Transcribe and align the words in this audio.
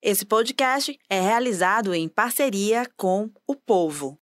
Esse 0.00 0.24
podcast 0.24 0.96
é 1.10 1.20
realizado 1.20 1.92
em 1.92 2.08
parceria 2.08 2.86
com 2.96 3.28
o 3.48 3.56
Povo. 3.56 4.16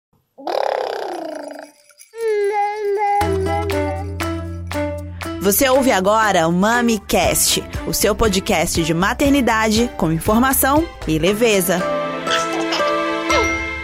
Você 5.40 5.66
ouve 5.71 5.90
agora 5.90 6.46
o 6.46 6.53
MamiCast, 6.53 7.64
o 7.88 7.95
seu 7.95 8.14
podcast 8.14 8.85
de 8.85 8.93
maternidade 8.93 9.90
com 9.96 10.12
informação 10.12 10.87
e 11.08 11.19
leveza. 11.19 11.81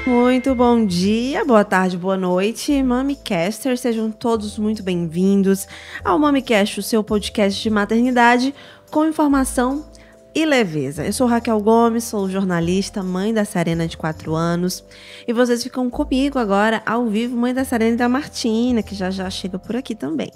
Muito 0.06 0.54
bom 0.54 0.84
dia, 0.84 1.42
boa 1.42 1.64
tarde, 1.64 1.96
boa 1.96 2.18
noite, 2.18 2.82
MamiCasters. 2.82 3.80
Sejam 3.80 4.12
todos 4.12 4.58
muito 4.58 4.82
bem-vindos 4.82 5.66
ao 6.04 6.18
MamiCast, 6.18 6.80
o 6.80 6.82
seu 6.82 7.02
podcast 7.02 7.62
de 7.62 7.70
maternidade 7.70 8.54
com 8.90 9.06
informação 9.06 9.86
e 10.34 10.44
leveza. 10.44 11.04
Eu 11.04 11.12
sou 11.12 11.26
Raquel 11.26 11.60
Gomes, 11.60 12.04
sou 12.04 12.28
jornalista, 12.28 13.02
mãe 13.02 13.32
da 13.32 13.44
Serena 13.44 13.88
de 13.88 13.96
4 13.96 14.34
anos. 14.34 14.84
E 15.26 15.32
vocês 15.32 15.62
ficam 15.62 15.88
comigo 15.90 16.38
agora 16.38 16.82
ao 16.86 17.06
vivo, 17.06 17.36
mãe 17.36 17.52
da 17.52 17.64
Serena 17.64 17.94
e 17.94 17.98
da 17.98 18.08
Martina, 18.08 18.82
que 18.82 18.94
já 18.94 19.10
já 19.10 19.28
chega 19.30 19.58
por 19.58 19.76
aqui 19.76 19.94
também. 19.94 20.30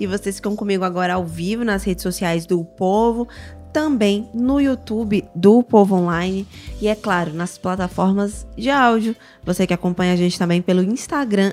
E 0.00 0.06
vocês 0.06 0.36
ficam 0.36 0.56
comigo 0.56 0.84
agora 0.84 1.14
ao 1.14 1.24
vivo 1.24 1.64
nas 1.64 1.84
redes 1.84 2.02
sociais 2.02 2.46
do 2.46 2.64
Povo, 2.64 3.28
também 3.72 4.30
no 4.32 4.60
YouTube 4.60 5.24
do 5.34 5.62
Povo 5.62 5.96
Online 5.96 6.46
e, 6.80 6.86
é 6.86 6.94
claro, 6.94 7.34
nas 7.34 7.58
plataformas 7.58 8.46
de 8.56 8.70
áudio. 8.70 9.16
Você 9.44 9.66
que 9.66 9.74
acompanha 9.74 10.12
a 10.12 10.16
gente 10.16 10.38
também 10.38 10.62
pelo 10.62 10.82
Instagram, 10.82 11.52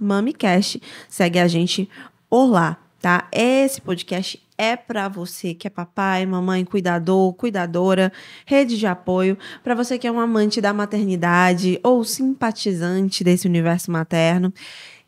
MamiCast. 0.00 0.80
Segue 1.08 1.38
a 1.38 1.46
gente 1.46 1.88
por 2.30 2.46
lá, 2.46 2.78
tá? 3.00 3.28
Esse 3.32 3.80
podcast 3.80 4.40
é 4.58 4.76
para 4.76 5.08
você 5.08 5.54
que 5.54 5.68
é 5.68 5.70
papai, 5.70 6.26
mamãe, 6.26 6.64
cuidador, 6.64 7.32
cuidadora, 7.34 8.12
rede 8.44 8.76
de 8.76 8.86
apoio, 8.86 9.38
para 9.62 9.74
você 9.74 9.96
que 9.96 10.06
é 10.06 10.12
um 10.12 10.18
amante 10.18 10.60
da 10.60 10.74
maternidade 10.74 11.78
ou 11.82 12.02
simpatizante 12.02 13.22
desse 13.22 13.46
universo 13.46 13.90
materno 13.92 14.52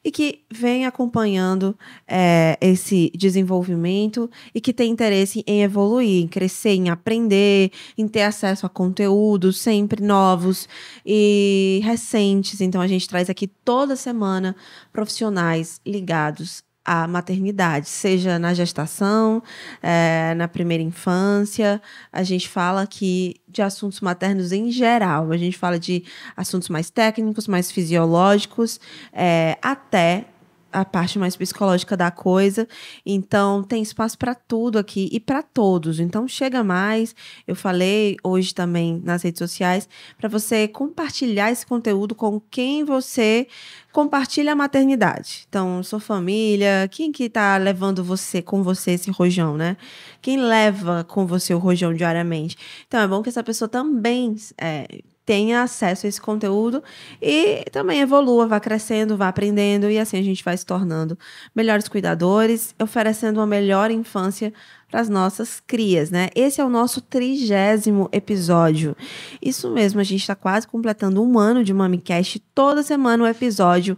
e 0.03 0.11
que 0.11 0.45
vem 0.51 0.87
acompanhando 0.87 1.77
é, 2.09 2.57
esse 2.61 3.13
desenvolvimento 3.15 4.31
e 4.55 4.61
que 4.61 4.73
tem 4.73 4.91
interesse 4.91 5.45
em 5.47 5.63
evoluir, 5.63 6.23
em 6.23 6.29
crescer, 6.29 6.71
em 6.71 6.89
aprender, 6.89 7.71
em 7.99 8.09
ter 8.09 8.23
acesso 8.23 8.65
a 8.65 8.69
conteúdos 8.69 9.59
sempre 9.59 10.03
novos 10.03 10.69
e 11.05 11.81
recentes. 11.85 12.61
Então 12.61 12.81
a 12.81 12.87
gente 12.87 13.09
traz 13.09 13.29
aqui 13.29 13.47
toda 13.47 13.95
semana 13.95 14.57
profissionais 14.93 15.81
ligados 15.85 16.63
a 16.93 17.07
maternidade, 17.07 17.89
seja 17.89 18.37
na 18.37 18.53
gestação, 18.53 19.41
é, 19.81 20.35
na 20.35 20.49
primeira 20.49 20.83
infância. 20.83 21.81
A 22.13 22.25
gente 22.25 22.49
fala 22.49 22.83
aqui 22.83 23.37
de 23.47 23.63
assuntos 23.63 24.01
maternos 24.01 24.51
em 24.51 24.73
geral. 24.73 25.31
A 25.31 25.37
gente 25.37 25.57
fala 25.57 25.79
de 25.79 26.03
assuntos 26.37 26.69
mais 26.69 26.91
técnicos, 26.91 27.47
mais 27.47 27.71
fisiológicos, 27.71 28.81
é, 29.13 29.57
até 29.63 30.25
a 30.73 30.85
parte 30.85 31.19
mais 31.19 31.37
psicológica 31.37 31.97
da 31.97 32.11
coisa. 32.11 32.67
Então, 33.05 33.63
tem 33.63 33.83
espaço 33.83 34.17
para 34.17 34.35
tudo 34.35 34.79
aqui 34.79 35.09
e 35.13 35.21
para 35.21 35.43
todos. 35.43 36.01
Então, 36.01 36.27
chega 36.29 36.63
mais. 36.63 37.15
Eu 37.47 37.57
falei 37.57 38.17
hoje 38.23 38.55
também 38.55 39.01
nas 39.05 39.23
redes 39.23 39.39
sociais 39.39 39.89
para 40.19 40.29
você 40.29 40.69
compartilhar 40.69 41.51
esse 41.51 41.67
conteúdo 41.67 42.15
com 42.15 42.41
quem 42.51 42.85
você 42.85 43.47
compartilha 43.93 44.53
a 44.53 44.57
maternidade. 44.57 45.47
Então, 45.49 45.83
sua 45.83 46.01
família, 46.01 46.89
quem 46.91 47.11
que 47.11 47.29
tá 47.29 47.57
levando 47.57 48.05
você 48.05 48.41
com 48.41 48.63
você 48.63 48.93
esse 48.93 49.11
rojão, 49.11 49.57
né? 49.57 49.77
Quem 50.23 50.41
leva 50.41 51.05
com 51.05 51.27
você 51.27 51.53
o 51.53 51.59
rojão 51.59 51.93
diariamente. 51.93 52.57
Então, 52.87 53.01
é 53.01 53.09
bom 53.09 53.23
que 53.23 53.29
essa 53.29 53.43
pessoa 53.43 53.69
também 53.69 54.37
é, 54.59 54.87
tenha 55.31 55.63
acesso 55.63 56.07
a 56.07 56.09
esse 56.09 56.21
conteúdo 56.21 56.83
e 57.23 57.65
também 57.71 58.01
evolua, 58.01 58.49
vá 58.49 58.59
crescendo, 58.59 59.17
vá 59.17 59.29
aprendendo 59.29 59.89
e 59.89 59.97
assim 59.97 60.19
a 60.19 60.23
gente 60.25 60.43
vai 60.43 60.57
se 60.57 60.67
tornando 60.67 61.17
melhores 61.55 61.87
cuidadores, 61.87 62.75
oferecendo 62.83 63.37
uma 63.39 63.47
melhor 63.47 63.93
infância 63.93 64.53
para 64.91 65.01
as 65.01 65.09
nossas 65.09 65.61
crias, 65.65 66.11
né? 66.11 66.31
Esse 66.35 66.61
é 66.61 66.65
o 66.65 66.69
nosso 66.69 67.01
trigésimo 67.01 68.09
episódio. 68.11 68.97
Isso 69.41 69.71
mesmo, 69.71 70.01
a 70.01 70.03
gente 70.03 70.23
está 70.23 70.35
quase 70.35 70.67
completando 70.67 71.23
um 71.23 71.39
ano 71.39 71.63
de 71.63 71.73
MamiCast. 71.73 72.41
Toda 72.53 72.83
semana 72.83 73.23
um 73.23 73.27
episódio, 73.29 73.97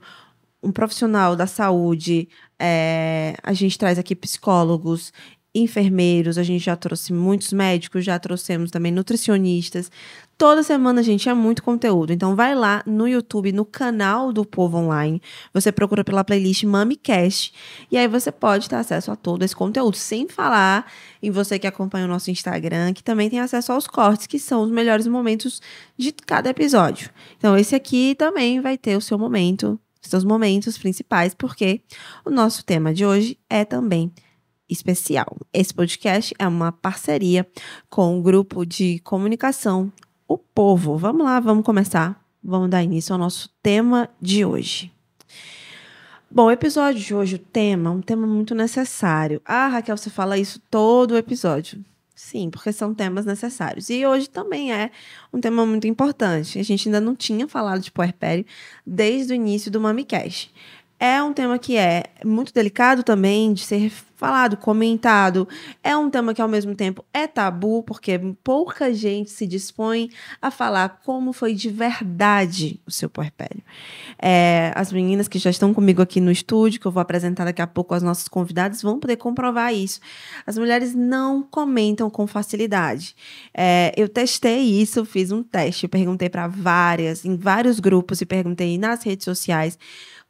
um 0.63 0.71
profissional 0.71 1.35
da 1.35 1.47
saúde, 1.47 2.29
é, 2.59 3.35
a 3.43 3.55
gente 3.55 3.79
traz 3.79 3.99
aqui 3.99 4.15
psicólogos, 4.15 5.15
enfermeiros, 5.55 6.39
a 6.39 6.43
gente 6.43 6.65
já 6.65 6.75
trouxe 6.75 7.13
muitos 7.13 7.53
médicos, 7.53 8.05
já 8.05 8.19
trouxemos 8.19 8.71
também 8.71 8.91
nutricionistas. 8.91 9.91
Toda 10.39 10.63
semana, 10.63 11.03
gente, 11.03 11.29
é 11.29 11.35
muito 11.35 11.63
conteúdo. 11.63 12.13
Então 12.13 12.35
vai 12.35 12.55
lá 12.55 12.83
no 12.87 13.07
YouTube, 13.07 13.53
no 13.53 13.65
canal 13.65 14.33
do 14.33 14.47
Povo 14.47 14.79
Online. 14.79 15.21
Você 15.53 15.71
procura 15.71 16.03
pela 16.03 16.25
playlist 16.25 16.65
MamiCast 16.65 17.53
e 17.91 17.99
aí 17.99 18.09
você 18.09 18.33
pode 18.33 18.69
ter 18.69 18.77
acesso 18.77 19.11
a 19.11 19.17
todo 19.17 19.43
esse 19.43 19.55
conteúdo, 19.55 19.97
sem 19.97 20.27
falar 20.27 20.91
em 21.23 21.31
você 21.31 21.59
que 21.59 21.67
acompanha 21.67 22.07
o 22.07 22.09
nosso 22.09 22.31
Instagram, 22.31 22.95
que 22.95 23.05
também 23.05 23.29
tem 23.29 23.39
acesso 23.39 23.73
aos 23.73 23.87
cortes, 23.87 24.27
que 24.27 24.39
são 24.39 24.63
os 24.63 24.71
melhores 24.71 25.07
momentos 25.07 25.61
de 25.99 26.13
cada 26.13 26.49
episódio. 26.49 27.11
Então 27.37 27.57
esse 27.57 27.75
aqui 27.75 28.15
também 28.15 28.61
vai 28.61 28.79
ter 28.79 28.97
o 28.97 29.03
seu 29.03 29.19
momento, 29.19 29.79
seus 30.01 30.25
momentos 30.25 30.79
principais, 30.79 31.35
porque 31.35 31.83
o 32.25 32.31
nosso 32.31 32.65
tema 32.65 32.93
de 32.95 33.05
hoje 33.05 33.39
é 33.49 33.65
também 33.65 34.11
especial. 34.73 35.37
Esse 35.53 35.73
podcast 35.73 36.35
é 36.39 36.49
uma 36.49 36.73
parceria 36.73 37.47
com 37.91 38.19
o 38.19 38.23
grupo 38.23 38.65
de 38.65 38.99
comunicação 39.01 39.93
O 40.27 40.39
Povo. 40.39 40.97
Vamos 40.97 41.25
lá, 41.25 41.39
vamos 41.39 41.65
começar. 41.65 42.21
Vamos 42.43 42.71
dar 42.71 42.83
início 42.83 43.13
ao 43.13 43.19
nosso 43.19 43.49
tema 43.63 44.09
de 44.21 44.45
hoje. 44.45 44.91
Bom, 46.31 46.47
o 46.47 46.51
episódio 46.51 47.01
de 47.01 47.15
hoje, 47.15 47.37
o 47.37 47.39
tema, 47.39 47.91
um 47.91 48.01
tema 48.01 48.27
muito 48.27 48.55
necessário. 48.55 49.41
Ah, 49.45 49.69
Raquel, 49.69 49.97
você 49.97 50.09
fala 50.09 50.39
isso 50.39 50.59
todo 50.71 51.13
o 51.13 51.17
episódio. 51.17 51.85
Sim, 52.15 52.51
porque 52.51 52.73
são 52.73 52.95
temas 52.95 53.27
necessários. 53.27 53.91
E 53.91 54.07
hoje 54.07 54.31
também 54.31 54.73
é 54.73 54.91
um 55.33 55.41
tema 55.41 55.67
muito 55.67 55.87
importante. 55.87 56.59
A 56.59 56.63
gente 56.63 56.89
ainda 56.89 57.01
não 57.01 57.15
tinha 57.15 57.49
falado 57.49 57.81
de 57.81 57.91
puerpério 57.91 58.47
desde 58.87 59.33
o 59.33 59.37
início 59.37 59.71
do 59.71 59.81
MamiCast. 59.81 60.53
É 61.05 61.21
um 61.21 61.33
tema 61.33 61.59
que 61.59 61.77
é 61.77 62.05
muito 62.25 62.55
delicado 62.55 63.03
também 63.03 63.53
de 63.53 63.63
ser 63.63 63.91
falado, 64.15 64.57
comentado. 64.57 65.49
É 65.83 65.97
um 65.97 66.09
tema 66.09 66.33
que, 66.33 66.41
ao 66.41 66.47
mesmo 66.47 66.77
tempo, 66.77 67.05
é 67.13 67.27
tabu, 67.27 67.83
porque 67.83 68.21
pouca 68.45 68.95
gente 68.95 69.29
se 69.29 69.45
dispõe 69.45 70.11
a 70.41 70.49
falar 70.49 71.01
como 71.05 71.33
foi 71.33 71.55
de 71.55 71.69
verdade 71.71 72.79
o 72.87 72.91
seu 72.93 73.11
puerpério. 73.11 73.61
É, 74.17 74.71
as 74.77 74.93
meninas 74.93 75.27
que 75.27 75.41
já 75.41 75.51
estão 75.51 75.75
comigo 75.75 76.01
aqui 76.01 76.21
no 76.21 76.31
estúdio, 76.31 76.81
que 76.81 76.87
eu 76.87 76.93
vou 76.93 77.01
apresentar 77.01 77.47
daqui 77.47 77.61
a 77.61 77.67
pouco 77.67 77.97
as 77.97 78.03
nossas 78.05 78.29
convidadas, 78.29 78.81
vão 78.81 79.01
poder 79.01 79.17
comprovar 79.17 79.75
isso. 79.75 79.99
As 80.47 80.57
mulheres 80.57 80.95
não 80.95 81.43
comentam 81.43 82.09
com 82.09 82.29
facilidade. 82.29 83.17
É, 83.53 83.93
eu 83.97 84.09
testei 84.09 84.61
isso, 84.61 85.05
fiz 85.05 85.33
um 85.33 85.43
teste, 85.43 85.89
perguntei 85.89 86.29
para 86.29 86.47
várias, 86.47 87.25
em 87.25 87.37
vários 87.37 87.81
grupos, 87.81 88.21
e 88.21 88.25
perguntei 88.25 88.79
nas 88.79 89.03
redes 89.03 89.25
sociais 89.25 89.77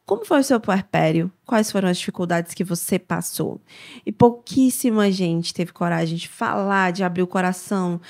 como 0.05 0.25
foi 0.25 0.41
o 0.41 0.43
seu 0.43 0.59
puerpério? 0.59 1.31
Quais 1.45 1.71
foram 1.71 1.87
as 1.87 1.97
dificuldades 1.97 2.53
que 2.53 2.63
você 2.63 2.99
passou? 2.99 3.61
E 4.05 4.11
pouquíssima 4.11 5.09
gente 5.11 5.53
teve 5.53 5.71
coragem 5.71 6.17
de 6.17 6.27
falar, 6.27 6.91
de 6.91 7.03
abrir 7.03 7.21
o 7.21 7.27
coração. 7.27 8.01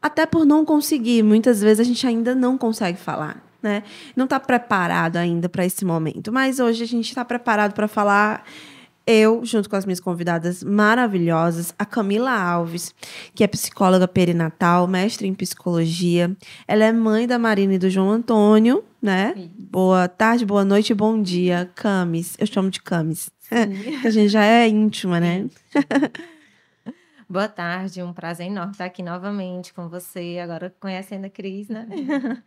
Até 0.00 0.26
por 0.26 0.44
não 0.44 0.64
conseguir. 0.64 1.22
Muitas 1.22 1.60
vezes 1.60 1.80
a 1.80 1.84
gente 1.84 2.06
ainda 2.06 2.34
não 2.34 2.58
consegue 2.58 2.98
falar. 2.98 3.42
Né? 3.62 3.82
Não 4.14 4.24
está 4.24 4.38
preparado 4.38 5.16
ainda 5.16 5.48
para 5.48 5.64
esse 5.64 5.84
momento. 5.84 6.30
Mas 6.30 6.60
hoje 6.60 6.84
a 6.84 6.86
gente 6.86 7.08
está 7.08 7.24
preparado 7.24 7.72
para 7.72 7.88
falar 7.88 8.44
eu, 9.06 9.42
junto 9.42 9.70
com 9.70 9.76
as 9.76 9.86
minhas 9.86 10.00
convidadas 10.00 10.62
maravilhosas, 10.62 11.74
a 11.78 11.86
Camila 11.86 12.30
Alves, 12.30 12.94
que 13.34 13.42
é 13.42 13.46
psicóloga 13.46 14.06
perinatal, 14.06 14.86
mestre 14.86 15.26
em 15.26 15.32
psicologia. 15.32 16.36
Ela 16.68 16.84
é 16.84 16.92
mãe 16.92 17.26
da 17.26 17.38
Marina 17.38 17.72
e 17.72 17.78
do 17.78 17.88
João 17.88 18.10
Antônio, 18.10 18.84
né? 19.00 19.34
Sim. 19.34 19.50
Boa 19.58 20.08
tarde, 20.08 20.44
boa 20.44 20.64
noite, 20.64 20.92
bom 20.94 21.20
dia, 21.20 21.70
Camis. 21.74 22.36
Eu 22.38 22.46
chamo 22.46 22.70
de 22.70 22.82
Camis. 22.82 23.30
a 24.04 24.10
gente 24.10 24.28
já 24.28 24.44
é 24.44 24.68
íntima, 24.68 25.20
né? 25.20 25.48
Boa 27.30 27.46
tarde, 27.46 28.02
um 28.02 28.10
prazer 28.10 28.46
enorme 28.46 28.72
estar 28.72 28.86
aqui 28.86 29.02
novamente 29.02 29.74
com 29.74 29.86
você, 29.86 30.38
agora 30.42 30.74
conhecendo 30.80 31.26
a 31.26 31.28
Cris, 31.28 31.68
né? 31.68 31.86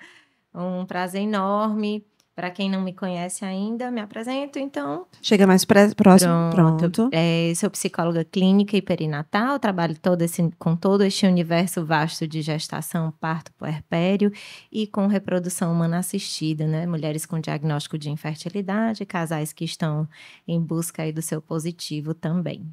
um 0.55 0.87
prazer 0.87 1.21
enorme. 1.21 2.03
Para 2.33 2.49
quem 2.49 2.69
não 2.69 2.81
me 2.81 2.93
conhece 2.93 3.43
ainda, 3.43 3.91
me 3.91 3.99
apresento, 3.99 4.57
então. 4.57 5.05
Chega 5.21 5.45
mais 5.45 5.65
próximo. 5.65 5.95
Pronto. 5.95 6.89
Pronto. 6.89 7.09
É, 7.11 7.51
sou 7.55 7.69
psicóloga 7.69 8.23
clínica 8.23 8.77
e 8.77 8.81
perinatal, 8.81 9.59
trabalho 9.59 9.97
todo 9.99 10.21
esse, 10.21 10.49
com 10.57 10.75
todo 10.75 11.03
este 11.03 11.27
universo 11.27 11.85
vasto 11.85 12.25
de 12.25 12.41
gestação, 12.41 13.13
parto, 13.19 13.51
puerpério 13.53 14.31
e 14.71 14.87
com 14.87 15.07
reprodução 15.07 15.73
humana 15.73 15.99
assistida, 15.99 16.65
né? 16.65 16.87
Mulheres 16.87 17.25
com 17.25 17.37
diagnóstico 17.37 17.97
de 17.97 18.09
infertilidade, 18.09 19.05
casais 19.05 19.51
que 19.51 19.65
estão 19.65 20.07
em 20.47 20.59
busca 20.59 21.03
aí 21.03 21.11
do 21.11 21.21
seu 21.21 21.41
positivo 21.41 22.13
também. 22.13 22.65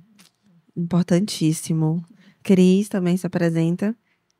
Importantíssimo. 0.77 2.05
Cris 2.45 2.89
também 2.89 3.17
se 3.17 3.27
apresenta. 3.27 3.95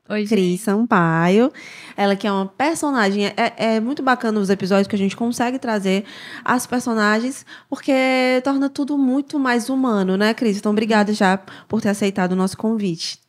Oi, 0.09 0.25
Cris 0.25 0.61
Sampaio. 0.61 1.51
Ela 1.95 2.15
que 2.15 2.25
é 2.25 2.31
uma 2.31 2.47
personagem. 2.47 3.27
É, 3.27 3.33
é, 3.75 3.79
muito 3.79 4.01
bacana 4.01 4.39
os 4.39 4.49
episódios 4.49 4.87
que 4.87 4.95
a 4.95 4.97
gente 4.97 5.15
consegue 5.15 5.59
trazer 5.59 6.03
as 6.43 6.65
personagens, 6.65 7.45
porque 7.69 7.93
torna 8.43 8.71
tudo 8.71 8.97
muito 8.97 9.37
mais 9.37 9.69
humano, 9.69 10.17
né, 10.17 10.33
Cris? 10.33 10.57
Então, 10.57 10.71
obrigada 10.71 11.13
já 11.13 11.37
por 11.67 11.79
ter 11.79 11.89
aceitado 11.89 12.31
o 12.31 12.35
nosso 12.35 12.57
convite. 12.57 13.19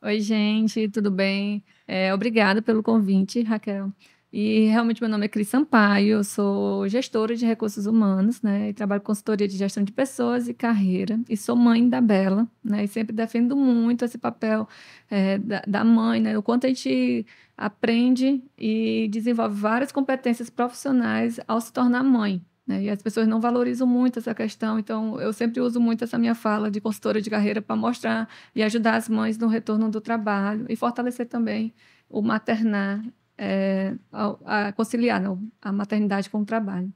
Oi, 0.00 0.18
gente, 0.20 0.88
tudo 0.88 1.10
bem? 1.10 1.62
É, 1.86 2.14
obrigada 2.14 2.62
pelo 2.62 2.82
convite, 2.82 3.42
Raquel. 3.42 3.92
E 4.32 4.66
realmente 4.66 5.02
meu 5.02 5.10
nome 5.10 5.26
é 5.26 5.28
Cris 5.28 5.48
Sampaio, 5.48 6.18
eu 6.18 6.24
sou 6.24 6.88
gestora 6.88 7.34
de 7.34 7.44
recursos 7.44 7.86
humanos, 7.86 8.40
né? 8.42 8.68
E 8.68 8.72
trabalho 8.72 9.00
com 9.00 9.06
consultoria 9.06 9.48
de 9.48 9.56
gestão 9.56 9.82
de 9.82 9.90
pessoas 9.90 10.48
e 10.48 10.54
carreira. 10.54 11.18
E 11.28 11.36
sou 11.36 11.56
mãe 11.56 11.88
da 11.88 12.00
Bela, 12.00 12.48
né? 12.62 12.84
E 12.84 12.88
sempre 12.88 13.12
defendo 13.12 13.56
muito 13.56 14.04
esse 14.04 14.18
papel 14.18 14.68
é, 15.10 15.36
da, 15.38 15.62
da, 15.66 15.84
mãe, 15.84 16.20
né? 16.20 16.38
O 16.38 16.42
quanto 16.44 16.64
a 16.64 16.68
gente 16.68 17.26
aprende 17.56 18.40
e 18.56 19.08
desenvolve 19.10 19.60
várias 19.60 19.90
competências 19.90 20.48
profissionais 20.48 21.40
ao 21.48 21.60
se 21.60 21.72
tornar 21.72 22.04
mãe. 22.04 22.40
Né? 22.66 22.84
E 22.84 22.90
as 22.90 23.02
pessoas 23.02 23.26
não 23.26 23.40
valorizam 23.40 23.86
muito 23.86 24.20
essa 24.20 24.32
questão, 24.32 24.78
então 24.78 25.20
eu 25.20 25.32
sempre 25.32 25.60
uso 25.60 25.80
muito 25.80 26.04
essa 26.04 26.16
minha 26.16 26.36
fala 26.36 26.70
de 26.70 26.80
consultora 26.80 27.20
de 27.20 27.28
carreira 27.28 27.60
para 27.60 27.74
mostrar 27.74 28.28
e 28.54 28.62
ajudar 28.62 28.94
as 28.94 29.08
mães 29.08 29.36
no 29.36 29.48
retorno 29.48 29.90
do 29.90 30.00
trabalho 30.00 30.66
e 30.68 30.76
fortalecer 30.76 31.26
também 31.26 31.74
o 32.08 32.22
maternar 32.22 33.02
é, 33.42 33.94
a, 34.12 34.68
a 34.68 34.72
conciliar 34.72 35.18
não, 35.18 35.42
a 35.62 35.72
maternidade 35.72 36.28
com 36.28 36.42
o 36.42 36.44
trabalho. 36.44 36.92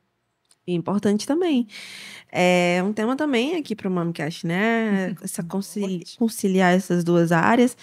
Importante 0.67 1.26
também. 1.26 1.67
É 2.31 2.82
um 2.82 2.93
tema 2.93 3.17
também 3.17 3.56
aqui 3.56 3.75
para 3.75 3.88
o 3.88 3.91
Mamcast, 3.91 4.46
né? 4.46 5.14
Essa 5.23 5.43
conciliar, 5.43 6.02
conciliar 6.19 6.75
essas 6.75 7.02
duas 7.02 7.32
áreas. 7.32 7.76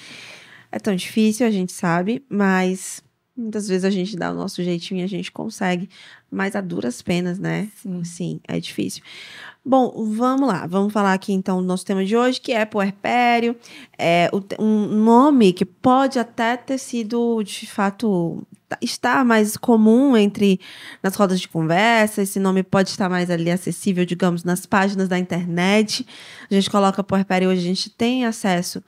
É 0.72 0.80
tão 0.80 0.96
difícil, 0.96 1.46
a 1.46 1.52
gente 1.52 1.72
sabe, 1.72 2.24
mas 2.30 3.04
muitas 3.36 3.68
vezes 3.68 3.84
a 3.84 3.90
gente 3.90 4.16
dá 4.16 4.31
o 4.31 4.36
nosso 4.36 4.63
jeitinho 4.63 5.02
e 5.02 5.04
a 5.04 5.08
gente 5.08 5.31
consegue, 5.31 5.90
mas 6.30 6.56
a 6.56 6.62
duras 6.62 7.02
penas, 7.02 7.40
né? 7.40 7.69
Sim, 7.75 8.04
Sim 8.04 8.40
é 8.48 8.60
difícil. 8.60 9.04
Bom, 9.63 9.94
vamos 10.16 10.48
lá. 10.48 10.66
Vamos 10.66 10.92
falar 10.92 11.13
aqui 11.13 11.31
então 11.31 11.62
do 11.62 11.68
nosso 11.68 11.86
tema 11.86 12.04
de 12.04 12.18
hoje, 12.18 12.42
que 12.42 12.52
é 12.52 12.66
puerpério. 12.66 13.56
É 13.96 14.28
um 14.58 14.88
nome 14.88 15.54
que 15.54 15.63
pode 15.63 16.18
até 16.18 16.58
ter 16.58 16.80
sido, 16.80 17.44
de 17.44 17.68
fato, 17.68 18.44
estar 18.81 19.24
mais 19.24 19.56
comum 19.56 20.18
entre 20.18 20.60
nas 21.04 21.16
rodas 21.16 21.40
de 21.40 21.48
conversa. 21.48 22.24
Esse 22.24 22.40
nome 22.40 22.63
pode 22.63 22.90
estar 22.90 23.08
mais 23.08 23.30
ali 23.30 23.52
acessível, 23.52 24.04
digamos, 24.04 24.44
nas 24.44 24.66
páginas 24.66 25.08
da 25.08 25.19
internet. 25.19 26.08
A 26.50 26.54
gente 26.56 26.69
coloca 26.69 27.04
puerpério 27.04 27.50
hoje, 27.50 27.62
a 27.62 27.63
gente 27.63 27.90
tem 27.92 28.25
acesso 28.25 28.84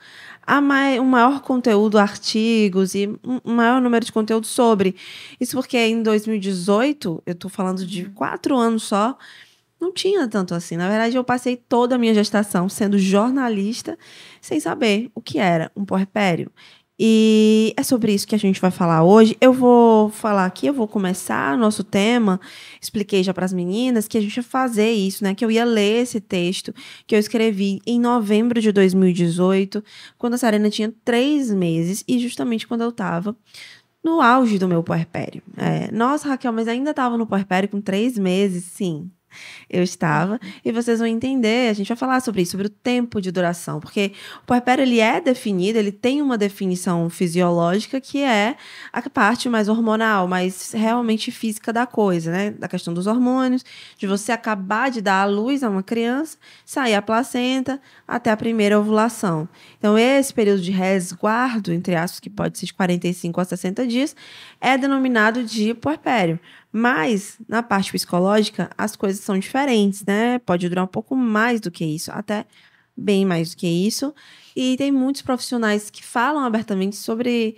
a 0.46 0.60
mai, 0.60 1.00
um 1.00 1.04
maior 1.04 1.40
conteúdo, 1.40 1.98
artigos 1.98 2.94
e 2.94 3.08
um 3.24 3.54
maior 3.54 3.80
número 3.80 4.04
de 4.04 4.12
conteúdo 4.12 4.46
sobre. 4.46 4.94
Isso 5.40 5.56
porque 5.56 5.78
em 5.78 6.02
2018, 6.02 7.22
eu 7.24 7.32
estou 7.32 7.50
falando 7.50 7.86
de 7.86 8.06
quatro 8.06 8.56
anos 8.56 8.82
só, 8.82 9.16
não 9.84 9.92
tinha 9.92 10.26
tanto 10.26 10.54
assim. 10.54 10.76
Na 10.76 10.88
verdade, 10.88 11.16
eu 11.16 11.24
passei 11.24 11.56
toda 11.56 11.94
a 11.94 11.98
minha 11.98 12.14
gestação 12.14 12.68
sendo 12.68 12.98
jornalista 12.98 13.98
sem 14.40 14.58
saber 14.58 15.10
o 15.14 15.20
que 15.20 15.38
era 15.38 15.70
um 15.76 15.84
puerpério. 15.84 16.50
E 16.96 17.74
é 17.76 17.82
sobre 17.82 18.14
isso 18.14 18.26
que 18.26 18.36
a 18.36 18.38
gente 18.38 18.60
vai 18.60 18.70
falar 18.70 19.02
hoje. 19.02 19.36
Eu 19.40 19.52
vou 19.52 20.10
falar 20.10 20.46
aqui, 20.46 20.68
eu 20.68 20.72
vou 20.72 20.86
começar 20.86 21.58
nosso 21.58 21.82
tema. 21.82 22.40
Expliquei 22.80 23.22
já 23.22 23.34
para 23.34 23.44
as 23.44 23.52
meninas 23.52 24.06
que 24.06 24.16
a 24.16 24.20
gente 24.20 24.36
ia 24.36 24.42
fazer 24.44 24.92
isso, 24.92 25.24
né? 25.24 25.34
Que 25.34 25.44
eu 25.44 25.50
ia 25.50 25.64
ler 25.64 26.02
esse 26.02 26.20
texto 26.20 26.72
que 27.06 27.14
eu 27.14 27.18
escrevi 27.18 27.80
em 27.84 27.98
novembro 27.98 28.60
de 28.60 28.70
2018, 28.70 29.82
quando 30.16 30.34
a 30.34 30.38
Sarena 30.38 30.70
tinha 30.70 30.94
três 31.04 31.52
meses 31.52 32.04
e 32.06 32.18
justamente 32.20 32.66
quando 32.66 32.82
eu 32.82 32.90
estava 32.90 33.36
no 34.04 34.20
auge 34.20 34.58
do 34.58 34.68
meu 34.68 34.82
puerpério. 34.82 35.42
É, 35.56 35.90
nossa, 35.90 36.28
Raquel, 36.28 36.52
mas 36.52 36.68
ainda 36.68 36.90
estava 36.90 37.18
no 37.18 37.26
puerpério 37.26 37.68
com 37.68 37.80
três 37.80 38.16
meses? 38.16 38.64
Sim, 38.64 39.10
eu 39.68 39.82
estava, 39.82 40.40
e 40.64 40.72
vocês 40.72 40.98
vão 40.98 41.08
entender, 41.08 41.70
a 41.70 41.72
gente 41.72 41.88
vai 41.88 41.96
falar 41.96 42.20
sobre 42.20 42.42
isso, 42.42 42.52
sobre 42.52 42.66
o 42.66 42.70
tempo 42.70 43.20
de 43.20 43.30
duração, 43.30 43.80
porque 43.80 44.12
o 44.42 44.46
puerpério 44.46 44.82
ele 44.82 45.00
é 45.00 45.20
definido, 45.20 45.78
ele 45.78 45.92
tem 45.92 46.22
uma 46.22 46.38
definição 46.38 47.08
fisiológica 47.10 48.00
que 48.00 48.22
é 48.22 48.56
a 48.92 49.02
parte 49.08 49.48
mais 49.48 49.68
hormonal, 49.68 50.26
mais 50.28 50.72
realmente 50.72 51.30
física 51.30 51.72
da 51.72 51.86
coisa, 51.86 52.30
né? 52.30 52.50
Da 52.50 52.68
questão 52.68 52.92
dos 52.92 53.06
hormônios, 53.06 53.64
de 53.96 54.06
você 54.06 54.32
acabar 54.32 54.90
de 54.90 55.00
dar 55.00 55.22
à 55.22 55.24
luz 55.24 55.62
a 55.62 55.70
uma 55.70 55.82
criança, 55.82 56.36
sair 56.64 56.94
a 56.94 57.02
placenta 57.02 57.80
até 58.06 58.30
a 58.30 58.36
primeira 58.36 58.78
ovulação. 58.78 59.48
Então, 59.78 59.98
esse 59.98 60.32
período 60.32 60.62
de 60.62 60.70
resguardo, 60.70 61.72
entre 61.72 61.94
aspas, 61.94 62.20
que 62.20 62.30
pode 62.30 62.58
ser 62.58 62.66
de 62.66 62.74
45 62.74 63.40
a 63.40 63.44
60 63.44 63.86
dias, 63.86 64.16
é 64.60 64.76
denominado 64.76 65.44
de 65.44 65.74
puerpério. 65.74 66.38
Mas, 66.76 67.38
na 67.48 67.62
parte 67.62 67.92
psicológica, 67.92 68.68
as 68.76 68.96
coisas 68.96 69.20
são 69.20 69.38
diferentes, 69.38 70.04
né? 70.04 70.40
Pode 70.40 70.68
durar 70.68 70.84
um 70.84 70.88
pouco 70.88 71.14
mais 71.14 71.60
do 71.60 71.70
que 71.70 71.84
isso, 71.84 72.10
até 72.10 72.44
bem 72.96 73.24
mais 73.24 73.50
do 73.50 73.58
que 73.58 73.68
isso. 73.68 74.12
E 74.56 74.76
tem 74.76 74.90
muitos 74.90 75.22
profissionais 75.22 75.88
que 75.88 76.04
falam 76.04 76.42
abertamente 76.42 76.96
sobre 76.96 77.56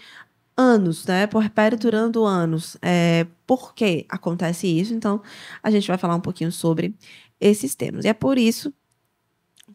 anos, 0.54 1.06
né? 1.06 1.26
Puerpério 1.26 1.78
durando 1.78 2.26
anos. 2.26 2.76
É, 2.82 3.26
por 3.46 3.74
que 3.74 4.04
acontece 4.06 4.66
isso? 4.66 4.92
Então, 4.92 5.22
a 5.62 5.70
gente 5.70 5.88
vai 5.88 5.96
falar 5.96 6.14
um 6.14 6.20
pouquinho 6.20 6.52
sobre 6.52 6.94
esses 7.40 7.74
temas. 7.74 8.04
E 8.04 8.08
é 8.08 8.14
por 8.14 8.36
isso 8.36 8.70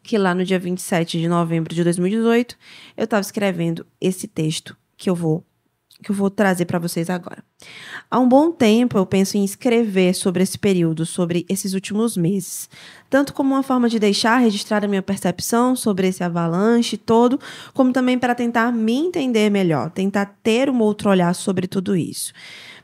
que 0.04 0.16
lá 0.16 0.36
no 0.36 0.44
dia 0.44 0.58
27 0.60 1.18
de 1.18 1.26
novembro 1.26 1.74
de 1.74 1.82
2018, 1.82 2.56
eu 2.96 3.04
estava 3.04 3.20
escrevendo 3.20 3.84
esse 4.00 4.28
texto 4.28 4.76
que 4.96 5.10
eu 5.10 5.16
vou 5.16 5.44
que 6.02 6.10
eu 6.10 6.14
vou 6.14 6.28
trazer 6.28 6.66
para 6.66 6.78
vocês 6.78 7.08
agora. 7.08 7.42
Há 8.10 8.18
um 8.18 8.28
bom 8.28 8.50
tempo 8.50 8.98
eu 8.98 9.06
penso 9.06 9.36
em 9.36 9.44
escrever 9.44 10.14
sobre 10.14 10.42
esse 10.42 10.58
período, 10.58 11.06
sobre 11.06 11.46
esses 11.48 11.72
últimos 11.72 12.16
meses, 12.16 12.68
tanto 13.08 13.32
como 13.32 13.54
uma 13.54 13.62
forma 13.62 13.88
de 13.88 13.98
deixar 13.98 14.38
registrada 14.38 14.86
a 14.86 14.88
minha 14.88 15.02
percepção 15.02 15.74
sobre 15.76 16.08
esse 16.08 16.22
avalanche 16.22 16.96
todo, 16.96 17.38
como 17.72 17.92
também 17.92 18.18
para 18.18 18.34
tentar 18.34 18.72
me 18.72 18.94
entender 18.94 19.50
melhor, 19.50 19.90
tentar 19.90 20.36
ter 20.42 20.68
um 20.68 20.80
outro 20.80 21.08
olhar 21.08 21.34
sobre 21.34 21.66
tudo 21.66 21.96
isso. 21.96 22.32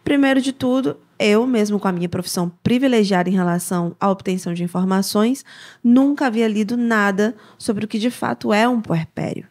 Primeiro 0.04 0.40
de 0.40 0.52
tudo, 0.52 0.96
eu, 1.18 1.46
mesmo 1.46 1.80
com 1.80 1.88
a 1.88 1.92
minha 1.92 2.08
profissão 2.08 2.50
privilegiada 2.62 3.28
em 3.28 3.34
relação 3.34 3.94
à 4.00 4.08
obtenção 4.08 4.54
de 4.54 4.62
informações, 4.62 5.44
nunca 5.82 6.26
havia 6.26 6.46
lido 6.46 6.76
nada 6.76 7.34
sobre 7.58 7.84
o 7.84 7.88
que 7.88 7.98
de 7.98 8.10
fato 8.10 8.52
é 8.52 8.68
um 8.68 8.80
puerpério. 8.80 9.46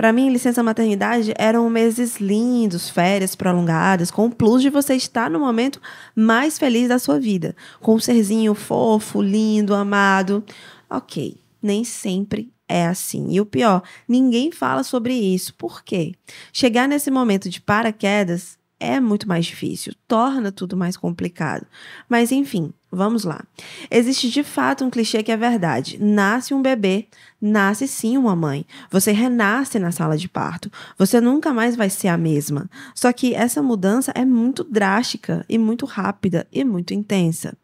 Para 0.00 0.14
mim, 0.14 0.30
licença 0.30 0.62
maternidade 0.62 1.34
eram 1.36 1.68
meses 1.68 2.16
lindos, 2.16 2.88
férias 2.88 3.34
prolongadas, 3.36 4.10
com 4.10 4.24
o 4.24 4.34
plus 4.34 4.62
de 4.62 4.70
você 4.70 4.94
estar 4.94 5.28
no 5.28 5.38
momento 5.38 5.78
mais 6.16 6.58
feliz 6.58 6.88
da 6.88 6.98
sua 6.98 7.20
vida, 7.20 7.54
com 7.82 7.96
um 7.96 8.00
serzinho 8.00 8.54
fofo, 8.54 9.20
lindo, 9.20 9.74
amado. 9.74 10.42
Ok, 10.88 11.36
nem 11.62 11.84
sempre 11.84 12.50
é 12.66 12.86
assim. 12.86 13.26
E 13.28 13.42
o 13.42 13.44
pior, 13.44 13.82
ninguém 14.08 14.50
fala 14.50 14.82
sobre 14.82 15.12
isso. 15.12 15.52
Por 15.52 15.84
quê? 15.84 16.14
Chegar 16.50 16.88
nesse 16.88 17.10
momento 17.10 17.50
de 17.50 17.60
paraquedas 17.60 18.58
é 18.80 18.98
muito 19.00 19.28
mais 19.28 19.44
difícil, 19.44 19.92
torna 20.08 20.50
tudo 20.50 20.78
mais 20.78 20.96
complicado. 20.96 21.66
Mas 22.08 22.32
enfim, 22.32 22.72
vamos 22.90 23.24
lá. 23.24 23.44
Existe 23.90 24.30
de 24.30 24.42
fato 24.42 24.84
um 24.84 24.90
clichê 24.90 25.22
que 25.22 25.32
é 25.32 25.36
verdade. 25.36 25.98
Nasce 26.00 26.52
um 26.52 26.62
bebê, 26.62 27.06
nasce 27.40 27.86
sim 27.86 28.16
uma 28.16 28.34
mãe. 28.34 28.66
Você 28.90 29.12
renasce 29.12 29.78
na 29.78 29.92
sala 29.92 30.16
de 30.16 30.28
parto. 30.28 30.70
Você 30.98 31.20
nunca 31.20 31.52
mais 31.52 31.76
vai 31.76 31.88
ser 31.88 32.08
a 32.08 32.16
mesma. 32.16 32.68
Só 32.94 33.12
que 33.12 33.34
essa 33.34 33.62
mudança 33.62 34.12
é 34.14 34.24
muito 34.24 34.64
drástica 34.64 35.44
e 35.48 35.58
muito 35.58 35.86
rápida 35.86 36.46
e 36.52 36.64
muito 36.64 36.92
intensa. 36.92 37.54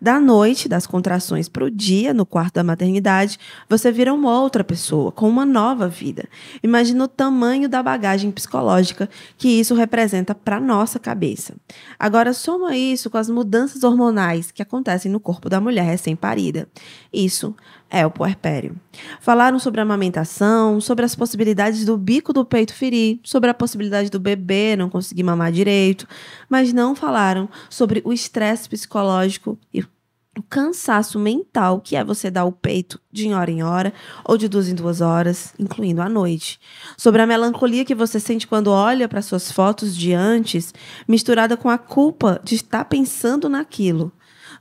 Da 0.00 0.18
noite 0.18 0.68
das 0.68 0.84
contrações 0.84 1.48
para 1.48 1.64
o 1.64 1.70
dia 1.70 2.12
no 2.12 2.26
quarto 2.26 2.54
da 2.54 2.64
maternidade, 2.64 3.38
você 3.68 3.92
vira 3.92 4.12
uma 4.12 4.40
outra 4.40 4.64
pessoa, 4.64 5.12
com 5.12 5.28
uma 5.28 5.46
nova 5.46 5.86
vida. 5.86 6.28
Imagina 6.60 7.04
o 7.04 7.08
tamanho 7.08 7.68
da 7.68 7.82
bagagem 7.82 8.32
psicológica 8.32 9.08
que 9.38 9.48
isso 9.48 9.76
representa 9.76 10.34
para 10.34 10.58
nossa 10.58 10.98
cabeça. 10.98 11.54
Agora, 11.98 12.32
soma 12.32 12.76
isso 12.76 13.08
com 13.10 13.16
as 13.16 13.30
mudanças 13.30 13.84
hormonais 13.84 14.50
que 14.50 14.60
acontecem 14.60 15.10
no 15.10 15.20
corpo 15.20 15.48
da 15.48 15.60
mulher 15.60 15.84
recém-parida. 15.84 16.68
Isso 17.12 17.54
é 17.92 18.06
o 18.06 18.10
puerpério. 18.10 18.74
Falaram 19.20 19.58
sobre 19.58 19.80
a 19.80 19.82
amamentação, 19.82 20.80
sobre 20.80 21.04
as 21.04 21.14
possibilidades 21.14 21.84
do 21.84 21.98
bico 21.98 22.32
do 22.32 22.42
peito 22.42 22.72
ferir, 22.72 23.20
sobre 23.22 23.50
a 23.50 23.54
possibilidade 23.54 24.08
do 24.08 24.18
bebê 24.18 24.74
não 24.74 24.88
conseguir 24.88 25.22
mamar 25.22 25.52
direito, 25.52 26.08
mas 26.48 26.72
não 26.72 26.94
falaram 26.96 27.48
sobre 27.68 28.00
o 28.02 28.12
estresse 28.12 28.66
psicológico 28.66 29.58
e 29.74 29.80
o 29.80 30.42
cansaço 30.48 31.18
mental 31.18 31.82
que 31.82 31.94
é 31.94 32.02
você 32.02 32.30
dar 32.30 32.46
o 32.46 32.52
peito 32.52 32.98
de 33.12 33.30
hora 33.34 33.50
em 33.50 33.62
hora 33.62 33.92
ou 34.24 34.38
de 34.38 34.48
duas 34.48 34.66
em 34.70 34.74
duas 34.74 35.02
horas, 35.02 35.52
incluindo 35.58 36.00
à 36.00 36.08
noite. 36.08 36.58
Sobre 36.96 37.20
a 37.20 37.26
melancolia 37.26 37.84
que 37.84 37.94
você 37.94 38.18
sente 38.18 38.46
quando 38.46 38.68
olha 38.68 39.06
para 39.06 39.20
suas 39.20 39.52
fotos 39.52 39.94
de 39.94 40.14
antes, 40.14 40.72
misturada 41.06 41.58
com 41.58 41.68
a 41.68 41.76
culpa 41.76 42.40
de 42.42 42.54
estar 42.54 42.86
pensando 42.86 43.50
naquilo. 43.50 44.10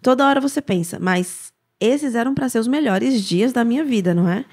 Toda 0.01 0.27
hora 0.27 0.41
você 0.41 0.61
pensa, 0.61 0.99
mas 0.99 1.50
esses 1.81 2.15
eram 2.15 2.33
para 2.33 2.47
ser 2.47 2.59
os 2.59 2.67
melhores 2.67 3.21
dias 3.21 3.51
da 3.51 3.65
minha 3.65 3.83
vida, 3.83 4.13
não 4.13 4.29
é? 4.29 4.45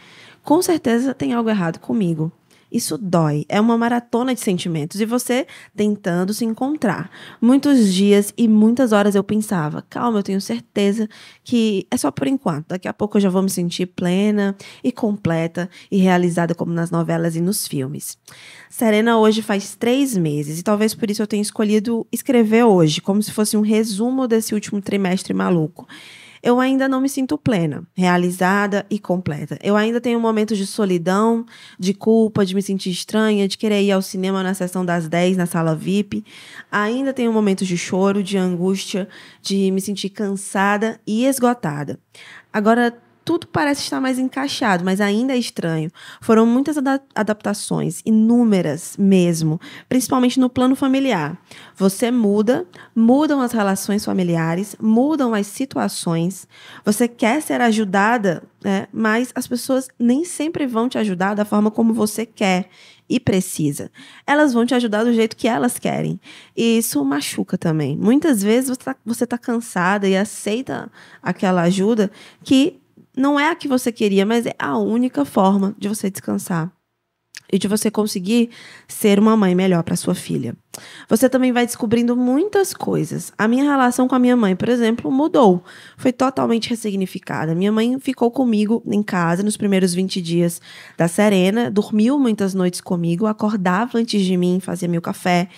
Com 0.43 0.63
certeza 0.63 1.13
tem 1.13 1.35
algo 1.35 1.51
errado 1.51 1.79
comigo. 1.79 2.33
Isso 2.71 2.99
dói. 2.99 3.47
É 3.49 3.59
uma 3.61 3.79
maratona 3.79 4.35
de 4.35 4.41
sentimentos 4.41 5.01
e 5.01 5.07
você 5.07 5.47
tentando 5.75 6.35
se 6.35 6.45
encontrar. 6.45 7.11
Muitos 7.41 7.93
dias 7.93 8.33
e 8.37 8.47
muitas 8.47 8.93
horas 8.93 9.15
eu 9.15 9.25
pensava: 9.25 9.83
calma, 9.89 10.19
eu 10.19 10.23
tenho 10.23 10.41
certeza 10.41 11.09
que 11.43 11.87
é 11.91 11.97
só 11.97 12.11
por 12.11 12.27
enquanto. 12.27 12.69
Daqui 12.69 12.87
a 12.87 12.93
pouco 12.93 13.17
eu 13.17 13.23
já 13.23 13.31
vou 13.31 13.43
me 13.43 13.49
sentir 13.49 13.87
plena 13.87 14.55
e 14.85 14.93
completa 14.93 15.69
e 15.91 15.97
realizada 15.97 16.55
como 16.55 16.73
nas 16.73 16.91
novelas 16.91 17.37
e 17.37 17.41
nos 17.41 17.67
filmes. 17.67 18.19
Serena 18.69 19.19
hoje 19.19 19.41
faz 19.41 19.75
três 19.75 20.15
meses 20.17 20.61
e 20.61 20.63
talvez 20.63 20.95
por 20.95 21.11
isso 21.11 21.23
eu 21.23 21.27
tenha 21.27 21.43
escolhido 21.43 22.07
escrever 22.13 22.65
hoje, 22.65 23.01
como 23.01 23.23
se 23.23 23.33
fosse 23.33 23.57
um 23.57 23.63
resumo 23.63 24.29
desse 24.29 24.53
último 24.55 24.81
trimestre 24.81 25.33
maluco 25.33 25.87
eu 26.43 26.61
ainda 26.61 26.89
não 26.89 27.01
me 27.01 27.09
sinto 27.09 27.37
plena, 27.37 27.87
realizada 27.95 28.87
e 28.91 28.99
completa. 28.99 29.59
Eu 29.63 29.77
ainda 29.77 30.01
tenho 30.01 30.21
momentos 30.21 30.57
de 30.57 30.67
solidão, 30.67 31.45
de 31.79 31.95
culpa, 31.95 32.45
de 32.45 32.55
me 32.55 32.63
sentir 32.63 32.91
estranha, 32.91 33.49
de 33.49 33.59
querer 33.59 33.83
ir 33.83 33.93
ao 33.93 34.03
cinema 34.03 34.43
na 34.43 34.55
sessão 34.55 34.85
das 34.85 35.09
10 35.09 35.37
na 35.37 35.47
sala 35.47 35.75
VIP. 35.75 36.25
Ainda 36.71 37.13
tenho 37.13 37.33
momentos 37.33 37.67
de 37.67 37.77
choro, 37.77 38.23
de 38.23 38.37
angústia, 38.37 39.09
de 39.43 39.71
me 39.71 39.81
sentir 39.81 40.11
cansada 40.11 41.01
e 41.07 41.25
esgotada. 41.25 41.99
Agora, 42.53 42.97
tudo 43.29 43.47
parece 43.47 43.83
estar 43.83 44.01
mais 44.01 44.19
encaixado, 44.19 44.83
mas 44.83 45.03
ainda 45.03 45.35
é 45.35 45.37
estranho. 45.37 45.91
Foram 46.19 46.47
muitas 46.47 46.79
adaptações, 47.15 48.01
inúmeras 48.07 48.97
mesmo, 48.99 49.61
principalmente 49.87 50.41
no 50.41 50.49
plano 50.49 50.75
familiar. 50.75 51.39
Você 51.77 52.11
muda, 52.11 52.67
mudam 52.97 53.43
as 53.43 53.53
relações 53.53 54.03
familiares, 54.03 54.75
mudam 54.81 55.35
as 55.35 55.47
situações. 55.47 56.49
Você 56.87 57.07
quer 57.07 57.43
ser 57.43 57.61
ajudada, 57.61 58.43
né? 58.65 58.89
mas 58.91 59.31
as 59.35 59.47
pessoas 59.47 59.89
nem 59.99 60.25
sempre 60.25 60.67
vão 60.67 60.89
te 60.89 60.97
ajudar 60.97 61.35
da 61.35 61.45
forma 61.45 61.71
como 61.71 61.93
você 61.93 62.25
quer 62.25 62.71
e 63.11 63.21
precisa. 63.21 63.91
Elas 64.27 64.55
vão 64.55 64.65
te 64.65 64.75
ajudar 64.75 65.05
do 65.05 65.13
jeito 65.13 65.37
que 65.37 65.47
elas 65.47 65.79
querem. 65.79 66.19
E 66.57 66.79
isso 66.79 67.05
machuca 67.05 67.59
também. 67.59 67.95
Muitas 67.95 68.43
vezes 68.43 68.71
você 69.05 69.25
está 69.25 69.37
tá 69.37 69.39
cansada 69.39 70.09
e 70.09 70.17
aceita 70.17 70.91
aquela 71.23 71.61
ajuda 71.61 72.11
que 72.43 72.81
não 73.19 73.39
é 73.39 73.51
a 73.51 73.55
que 73.55 73.67
você 73.67 73.91
queria, 73.91 74.25
mas 74.25 74.47
é 74.47 74.55
a 74.59 74.79
única 74.79 75.25
forma 75.25 75.75
de 75.79 75.89
você 75.89 76.09
descansar 76.09 76.73
e 77.51 77.59
de 77.59 77.67
você 77.67 77.91
conseguir 77.91 78.51
ser 78.87 79.19
uma 79.19 79.37
mãe 79.37 79.55
melhor 79.55 79.83
para 79.83 79.97
sua 79.97 80.15
filha. 80.15 80.55
Você 81.09 81.29
também 81.29 81.51
vai 81.51 81.67
descobrindo 81.67 82.15
muitas 82.15 82.75
coisas. 82.75 83.33
A 83.37 83.49
minha 83.49 83.65
relação 83.65 84.07
com 84.07 84.15
a 84.15 84.19
minha 84.19 84.37
mãe, 84.37 84.55
por 84.55 84.69
exemplo, 84.69 85.11
mudou. 85.11 85.65
Foi 85.97 86.13
totalmente 86.13 86.69
ressignificada. 86.69 87.55
Minha 87.55 87.73
mãe 87.73 87.99
ficou 87.99 88.31
comigo 88.31 88.83
em 88.87 89.03
casa 89.03 89.43
nos 89.43 89.57
primeiros 89.57 89.95
20 89.95 90.21
dias 90.21 90.61
da 90.97 91.09
Serena, 91.09 91.71
dormiu 91.71 92.19
muitas 92.19 92.55
noites 92.55 92.81
comigo, 92.81 93.27
acordava 93.27 93.99
antes 93.99 94.23
de 94.23 94.37
mim, 94.37 94.61
fazia 94.61 94.87
meu 94.87 95.01
café 95.01 95.49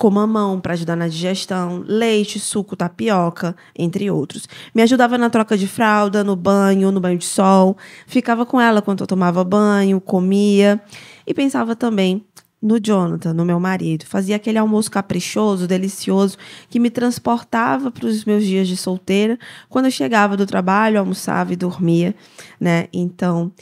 com 0.00 0.10
mamão 0.10 0.58
para 0.58 0.72
ajudar 0.72 0.96
na 0.96 1.08
digestão, 1.08 1.84
leite, 1.86 2.40
suco, 2.40 2.74
tapioca, 2.74 3.54
entre 3.78 4.10
outros. 4.10 4.48
Me 4.74 4.80
ajudava 4.80 5.18
na 5.18 5.28
troca 5.28 5.58
de 5.58 5.68
fralda, 5.68 6.24
no 6.24 6.34
banho, 6.34 6.90
no 6.90 6.98
banho 6.98 7.18
de 7.18 7.26
sol. 7.26 7.76
Ficava 8.06 8.46
com 8.46 8.58
ela 8.58 8.80
quando 8.80 9.02
eu 9.02 9.06
tomava 9.06 9.44
banho, 9.44 10.00
comia. 10.00 10.80
E 11.26 11.34
pensava 11.34 11.76
também 11.76 12.24
no 12.62 12.80
Jonathan, 12.82 13.34
no 13.34 13.44
meu 13.44 13.60
marido. 13.60 14.06
Fazia 14.06 14.36
aquele 14.36 14.56
almoço 14.56 14.90
caprichoso, 14.90 15.66
delicioso, 15.66 16.38
que 16.70 16.80
me 16.80 16.88
transportava 16.88 17.90
para 17.90 18.06
os 18.06 18.24
meus 18.24 18.42
dias 18.42 18.66
de 18.68 18.78
solteira, 18.78 19.38
quando 19.68 19.84
eu 19.84 19.90
chegava 19.90 20.34
do 20.34 20.46
trabalho, 20.46 20.98
almoçava 20.98 21.52
e 21.52 21.56
dormia, 21.56 22.14
né? 22.58 22.88
Então, 22.90 23.52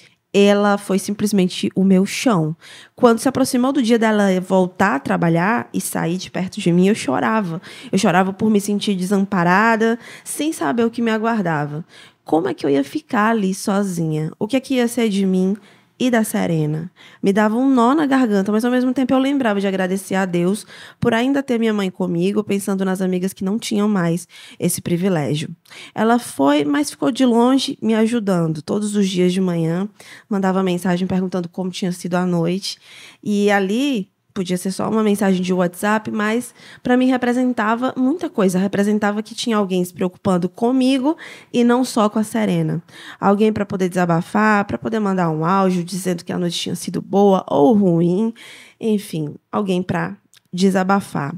ela 0.45 0.79
foi 0.79 0.99
simplesmente 0.99 1.71
o 1.75 1.85
meu 1.85 2.05
chão. 2.07 2.57
Quando 2.95 3.19
se 3.19 3.29
aproximou 3.29 3.73
do 3.73 3.83
dia 3.83 3.99
dela 3.99 4.29
voltar 4.41 4.97
a 4.97 5.01
trabalhar 5.01 5.69
e 5.73 5.81
sair 5.81 6.17
de 6.17 6.31
perto 6.31 6.61
de 6.61 6.73
mim, 6.73 6.89
eu 6.89 6.95
chorava. 6.95 7.61
Eu 7.91 7.99
chorava 7.99 8.33
por 8.33 8.51
me 8.51 8.61
sentir 8.61 8.95
desamparada, 8.95 9.99
sem 10.25 10.53
saber 10.53 10.85
o 10.85 10.91
que 10.91 11.03
me 11.03 11.11
aguardava. 11.11 11.85
Como 12.25 12.49
é 12.49 12.55
que 12.55 12.67
eu 12.67 12.71
ia 12.71 12.85
ficar 12.85 13.31
ali 13.31 13.55
sozinha? 13.55 14.31
O 14.39 14.47
que 14.47 14.57
é 14.57 14.61
que 14.61 14.75
ia 14.75 14.87
ser 14.87 15.09
de 15.09 15.25
mim 15.25 15.57
e 15.99 16.11
da 16.11 16.23
Serena. 16.23 16.91
Me 17.23 17.33
dava 17.33 17.57
um 17.57 17.69
nó 17.69 17.95
na 17.95 18.07
garganta, 18.07 18.53
mas 18.53 18.65
ao 18.65 18.71
mesmo 18.71 18.95
tempo 18.95 19.13
eu 19.13 19.19
lembrava 19.19 19.61
de 19.61 19.67
agradecer 19.67 20.15
a 20.15 20.25
Deus 20.25 20.65
por 21.01 21.13
ainda 21.13 21.43
ter 21.43 21.59
minha 21.59 21.73
mãe 21.73 21.91
comigo, 21.91 22.45
pensando 22.45 22.85
nas 22.85 23.01
amigas 23.01 23.33
que 23.33 23.45
não 23.45 23.59
tinham 23.59 23.89
mais 23.89 24.29
esse 24.59 24.81
privilégio. 24.81 25.49
Ela 25.95 26.19
foi, 26.19 26.65
mas 26.65 26.91
ficou 26.91 27.11
de 27.11 27.25
longe 27.25 27.77
me 27.83 27.95
ajudando. 27.95 28.63
Todos 28.63 28.95
os 28.95 29.09
dias 29.09 29.33
de 29.33 29.41
manhã, 29.41 29.89
mandava 30.29 30.63
mensagem 30.63 31.07
perguntando 31.07 31.49
como 31.49 31.71
tinha 31.71 31.91
sido 31.91 32.15
a 32.15 32.25
noite. 32.25 32.79
E 33.23 33.51
ali 33.51 34.09
podia 34.39 34.57
ser 34.57 34.71
só 34.71 34.89
uma 34.89 35.03
mensagem 35.03 35.43
de 35.43 35.53
WhatsApp, 35.53 36.13
mas 36.13 36.55
para 36.81 36.97
mim 36.97 37.07
representava 37.07 37.93
muita 37.97 38.31
coisa. 38.31 38.57
Representava 38.57 39.21
que 39.21 39.35
tinha 39.35 39.57
alguém 39.57 39.85
se 39.85 39.93
preocupando 39.93 40.49
comigo 40.49 41.17
e 41.53 41.65
não 41.65 41.83
só 41.85 42.09
com 42.09 42.21
a 42.21 42.23
Serena. 42.23 42.81
Alguém 43.19 43.53
para 43.53 43.67
poder 43.67 43.89
desabafar, 43.89 44.65
para 44.65 44.79
poder 44.79 45.01
mandar 45.01 45.29
um 45.31 45.45
áudio 45.45 45.83
dizendo 45.83 46.25
que 46.25 46.33
a 46.33 46.39
noite 46.39 46.57
tinha 46.57 46.77
sido 46.77 47.03
boa 47.03 47.45
ou 47.49 47.73
ruim, 47.73 48.33
enfim, 48.81 49.35
alguém 49.51 49.83
para 49.83 50.17
desabafar. 50.53 51.35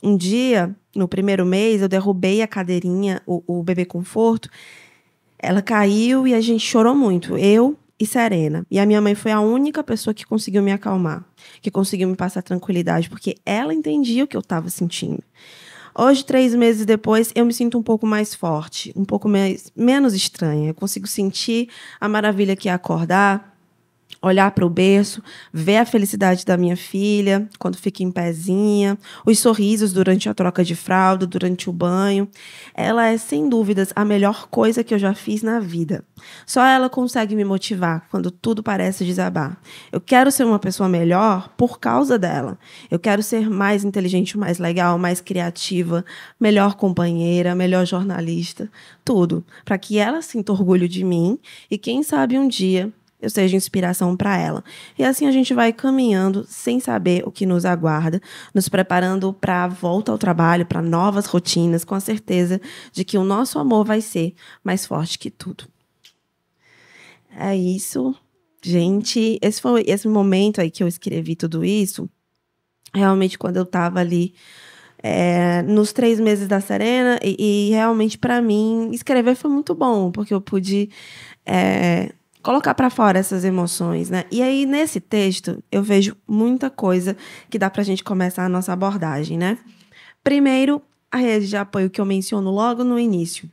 Um 0.00 0.16
dia, 0.16 0.72
no 0.94 1.08
primeiro 1.08 1.44
mês, 1.44 1.82
eu 1.82 1.88
derrubei 1.88 2.40
a 2.40 2.46
cadeirinha, 2.46 3.20
o, 3.26 3.42
o 3.48 3.64
bebê 3.64 3.84
conforto. 3.84 4.48
Ela 5.40 5.60
caiu 5.60 6.24
e 6.24 6.34
a 6.34 6.40
gente 6.40 6.64
chorou 6.64 6.94
muito. 6.94 7.36
Eu, 7.36 7.76
e 7.98 8.06
serena. 8.06 8.64
E 8.70 8.78
a 8.78 8.86
minha 8.86 9.00
mãe 9.00 9.14
foi 9.14 9.32
a 9.32 9.40
única 9.40 9.82
pessoa 9.82 10.14
que 10.14 10.26
conseguiu 10.26 10.62
me 10.62 10.72
acalmar, 10.72 11.24
que 11.60 11.70
conseguiu 11.70 12.08
me 12.08 12.16
passar 12.16 12.42
tranquilidade, 12.42 13.08
porque 13.08 13.36
ela 13.44 13.74
entendia 13.74 14.24
o 14.24 14.26
que 14.26 14.36
eu 14.36 14.40
estava 14.40 14.70
sentindo. 14.70 15.22
Hoje, 16.00 16.24
três 16.24 16.54
meses 16.54 16.86
depois, 16.86 17.32
eu 17.34 17.44
me 17.44 17.52
sinto 17.52 17.76
um 17.76 17.82
pouco 17.82 18.06
mais 18.06 18.32
forte, 18.32 18.92
um 18.94 19.04
pouco 19.04 19.28
mais, 19.28 19.72
menos 19.74 20.14
estranha. 20.14 20.70
Eu 20.70 20.74
consigo 20.74 21.08
sentir 21.08 21.68
a 22.00 22.08
maravilha 22.08 22.54
que 22.54 22.68
é 22.68 22.72
acordar, 22.72 23.47
olhar 24.20 24.50
para 24.50 24.66
o 24.66 24.70
berço, 24.70 25.22
ver 25.52 25.76
a 25.78 25.86
felicidade 25.86 26.44
da 26.44 26.56
minha 26.56 26.76
filha 26.76 27.48
quando 27.58 27.76
fica 27.76 28.02
em 28.02 28.10
pezinha, 28.10 28.98
os 29.24 29.38
sorrisos 29.38 29.92
durante 29.92 30.28
a 30.28 30.34
troca 30.34 30.64
de 30.64 30.74
fralda, 30.74 31.26
durante 31.26 31.70
o 31.70 31.72
banho. 31.72 32.28
Ela 32.74 33.06
é, 33.06 33.18
sem 33.18 33.48
dúvidas, 33.48 33.92
a 33.94 34.04
melhor 34.04 34.48
coisa 34.48 34.82
que 34.82 34.92
eu 34.92 34.98
já 34.98 35.14
fiz 35.14 35.42
na 35.42 35.60
vida. 35.60 36.04
Só 36.46 36.64
ela 36.64 36.88
consegue 36.88 37.36
me 37.36 37.44
motivar 37.44 38.06
quando 38.10 38.30
tudo 38.30 38.62
parece 38.62 39.04
desabar. 39.04 39.58
Eu 39.92 40.00
quero 40.00 40.30
ser 40.30 40.44
uma 40.44 40.58
pessoa 40.58 40.88
melhor 40.88 41.48
por 41.56 41.78
causa 41.78 42.18
dela. 42.18 42.58
Eu 42.90 42.98
quero 42.98 43.22
ser 43.22 43.48
mais 43.48 43.84
inteligente, 43.84 44.36
mais 44.36 44.58
legal, 44.58 44.98
mais 44.98 45.20
criativa, 45.20 46.04
melhor 46.40 46.74
companheira, 46.74 47.54
melhor 47.54 47.86
jornalista, 47.86 48.70
tudo, 49.04 49.44
para 49.64 49.78
que 49.78 49.98
ela 49.98 50.22
sinta 50.22 50.52
orgulho 50.52 50.88
de 50.88 51.04
mim 51.04 51.38
e 51.70 51.78
quem 51.78 52.02
sabe 52.02 52.38
um 52.38 52.48
dia 52.48 52.92
eu 53.20 53.28
seja 53.28 53.56
inspiração 53.56 54.16
para 54.16 54.36
ela. 54.36 54.62
E 54.98 55.04
assim 55.04 55.26
a 55.26 55.32
gente 55.32 55.52
vai 55.52 55.72
caminhando 55.72 56.44
sem 56.48 56.78
saber 56.78 57.22
o 57.26 57.32
que 57.32 57.44
nos 57.44 57.64
aguarda, 57.64 58.20
nos 58.54 58.68
preparando 58.68 59.32
para 59.32 59.64
a 59.64 59.68
volta 59.68 60.12
ao 60.12 60.18
trabalho, 60.18 60.64
para 60.64 60.80
novas 60.80 61.26
rotinas, 61.26 61.84
com 61.84 61.94
a 61.94 62.00
certeza 62.00 62.60
de 62.92 63.04
que 63.04 63.18
o 63.18 63.24
nosso 63.24 63.58
amor 63.58 63.84
vai 63.84 64.00
ser 64.00 64.34
mais 64.62 64.86
forte 64.86 65.18
que 65.18 65.30
tudo. 65.30 65.64
É 67.36 67.56
isso, 67.56 68.14
gente. 68.62 69.38
Esse 69.42 69.60
foi 69.60 69.84
esse 69.86 70.08
momento 70.08 70.60
aí 70.60 70.70
que 70.70 70.82
eu 70.82 70.88
escrevi 70.88 71.34
tudo 71.34 71.64
isso. 71.64 72.08
Realmente, 72.94 73.38
quando 73.38 73.56
eu 73.56 73.64
estava 73.64 74.00
ali 74.00 74.34
é, 75.02 75.62
nos 75.62 75.92
três 75.92 76.18
meses 76.18 76.48
da 76.48 76.60
Serena, 76.60 77.18
e, 77.22 77.68
e 77.68 77.70
realmente 77.70 78.18
para 78.18 78.40
mim 78.40 78.90
escrever 78.92 79.34
foi 79.34 79.50
muito 79.50 79.74
bom, 79.74 80.10
porque 80.10 80.34
eu 80.34 80.40
pude 80.40 80.90
é, 81.46 82.12
colocar 82.42 82.74
para 82.74 82.90
fora 82.90 83.18
essas 83.18 83.44
emoções, 83.44 84.10
né? 84.10 84.24
E 84.30 84.42
aí 84.42 84.66
nesse 84.66 85.00
texto 85.00 85.62
eu 85.70 85.82
vejo 85.82 86.16
muita 86.26 86.70
coisa 86.70 87.16
que 87.50 87.58
dá 87.58 87.68
para 87.68 87.82
a 87.82 87.84
gente 87.84 88.04
começar 88.04 88.44
a 88.44 88.48
nossa 88.48 88.72
abordagem, 88.72 89.36
né? 89.38 89.58
Primeiro, 90.22 90.82
a 91.10 91.16
rede 91.16 91.48
de 91.48 91.56
apoio 91.56 91.90
que 91.90 92.00
eu 92.00 92.04
menciono 92.04 92.50
logo 92.50 92.84
no 92.84 92.98
início. 92.98 93.50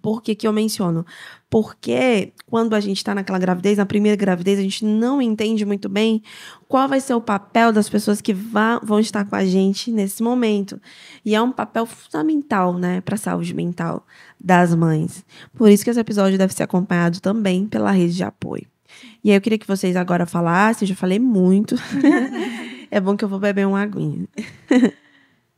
Por 0.00 0.22
que, 0.22 0.34
que 0.36 0.46
eu 0.46 0.52
menciono? 0.52 1.04
Porque 1.48 2.32
quando 2.46 2.74
a 2.74 2.80
gente 2.80 2.96
está 2.96 3.14
naquela 3.14 3.38
gravidez, 3.38 3.78
na 3.78 3.86
primeira 3.86 4.16
gravidez, 4.16 4.58
a 4.58 4.62
gente 4.62 4.84
não 4.84 5.22
entende 5.22 5.64
muito 5.64 5.88
bem 5.88 6.22
qual 6.66 6.88
vai 6.88 7.00
ser 7.00 7.14
o 7.14 7.20
papel 7.20 7.72
das 7.72 7.88
pessoas 7.88 8.20
que 8.20 8.34
vão 8.82 8.98
estar 8.98 9.24
com 9.24 9.36
a 9.36 9.44
gente 9.44 9.92
nesse 9.92 10.22
momento. 10.22 10.80
E 11.24 11.34
é 11.34 11.40
um 11.40 11.52
papel 11.52 11.86
fundamental, 11.86 12.76
né, 12.76 13.00
para 13.00 13.14
a 13.14 13.18
saúde 13.18 13.54
mental 13.54 14.04
das 14.40 14.74
mães. 14.74 15.24
Por 15.54 15.70
isso 15.70 15.84
que 15.84 15.90
esse 15.90 16.00
episódio 16.00 16.36
deve 16.36 16.52
ser 16.52 16.64
acompanhado 16.64 17.20
também 17.20 17.66
pela 17.66 17.92
rede 17.92 18.14
de 18.14 18.24
apoio. 18.24 18.66
E 19.22 19.30
aí 19.30 19.36
eu 19.36 19.40
queria 19.40 19.58
que 19.58 19.66
vocês 19.66 19.94
agora 19.94 20.26
falassem, 20.26 20.86
já 20.86 20.94
falei 20.96 21.18
muito. 21.18 21.76
é 22.90 23.00
bom 23.00 23.16
que 23.16 23.24
eu 23.24 23.28
vou 23.28 23.38
beber 23.38 23.66
uma 23.66 23.82
aguinha. 23.82 24.26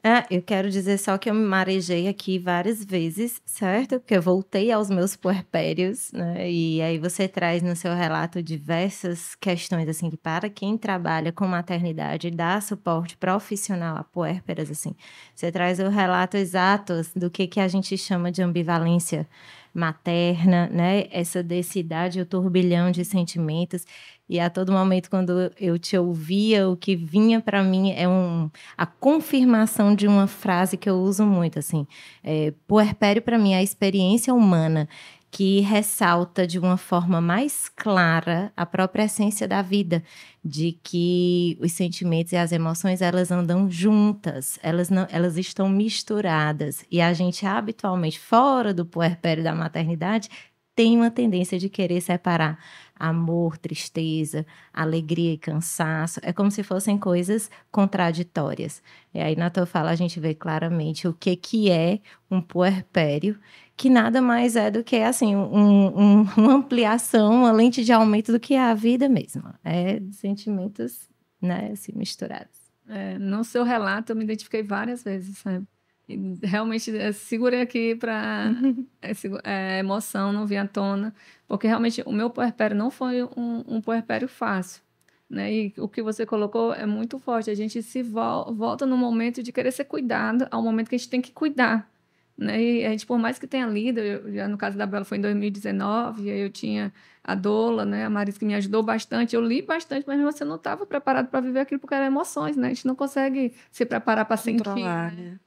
Ah, 0.04 0.24
eu 0.30 0.40
quero 0.40 0.70
dizer 0.70 0.96
só 0.96 1.18
que 1.18 1.28
eu 1.28 1.34
me 1.34 1.44
marejei 1.44 2.06
aqui 2.06 2.38
várias 2.38 2.84
vezes, 2.84 3.42
certo? 3.44 3.98
Porque 3.98 4.14
eu 4.16 4.22
voltei 4.22 4.70
aos 4.70 4.88
meus 4.88 5.16
puerpérios, 5.16 6.12
né? 6.12 6.48
E 6.50 6.80
aí 6.80 6.98
você 6.98 7.26
traz 7.26 7.62
no 7.64 7.74
seu 7.74 7.92
relato 7.94 8.40
diversas 8.40 9.34
questões, 9.34 9.88
assim, 9.88 10.08
que 10.08 10.16
para 10.16 10.48
quem 10.48 10.78
trabalha 10.78 11.32
com 11.32 11.46
maternidade, 11.48 12.30
dá 12.30 12.60
suporte 12.60 13.16
profissional 13.16 13.96
a 13.96 14.04
puérperas, 14.04 14.70
assim. 14.70 14.94
Você 15.34 15.50
traz 15.50 15.80
o 15.80 15.88
relato 15.88 16.36
exato 16.36 16.94
do 17.16 17.28
que, 17.28 17.48
que 17.48 17.58
a 17.60 17.66
gente 17.66 17.98
chama 17.98 18.30
de 18.30 18.40
ambivalência 18.40 19.28
materna, 19.74 20.68
né? 20.68 21.06
Essa 21.10 21.42
densidade, 21.42 22.20
o 22.20 22.26
turbilhão 22.26 22.90
de 22.90 23.04
sentimentos. 23.04 23.84
E 24.28 24.38
a 24.38 24.50
todo 24.50 24.70
momento, 24.70 25.08
quando 25.08 25.50
eu 25.58 25.78
te 25.78 25.96
ouvia, 25.96 26.68
o 26.68 26.76
que 26.76 26.94
vinha 26.94 27.40
para 27.40 27.62
mim 27.62 27.92
é 27.92 28.06
um, 28.06 28.50
a 28.76 28.84
confirmação 28.84 29.94
de 29.94 30.06
uma 30.06 30.26
frase 30.26 30.76
que 30.76 30.88
eu 30.88 30.96
uso 30.96 31.24
muito, 31.24 31.58
assim. 31.58 31.86
É, 32.22 32.52
puerpério, 32.66 33.22
para 33.22 33.38
mim, 33.38 33.54
é 33.54 33.58
a 33.58 33.62
experiência 33.62 34.34
humana 34.34 34.86
que 35.30 35.60
ressalta 35.60 36.46
de 36.46 36.58
uma 36.58 36.76
forma 36.76 37.20
mais 37.20 37.68
clara 37.68 38.52
a 38.56 38.64
própria 38.64 39.04
essência 39.04 39.46
da 39.46 39.60
vida, 39.60 40.02
de 40.44 40.72
que 40.82 41.58
os 41.60 41.72
sentimentos 41.72 42.32
e 42.32 42.36
as 42.36 42.50
emoções 42.50 43.02
elas 43.02 43.30
andam 43.30 43.70
juntas, 43.70 44.58
elas 44.62 44.88
não, 44.88 45.06
elas 45.10 45.36
estão 45.36 45.68
misturadas 45.68 46.84
e 46.90 47.00
a 47.00 47.12
gente 47.12 47.44
habitualmente 47.44 48.18
fora 48.18 48.72
do 48.72 48.86
puerpério 48.86 49.44
da 49.44 49.54
maternidade 49.54 50.30
tem 50.74 50.96
uma 50.96 51.10
tendência 51.10 51.58
de 51.58 51.68
querer 51.68 52.00
separar 52.00 52.56
amor, 52.98 53.56
tristeza, 53.58 54.46
alegria 54.72 55.32
e 55.32 55.38
cansaço. 55.38 56.20
É 56.22 56.32
como 56.32 56.50
se 56.50 56.62
fossem 56.62 56.98
coisas 56.98 57.50
contraditórias. 57.70 58.82
E 59.14 59.20
aí 59.20 59.36
na 59.36 59.50
tua 59.50 59.66
fala 59.66 59.90
a 59.90 59.94
gente 59.94 60.18
vê 60.18 60.34
claramente 60.34 61.06
o 61.06 61.12
que, 61.12 61.36
que 61.36 61.70
é 61.70 62.00
um 62.30 62.40
puerpério, 62.40 63.38
que 63.76 63.88
nada 63.88 64.20
mais 64.20 64.56
é 64.56 64.70
do 64.70 64.82
que 64.82 64.96
assim 64.96 65.36
um, 65.36 65.98
um, 65.98 66.22
uma 66.36 66.54
ampliação, 66.54 67.32
uma 67.32 67.52
lente 67.52 67.84
de 67.84 67.92
aumento 67.92 68.32
do 68.32 68.40
que 68.40 68.54
é 68.54 68.60
a 68.60 68.74
vida 68.74 69.08
mesmo. 69.08 69.44
É 69.64 70.00
sentimentos 70.12 71.08
né, 71.40 71.70
assim, 71.72 71.92
misturados. 71.94 72.58
É, 72.88 73.18
no 73.18 73.44
seu 73.44 73.64
relato 73.64 74.12
eu 74.12 74.16
me 74.16 74.24
identifiquei 74.24 74.62
várias 74.62 75.02
vezes, 75.02 75.38
sabe? 75.38 75.66
Realmente 76.42 76.96
é, 76.96 77.12
segurei 77.12 77.60
aqui 77.60 77.94
para 77.94 78.50
é, 79.02 79.12
é, 79.44 79.78
emoção 79.78 80.32
não 80.32 80.46
vir 80.46 80.56
à 80.56 80.66
tona, 80.66 81.14
porque 81.46 81.66
realmente 81.66 82.02
o 82.06 82.12
meu 82.12 82.30
puerpério 82.30 82.76
não 82.76 82.90
foi 82.90 83.22
um, 83.22 83.64
um 83.66 83.80
puerpério 83.80 84.26
fácil. 84.26 84.82
Né? 85.28 85.52
E 85.52 85.74
o 85.76 85.86
que 85.86 86.02
você 86.02 86.24
colocou 86.24 86.72
é 86.72 86.86
muito 86.86 87.18
forte. 87.18 87.50
A 87.50 87.54
gente 87.54 87.82
se 87.82 88.02
vo 88.02 88.52
volta 88.54 88.86
no 88.86 88.96
momento 88.96 89.42
de 89.42 89.52
querer 89.52 89.70
ser 89.70 89.84
cuidado, 89.84 90.48
ao 90.50 90.62
momento 90.62 90.88
que 90.88 90.94
a 90.94 90.98
gente 90.98 91.10
tem 91.10 91.20
que 91.20 91.32
cuidar. 91.32 91.90
Né? 92.36 92.62
E 92.62 92.86
a 92.86 92.90
gente, 92.90 93.04
por 93.04 93.18
mais 93.18 93.38
que 93.38 93.46
tenha 93.46 93.66
lido, 93.66 94.00
eu, 94.00 94.32
já 94.32 94.48
no 94.48 94.56
caso 94.56 94.78
da 94.78 94.86
Bela 94.86 95.04
foi 95.04 95.18
em 95.18 95.20
2019, 95.20 96.22
e 96.22 96.30
aí 96.30 96.40
eu 96.40 96.50
tinha 96.50 96.92
a 97.22 97.34
Dola, 97.34 97.84
né? 97.84 98.06
a 98.06 98.10
Marisa 98.10 98.38
que 98.38 98.44
me 98.46 98.54
ajudou 98.54 98.82
bastante. 98.82 99.36
Eu 99.36 99.42
li 99.42 99.60
bastante, 99.60 100.06
mas 100.06 100.18
você 100.20 100.44
não 100.44 100.56
estava 100.56 100.86
preparado 100.86 101.28
para 101.28 101.40
viver 101.40 101.60
aquilo 101.60 101.80
porque 101.80 101.94
eram 101.94 102.06
emoções, 102.06 102.56
né? 102.56 102.68
A 102.68 102.70
gente 102.70 102.86
não 102.86 102.94
consegue 102.94 103.52
se 103.70 103.84
preparar 103.84 104.24
para 104.24 104.36
sentir. 104.38 104.64
Né? 105.14 105.38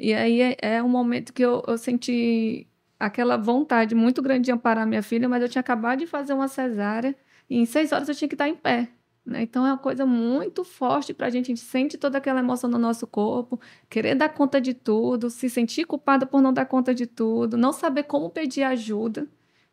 E 0.00 0.14
aí 0.14 0.40
é, 0.40 0.56
é 0.62 0.82
um 0.82 0.88
momento 0.88 1.30
que 1.32 1.42
eu, 1.42 1.62
eu 1.68 1.76
senti 1.76 2.66
aquela 2.98 3.36
vontade 3.36 3.94
muito 3.94 4.22
grande 4.22 4.46
de 4.46 4.52
amparar 4.52 4.86
minha 4.86 5.02
filha, 5.02 5.28
mas 5.28 5.42
eu 5.42 5.48
tinha 5.48 5.60
acabado 5.60 5.98
de 5.98 6.06
fazer 6.06 6.32
uma 6.32 6.48
cesárea 6.48 7.14
e 7.50 7.58
em 7.58 7.66
seis 7.66 7.92
horas 7.92 8.08
eu 8.08 8.14
tinha 8.14 8.28
que 8.28 8.34
estar 8.34 8.48
em 8.48 8.54
pé. 8.54 8.88
Né? 9.26 9.42
Então 9.42 9.66
é 9.66 9.70
uma 9.70 9.78
coisa 9.78 10.06
muito 10.06 10.64
forte 10.64 11.12
para 11.12 11.26
a 11.26 11.30
gente. 11.30 11.46
A 11.46 11.48
gente 11.48 11.60
sente 11.60 11.98
toda 11.98 12.16
aquela 12.16 12.40
emoção 12.40 12.70
no 12.70 12.78
nosso 12.78 13.06
corpo, 13.06 13.60
querer 13.90 14.14
dar 14.14 14.30
conta 14.30 14.58
de 14.58 14.72
tudo, 14.72 15.28
se 15.28 15.50
sentir 15.50 15.84
culpada 15.84 16.24
por 16.26 16.40
não 16.40 16.52
dar 16.52 16.64
conta 16.64 16.94
de 16.94 17.06
tudo, 17.06 17.58
não 17.58 17.72
saber 17.72 18.04
como 18.04 18.30
pedir 18.30 18.62
ajuda. 18.62 19.28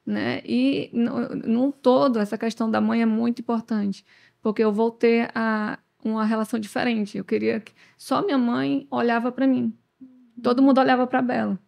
Né? 0.05 0.41
E 0.46 0.89
num 0.93 1.72
todo, 1.72 2.19
essa 2.19 2.38
questão 2.38 2.69
da 2.69 2.81
mãe 2.81 3.01
é 3.01 3.05
muito 3.05 3.41
importante, 3.41 4.05
porque 4.41 4.63
eu 4.63 4.74
voltei 4.74 5.27
a 5.34 5.79
uma 6.03 6.25
relação 6.25 6.60
diferente. 6.60 7.17
Eu 7.17 7.25
queria 7.25 7.60
que 7.62 7.74
só 7.98 8.22
minha 8.24 8.38
mãe 8.38 8.88
olhava 8.91 9.31
para 9.31 9.48
mim 9.48 9.74
todo 10.41 10.62
mundo 10.62 10.79
olhava 10.79 11.06
para 11.08 11.22
Bela. 11.22 11.60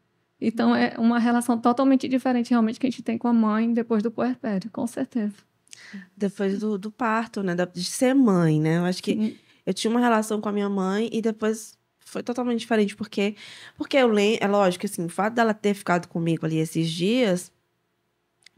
Então 0.41 0.73
é 0.75 0.95
uma 0.97 1.19
relação 1.19 1.58
totalmente 1.58 2.08
diferente 2.08 2.51
realmente 2.51 2.79
que 2.79 2.88
a 2.88 2.89
gente 2.89 3.03
tem 3.03 3.17
com 3.17 3.27
a 3.27 3.34
mãe 3.34 3.73
depois 3.73 4.01
do 4.01 4.10
puerpério, 4.10 4.69
com 4.71 4.88
certeza. 4.88 5.36
Depois 6.15 6.60
do, 6.60 6.77
do 6.77 6.91
parto, 6.91 7.43
né? 7.43 7.55
De 7.73 7.84
ser 7.84 8.13
mãe, 8.13 8.60
né? 8.60 8.77
Eu 8.77 8.86
acho 8.86 9.03
que 9.03 9.13
Sim. 9.13 9.38
eu 9.65 9.73
tinha 9.73 9.91
uma 9.91 9.99
relação 9.99 10.39
com 10.39 10.47
a 10.47 10.51
minha 10.51 10.69
mãe 10.69 11.10
e 11.12 11.21
depois 11.21 11.77
foi 11.99 12.23
totalmente 12.23 12.60
diferente, 12.60 12.95
porque 12.95 13.36
porque 13.77 13.97
eu 13.97 14.08
lembro, 14.08 14.43
é 14.43 14.47
lógico, 14.47 14.86
assim, 14.86 15.05
o 15.05 15.10
fato 15.10 15.36
dela 15.36 15.53
ter 15.53 15.73
ficado 15.73 16.08
comigo 16.08 16.45
ali 16.45 16.58
esses 16.58 16.89
dias, 16.89 17.51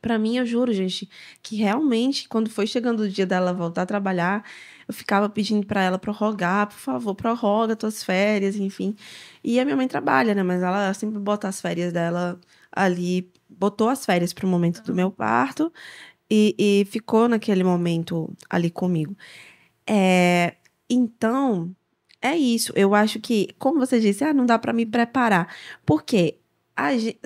para 0.02 0.18
mim, 0.18 0.38
eu 0.38 0.46
juro, 0.46 0.74
gente, 0.74 1.10
que 1.44 1.56
realmente, 1.56 2.28
quando 2.28 2.50
foi 2.50 2.66
chegando 2.66 3.02
o 3.02 3.10
dia 3.10 3.26
dela 3.26 3.54
voltar 3.54 3.84
a 3.84 3.86
trabalhar, 3.86 4.44
eu 4.88 4.94
ficava 4.94 5.30
pedindo 5.30 5.66
para 5.66 5.84
ela 5.84 6.00
prorrogar, 6.00 6.68
por 6.68 6.78
favor, 6.78 7.16
prorroga 7.16 7.76
tuas 7.76 8.04
férias, 8.04 8.56
enfim. 8.56 8.96
E 9.44 9.60
a 9.60 9.66
minha 9.66 9.78
mãe 9.78 9.88
trabalha, 9.88 10.34
né? 10.34 10.44
Mas 10.44 10.64
ela 10.64 10.94
sempre 10.94 11.20
bota 11.20 11.48
as 11.48 11.62
férias 11.62 11.94
dela 11.94 12.40
ali, 12.72 13.32
botou 13.50 13.90
as 13.90 14.06
férias 14.06 14.34
para 14.34 14.46
o 14.46 14.50
momento 14.50 14.82
do 14.84 14.96
meu 14.96 15.12
parto 15.12 15.72
e, 16.30 16.56
e, 16.58 16.86
ficou 16.86 17.28
naquele 17.28 17.64
momento 17.64 18.34
ali 18.50 18.72
comigo. 18.72 19.16
É, 19.86 20.56
então, 20.90 21.76
é 22.22 22.36
isso. 22.38 22.74
Eu 22.76 22.96
acho 22.96 23.20
que, 23.20 23.50
como 23.60 23.80
você 23.80 24.00
disse, 24.00 24.24
ah, 24.24 24.34
não 24.34 24.46
dá 24.46 24.58
para 24.60 24.74
me 24.74 24.86
preparar. 24.86 25.54
Por 25.86 26.04
quê? 26.04 26.40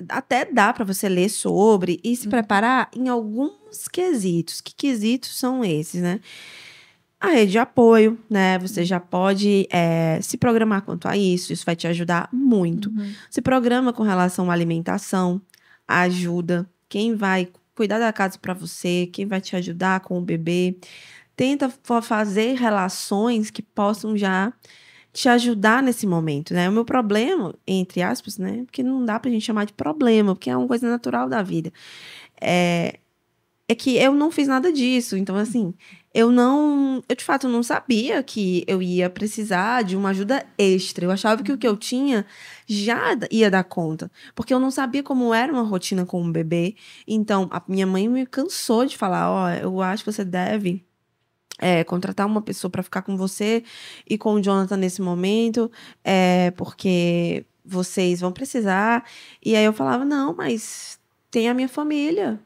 Até 0.08 0.44
dá 0.44 0.72
para 0.72 0.84
você 0.84 1.08
ler 1.08 1.28
sobre 1.28 2.00
e 2.02 2.16
se 2.16 2.24
uhum. 2.26 2.30
preparar 2.30 2.90
em 2.94 3.08
alguns 3.08 3.88
quesitos. 3.90 4.60
Que 4.60 4.74
quesitos 4.74 5.38
são 5.38 5.64
esses, 5.64 6.02
né? 6.02 6.20
A 7.18 7.28
rede 7.28 7.52
de 7.52 7.58
apoio, 7.58 8.18
né? 8.28 8.58
Você 8.58 8.84
já 8.84 9.00
pode 9.00 9.66
é, 9.70 10.18
se 10.22 10.36
programar 10.36 10.82
quanto 10.82 11.08
a 11.08 11.16
isso, 11.16 11.52
isso 11.52 11.64
vai 11.64 11.74
te 11.74 11.86
ajudar 11.86 12.28
muito. 12.32 12.90
Uhum. 12.90 13.12
Se 13.30 13.40
programa 13.40 13.92
com 13.92 14.02
relação 14.02 14.50
à 14.50 14.54
alimentação, 14.54 15.40
ajuda. 15.88 16.68
Quem 16.88 17.14
vai 17.14 17.48
cuidar 17.74 17.98
da 17.98 18.12
casa 18.12 18.38
para 18.38 18.54
você, 18.54 19.08
quem 19.12 19.26
vai 19.26 19.40
te 19.40 19.54
ajudar 19.54 20.00
com 20.00 20.18
o 20.18 20.22
bebê. 20.22 20.76
Tenta 21.36 21.70
fazer 22.02 22.54
relações 22.54 23.50
que 23.50 23.62
possam 23.62 24.16
já 24.16 24.52
te 25.16 25.30
ajudar 25.30 25.82
nesse 25.82 26.06
momento, 26.06 26.52
né? 26.52 26.68
O 26.68 26.72
meu 26.72 26.84
problema, 26.84 27.54
entre 27.66 28.02
aspas, 28.02 28.36
né? 28.36 28.64
Porque 28.66 28.82
não 28.82 29.02
dá 29.02 29.18
pra 29.18 29.30
gente 29.30 29.46
chamar 29.46 29.64
de 29.64 29.72
problema, 29.72 30.34
porque 30.34 30.50
é 30.50 30.56
uma 30.56 30.68
coisa 30.68 30.88
natural 30.90 31.26
da 31.26 31.42
vida. 31.42 31.72
É, 32.38 32.98
é 33.68 33.74
que 33.74 33.96
eu 33.96 34.14
não 34.14 34.30
fiz 34.30 34.46
nada 34.46 34.70
disso. 34.70 35.16
Então, 35.16 35.36
assim, 35.36 35.74
eu 36.14 36.30
não. 36.30 37.02
Eu 37.08 37.16
de 37.16 37.24
fato 37.24 37.48
não 37.48 37.62
sabia 37.62 38.22
que 38.22 38.64
eu 38.66 38.82
ia 38.82 39.08
precisar 39.08 39.82
de 39.84 39.96
uma 39.96 40.10
ajuda 40.10 40.44
extra. 40.58 41.06
Eu 41.06 41.10
achava 41.10 41.42
que 41.42 41.52
o 41.52 41.58
que 41.58 41.66
eu 41.66 41.76
tinha 41.78 42.26
já 42.66 43.16
ia 43.30 43.50
dar 43.50 43.64
conta. 43.64 44.10
Porque 44.34 44.52
eu 44.52 44.60
não 44.60 44.70
sabia 44.70 45.02
como 45.02 45.32
era 45.32 45.52
uma 45.52 45.62
rotina 45.62 46.04
com 46.04 46.22
um 46.22 46.30
bebê. 46.30 46.76
Então, 47.08 47.48
a 47.50 47.62
minha 47.66 47.86
mãe 47.86 48.06
me 48.08 48.26
cansou 48.26 48.84
de 48.86 48.96
falar: 48.98 49.30
ó, 49.30 49.46
oh, 49.46 49.48
eu 49.50 49.82
acho 49.82 50.04
que 50.04 50.12
você 50.12 50.24
deve 50.24 50.85
é, 51.58 51.84
contratar 51.84 52.26
uma 52.26 52.42
pessoa 52.42 52.70
para 52.70 52.82
ficar 52.82 53.02
com 53.02 53.16
você 53.16 53.64
e 54.08 54.18
com 54.18 54.34
o 54.34 54.42
Jonathan 54.42 54.76
nesse 54.76 55.00
momento, 55.00 55.70
é, 56.04 56.50
porque 56.52 57.44
vocês 57.64 58.20
vão 58.20 58.32
precisar. 58.32 59.04
E 59.44 59.56
aí 59.56 59.64
eu 59.64 59.72
falava: 59.72 60.04
não, 60.04 60.34
mas 60.34 60.98
tem 61.30 61.48
a 61.48 61.54
minha 61.54 61.68
família. 61.68 62.40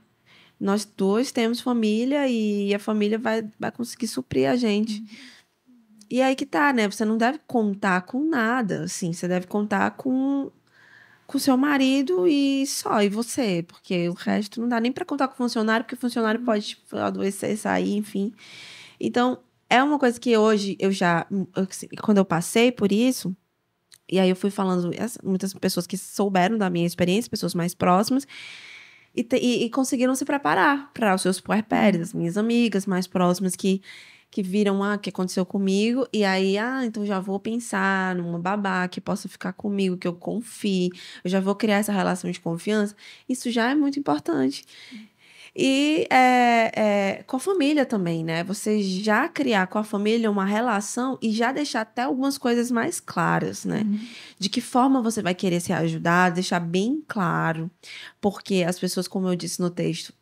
Nós 0.58 0.84
dois 0.84 1.32
temos 1.32 1.60
família 1.60 2.28
e 2.28 2.74
a 2.74 2.78
família 2.78 3.18
vai, 3.18 3.48
vai 3.58 3.72
conseguir 3.72 4.06
suprir 4.06 4.48
a 4.48 4.56
gente. 4.56 5.00
Uhum. 5.00 5.06
E 6.10 6.20
aí 6.20 6.34
que 6.34 6.44
tá, 6.44 6.72
né? 6.72 6.90
Você 6.90 7.04
não 7.04 7.16
deve 7.16 7.38
contar 7.46 8.02
com 8.02 8.22
nada, 8.24 8.84
assim. 8.84 9.12
Você 9.12 9.26
deve 9.26 9.46
contar 9.46 9.92
com 9.92 10.50
com 11.30 11.38
seu 11.38 11.56
marido 11.56 12.26
e 12.26 12.66
só, 12.66 13.00
e 13.00 13.08
você, 13.08 13.64
porque 13.68 14.08
o 14.08 14.14
resto 14.14 14.60
não 14.60 14.68
dá 14.68 14.80
nem 14.80 14.90
para 14.90 15.04
contar 15.04 15.28
com 15.28 15.36
funcionário, 15.36 15.84
porque 15.84 15.94
o 15.94 15.98
funcionário 15.98 16.40
pode 16.40 16.70
tipo, 16.70 16.96
adoecer, 16.96 17.56
sair, 17.56 17.96
enfim. 17.96 18.34
Então, 19.00 19.38
é 19.68 19.82
uma 19.82 19.98
coisa 19.98 20.18
que 20.20 20.36
hoje 20.36 20.76
eu 20.78 20.92
já. 20.92 21.26
Assim, 21.54 21.88
quando 22.02 22.18
eu 22.18 22.24
passei 22.24 22.70
por 22.70 22.92
isso, 22.92 23.34
e 24.10 24.18
aí 24.18 24.28
eu 24.28 24.36
fui 24.36 24.50
falando, 24.50 24.90
muitas 25.22 25.54
pessoas 25.54 25.86
que 25.86 25.96
souberam 25.96 26.58
da 26.58 26.68
minha 26.68 26.86
experiência, 26.86 27.30
pessoas 27.30 27.54
mais 27.54 27.74
próximas, 27.74 28.26
e, 29.14 29.22
te, 29.24 29.36
e, 29.36 29.64
e 29.64 29.70
conseguiram 29.70 30.14
se 30.14 30.24
preparar 30.24 30.92
para 30.92 31.14
os 31.14 31.22
seus 31.22 31.40
puerpérios, 31.40 32.08
as 32.08 32.14
minhas 32.14 32.36
amigas 32.36 32.86
mais 32.86 33.06
próximas 33.06 33.56
que 33.56 33.82
que 34.30 34.42
viram 34.42 34.82
ah, 34.84 34.94
o 34.94 34.98
que 34.98 35.10
aconteceu 35.10 35.44
comigo, 35.44 36.06
e 36.12 36.24
aí, 36.24 36.56
ah, 36.56 36.84
então 36.84 37.04
já 37.04 37.18
vou 37.18 37.40
pensar 37.40 38.14
numa 38.14 38.38
babá 38.38 38.86
que 38.86 39.00
possa 39.00 39.28
ficar 39.28 39.52
comigo, 39.52 39.96
que 39.96 40.06
eu 40.06 40.14
confie, 40.14 40.90
eu 41.24 41.30
já 41.30 41.40
vou 41.40 41.54
criar 41.54 41.78
essa 41.78 41.92
relação 41.92 42.30
de 42.30 42.38
confiança. 42.38 42.94
Isso 43.28 43.50
já 43.50 43.70
é 43.70 43.74
muito 43.74 43.98
importante. 43.98 44.64
E 45.54 46.06
é, 46.10 46.72
é, 46.74 47.22
com 47.24 47.36
a 47.36 47.40
família 47.40 47.84
também, 47.84 48.22
né? 48.24 48.44
Você 48.44 48.82
já 48.82 49.28
criar 49.28 49.66
com 49.66 49.78
a 49.78 49.84
família 49.84 50.30
uma 50.30 50.44
relação 50.44 51.18
e 51.20 51.32
já 51.32 51.52
deixar 51.52 51.80
até 51.82 52.02
algumas 52.02 52.38
coisas 52.38 52.70
mais 52.70 53.00
claras, 53.00 53.64
né? 53.64 53.82
Uhum. 53.84 54.00
De 54.38 54.48
que 54.48 54.60
forma 54.60 55.02
você 55.02 55.20
vai 55.22 55.34
querer 55.34 55.60
se 55.60 55.72
ajudar, 55.72 56.30
deixar 56.30 56.60
bem 56.60 57.02
claro. 57.08 57.70
Porque 58.20 58.64
as 58.66 58.78
pessoas, 58.78 59.08
como 59.08 59.28
eu 59.28 59.34
disse 59.34 59.60
no 59.60 59.70
texto, 59.70 60.12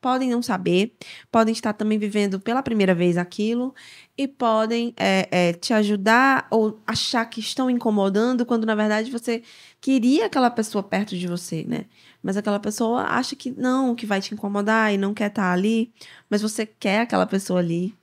podem 0.00 0.30
não 0.30 0.42
saber, 0.42 0.96
podem 1.30 1.52
estar 1.52 1.74
também 1.74 1.98
vivendo 1.98 2.40
pela 2.40 2.62
primeira 2.62 2.94
vez 2.94 3.18
aquilo 3.18 3.74
e 4.16 4.26
podem 4.26 4.94
é, 4.96 5.28
é, 5.30 5.52
te 5.52 5.74
ajudar 5.74 6.46
ou 6.50 6.80
achar 6.86 7.24
que 7.26 7.40
estão 7.40 7.68
incomodando 7.68 8.46
quando 8.46 8.64
na 8.64 8.74
verdade 8.74 9.10
você 9.10 9.42
queria 9.80 10.26
aquela 10.26 10.50
pessoa 10.50 10.82
perto 10.82 11.16
de 11.16 11.26
você, 11.26 11.64
né? 11.68 11.84
Mas 12.22 12.36
aquela 12.36 12.60
pessoa 12.60 13.02
acha 13.02 13.34
que 13.34 13.50
não, 13.50 13.94
que 13.94 14.06
vai 14.06 14.20
te 14.20 14.34
incomodar 14.34 14.92
e 14.92 14.98
não 14.98 15.14
quer 15.14 15.28
estar 15.28 15.52
ali, 15.52 15.92
mas 16.28 16.42
você 16.42 16.66
quer 16.66 17.00
aquela 17.00 17.26
pessoa 17.26 17.60
ali. 17.60 17.94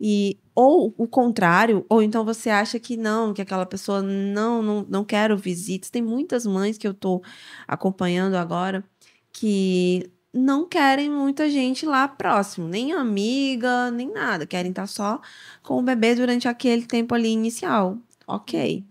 E 0.00 0.38
ou 0.54 0.94
o 0.96 1.08
contrário, 1.08 1.84
ou 1.88 2.02
então 2.02 2.24
você 2.24 2.50
acha 2.50 2.78
que 2.78 2.96
não, 2.96 3.34
que 3.34 3.42
aquela 3.42 3.66
pessoa 3.66 4.02
não, 4.02 4.62
não, 4.62 4.86
não 4.88 5.04
quero 5.04 5.36
visitas. 5.36 5.90
Tem 5.90 6.02
muitas 6.02 6.46
mães 6.46 6.78
que 6.78 6.86
eu 6.86 6.94
tô 6.94 7.22
acompanhando 7.66 8.34
agora 8.34 8.84
que 9.32 10.08
não 10.32 10.66
querem 10.66 11.10
muita 11.10 11.48
gente 11.48 11.86
lá 11.86 12.06
próximo, 12.08 12.68
nem 12.68 12.92
amiga, 12.92 13.90
nem 13.90 14.10
nada. 14.12 14.46
Querem 14.46 14.70
estar 14.70 14.86
só 14.86 15.20
com 15.62 15.78
o 15.78 15.82
bebê 15.82 16.14
durante 16.14 16.48
aquele 16.48 16.86
tempo 16.86 17.14
ali 17.14 17.28
inicial. 17.28 17.98
Ok. 18.26 18.84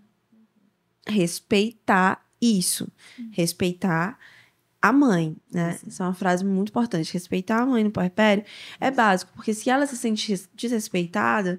Respeitar 1.08 2.26
isso. 2.42 2.88
Respeitar 3.32 4.18
a 4.84 4.92
mãe, 4.92 5.34
né? 5.50 5.78
Sim. 5.78 5.88
Isso 5.88 6.04
é 6.04 6.06
uma 6.06 6.14
frase 6.14 6.44
muito 6.44 6.68
importante. 6.68 7.14
Respeitar 7.14 7.62
a 7.62 7.66
mãe 7.66 7.86
no 7.86 7.90
puerpério 7.90 8.44
é 8.82 8.92
básico, 8.92 9.32
porque 9.34 9.54
se 9.54 9.70
ela 9.70 9.88
se 9.88 9.96
sente 9.96 10.46
desrespeitada, 10.54 11.58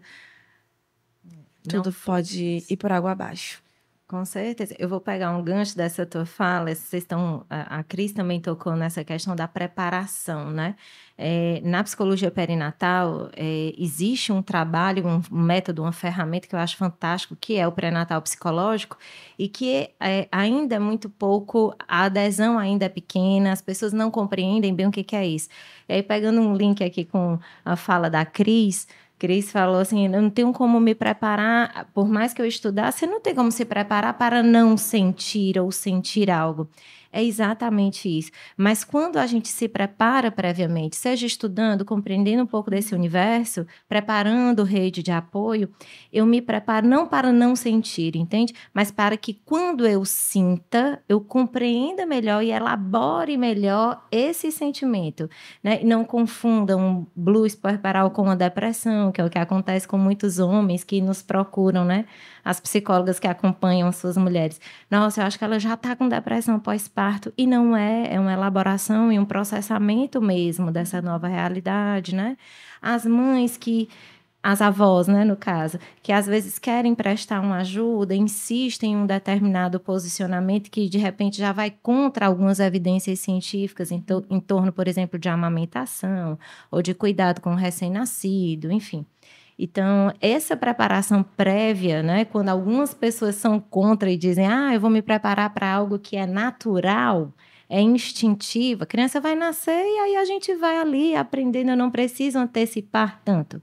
tudo 1.67 1.91
pode 1.91 2.63
ir 2.69 2.77
por 2.77 2.93
água 2.93 3.13
abaixo. 3.13 3.64
Com 4.07 4.23
certeza. 4.27 4.75
Eu 4.79 4.87
vou 4.87 5.01
pegar 5.01 5.31
um 5.31 5.43
gancho 5.43 5.75
dessa 5.75 6.05
tua 6.05 6.27
fala. 6.27 6.75
Vocês 6.75 7.03
estão, 7.03 7.47
a, 7.49 7.79
a 7.79 7.83
Cris 7.83 8.13
também 8.13 8.39
tocou 8.39 8.77
nessa 8.77 9.03
questão 9.03 9.35
da 9.35 9.49
preparação, 9.49 10.51
né? 10.51 10.77
É, 11.17 11.61
na 11.65 11.83
psicologia 11.83 12.31
perinatal, 12.31 13.31
é, 13.35 13.73
existe 13.79 14.31
um 14.31 14.43
trabalho, 14.43 15.07
um 15.07 15.23
método, 15.35 15.81
uma 15.83 15.93
ferramenta 15.93 16.47
que 16.47 16.55
eu 16.55 16.59
acho 16.59 16.77
fantástico, 16.77 17.35
que 17.35 17.57
é 17.57 17.67
o 17.67 17.73
pré-natal 17.73 18.21
psicológico, 18.21 18.99
e 19.39 19.49
que 19.49 19.89
é, 19.99 20.29
ainda 20.31 20.75
é 20.77 20.79
muito 20.79 21.09
pouco, 21.09 21.75
a 21.89 22.05
adesão 22.05 22.59
ainda 22.59 22.85
é 22.85 22.89
pequena, 22.91 23.53
as 23.53 23.63
pessoas 23.63 23.93
não 23.95 24.11
compreendem 24.11 24.75
bem 24.75 24.87
o 24.87 24.91
que, 24.91 25.03
que 25.05 25.17
é 25.17 25.27
isso. 25.27 25.49
E 25.89 25.95
aí, 25.95 26.03
pegando 26.03 26.41
um 26.41 26.55
link 26.55 26.83
aqui 26.85 27.05
com 27.05 27.39
a 27.65 27.77
fala 27.77 28.11
da 28.11 28.25
Cris, 28.27 28.87
Cris 29.19 29.51
falou 29.51 29.79
assim: 29.81 30.07
eu 30.07 30.23
não 30.23 30.31
tenho 30.31 30.53
como 30.53 30.81
me 30.81 30.95
preparar, 30.95 31.89
por 31.95 32.09
mais 32.09 32.33
que 32.35 32.43
eu 32.43 32.47
estudasse, 32.47 33.07
não 33.07 33.21
tem 33.21 33.35
como 33.35 33.51
se 33.51 33.65
preparar 33.65 34.15
para 34.19 34.43
não 34.43 34.77
sentir 34.77 35.59
ou 35.59 35.71
sentir 35.73 36.31
algo. 36.31 36.69
É 37.17 37.23
exatamente 37.23 38.09
isso. 38.09 38.33
Mas 38.57 38.83
quando 38.83 39.19
a 39.19 39.27
gente 39.29 39.47
se 39.47 39.69
prepara 39.69 40.33
previamente, 40.33 40.97
seja 40.97 41.25
estudando, 41.25 41.85
compreendendo 41.85 42.43
um 42.43 42.47
pouco 42.47 42.73
desse 42.73 42.93
universo, 42.93 43.65
preparando 43.89 44.65
rede 44.65 45.01
de 45.01 45.13
apoio, 45.13 45.73
eu 46.13 46.27
me 46.27 46.43
preparo 46.43 46.89
não 46.89 47.07
para 47.07 47.33
não 47.33 47.55
sentir, 47.55 48.17
entende? 48.17 48.53
Mas 48.73 48.91
para 48.91 49.17
que 49.17 49.33
quando 49.33 49.87
eu 49.87 50.05
sinta, 50.05 51.01
eu 51.09 51.21
compreenda 51.21 52.05
melhor 52.05 52.43
e 52.43 52.51
elabore 52.51 53.37
melhor 53.37 54.05
esse 54.11 54.51
sentimento. 54.51 55.31
Né? 55.63 55.85
Não 55.85 56.05
confundam 56.05 57.07
blues 57.15 57.55
puerperal 57.55 58.11
com 58.11 58.29
a 58.29 58.35
depressão, 58.35 59.13
que 59.13 59.21
é 59.21 59.25
o 59.25 59.31
que 59.31 59.39
acontece 59.39 59.87
com 59.87 59.97
muitos 59.97 60.41
homens 60.41 60.83
que 60.83 61.01
nos 61.01 61.23
procuram, 61.23 61.85
né? 61.85 62.07
As 62.45 62.59
psicólogas 62.59 63.21
que 63.21 63.29
acompanham 63.29 63.91
suas 63.93 64.17
mulheres. 64.17 64.61
Nossa, 64.91 65.21
eu 65.21 65.27
acho 65.27 65.39
que 65.39 65.45
ela 65.45 65.61
já 65.61 65.75
está 65.75 65.95
com 65.95 66.09
depressão 66.09 66.59
pós-parto 66.59 67.04
parto 67.05 67.33
e 67.37 67.47
não 67.47 67.77
é, 67.77 68.15
é 68.15 68.19
uma 68.19 68.33
elaboração 68.33 69.13
e 69.13 69.19
um 69.19 69.27
processamento 69.27 70.23
mesmo 70.23 70.73
dessa 70.73 71.03
nova 71.03 71.29
realidade, 71.29 72.15
né? 72.15 72.37
As 72.81 73.05
mães 73.05 73.59
que 73.59 73.91
as 74.43 74.61
avós, 74.61 75.07
né, 75.07 75.25
no 75.25 75.37
caso, 75.37 75.79
que 76.03 76.13
às 76.13 76.27
vezes 76.27 76.59
querem 76.59 76.95
prestar 76.95 77.41
uma 77.41 77.59
ajuda, 77.59 78.15
insistem 78.15 78.93
em 78.93 78.97
um 78.97 79.07
determinado 79.07 79.81
posicionamento 79.81 80.71
que 80.71 80.87
de 80.89 80.99
repente 80.99 81.39
já 81.39 81.51
vai 81.53 81.71
contra 81.71 82.27
algumas 82.27 82.61
evidências 82.61 83.21
científicas 83.21 83.91
em, 83.91 84.01
to 84.01 84.25
em 84.31 84.41
torno, 84.41 84.73
por 84.73 84.87
exemplo, 84.89 85.19
de 85.19 85.29
amamentação 85.29 86.39
ou 86.71 86.83
de 86.83 86.95
cuidado 86.95 87.41
com 87.41 87.53
o 87.53 87.57
recém-nascido, 87.57 88.71
enfim. 88.71 89.07
Então, 89.59 90.13
essa 90.21 90.57
preparação 90.57 91.23
prévia, 91.23 92.03
né, 92.03 92.25
quando 92.25 92.49
algumas 92.49 92.93
pessoas 92.93 93.37
são 93.37 93.61
contra 93.61 94.11
e 94.11 94.17
dizem, 94.17 94.47
ah, 94.47 94.75
eu 94.75 94.81
vou 94.81 94.91
me 94.91 95.01
preparar 95.01 95.51
para 95.51 95.73
algo 95.73 95.99
que 95.99 96.17
é 96.17 96.27
natural, 96.27 97.33
é 97.69 97.81
instintivo, 97.81 98.83
a 98.83 98.87
criança 98.87 99.21
vai 99.21 99.35
nascer 99.35 99.85
e 99.85 99.99
aí 100.01 100.17
a 100.17 100.25
gente 100.25 100.55
vai 100.57 100.79
ali 100.79 101.15
aprendendo, 101.15 101.71
eu 101.71 101.77
não 101.77 101.91
preciso 101.91 102.39
antecipar 102.39 103.21
tanto. 103.25 103.61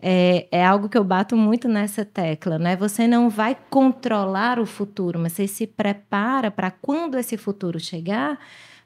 É, 0.00 0.46
é, 0.52 0.64
algo 0.64 0.88
que 0.88 0.96
eu 0.96 1.02
bato 1.02 1.36
muito 1.36 1.68
nessa 1.68 2.04
tecla, 2.04 2.56
né? 2.56 2.76
Você 2.76 3.08
não 3.08 3.28
vai 3.28 3.56
controlar 3.68 4.60
o 4.60 4.66
futuro, 4.66 5.18
mas 5.18 5.32
você 5.32 5.48
se 5.48 5.66
prepara 5.66 6.52
para 6.52 6.70
quando 6.70 7.18
esse 7.18 7.36
futuro 7.36 7.80
chegar, 7.80 8.38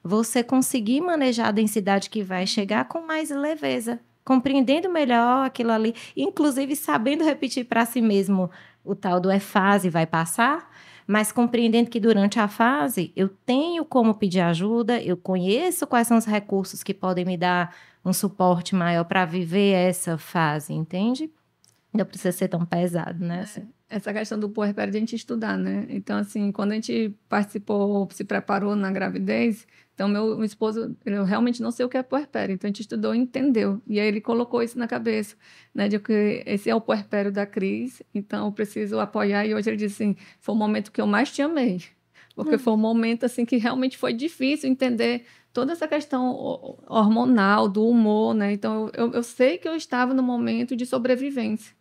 você 0.03 0.43
conseguir 0.43 1.03
manejar 1.03 1.49
a 1.49 1.53
densidade 1.53 2.09
que 2.09 2.23
vai 2.23 2.47
chegar 2.47 2.87
com 2.87 3.07
mais 3.07 3.29
leveza, 3.31 4.01
compreendendo 4.25 4.91
melhor 4.91 5.47
aquilo 5.47 5.73
ali, 5.73 5.95
inclusive 6.17 6.77
sabendo 6.77 7.25
repetir 7.25 7.65
para 7.65 7.85
si 7.85 8.01
mesmo 8.01 8.51
o 8.85 8.95
tal 8.95 9.21
do 9.21 9.31
é 9.31 9.39
fase, 9.39 9.89
vai 9.89 10.07
passar, 10.07 10.71
mas 11.07 11.33
compreendendo 11.33 11.91
que 11.91 12.01
durante 12.01 12.39
a 12.39 12.49
fase 12.49 13.13
eu 13.15 13.29
tenho 13.29 13.85
como 13.85 14.15
pedir 14.15 14.41
ajuda, 14.41 15.01
eu 15.03 15.17
conheço 15.17 15.87
quais 15.87 16.07
são 16.07 16.17
os 16.17 16.25
recursos 16.25 16.83
que 16.83 16.95
podem 16.95 17.25
me 17.25 17.37
dar 17.37 17.75
um 18.05 18.13
suporte 18.13 18.75
maior 18.75 19.05
para 19.05 19.25
viver 19.25 19.73
essa 19.73 20.19
fase, 20.19 20.73
entende? 20.73 21.31
Não 21.93 22.05
precisa 22.05 22.33
ser 22.33 22.49
tão 22.49 22.65
pesado, 22.65 23.25
né? 23.25 23.41
Assim. 23.43 23.69
Essa 23.89 24.13
questão 24.13 24.39
do 24.39 24.49
puerpério 24.49 24.91
de 24.91 24.97
a 24.97 25.01
gente 25.01 25.15
estudar, 25.15 25.57
né? 25.59 25.87
Então, 25.91 26.17
assim, 26.17 26.51
quando 26.51 26.73
a 26.73 26.75
gente 26.75 27.15
participou, 27.29 28.09
se 28.11 28.25
preparou 28.25 28.75
na 28.75 28.91
gravidez, 28.91 29.67
então, 30.03 30.09
meu, 30.09 30.35
meu 30.35 30.45
esposo, 30.45 30.97
eu 31.07 31.23
realmente 31.23 31.63
não 31.63 31.71
sei 31.71 31.87
o 31.87 31.89
que 31.89 31.97
é 31.97 32.03
puerpério, 32.03 32.53
então 32.53 32.67
a 32.67 32.71
gente 32.71 32.81
estudou 32.81 33.15
e 33.15 33.19
entendeu. 33.19 33.81
E 33.87 34.01
aí 34.01 34.09
ele 34.09 34.21
colocou 34.21 34.61
isso 34.61 34.77
na 34.77 34.89
cabeça, 34.89 35.37
né, 35.73 35.87
de 35.87 35.97
que 36.01 36.43
esse 36.45 36.69
é 36.69 36.75
o 36.75 36.81
puerpério 36.81 37.31
da 37.31 37.47
Cris, 37.47 38.03
então 38.13 38.47
eu 38.47 38.53
preciso 38.53 38.99
apoiar. 38.99 39.47
E 39.47 39.55
hoje 39.55 39.71
ele 39.71 39.77
disse 39.77 40.03
assim, 40.03 40.17
foi 40.41 40.57
o 40.57 40.59
momento 40.59 40.91
que 40.91 41.01
eu 41.01 41.07
mais 41.07 41.31
te 41.31 41.41
amei, 41.41 41.83
porque 42.35 42.57
hum. 42.57 42.59
foi 42.59 42.73
um 42.73 42.79
momento 42.79 43.25
assim 43.25 43.45
que 43.45 43.57
realmente 43.59 43.97
foi 43.97 44.13
difícil 44.13 44.69
entender 44.69 45.25
toda 45.53 45.71
essa 45.71 45.87
questão 45.87 46.35
hormonal, 46.89 47.69
do 47.69 47.87
humor, 47.87 48.35
né? 48.35 48.53
Então, 48.53 48.91
eu, 48.95 49.13
eu 49.13 49.23
sei 49.23 49.57
que 49.57 49.69
eu 49.69 49.77
estava 49.77 50.13
no 50.13 50.23
momento 50.23 50.75
de 50.75 50.85
sobrevivência. 50.85 51.77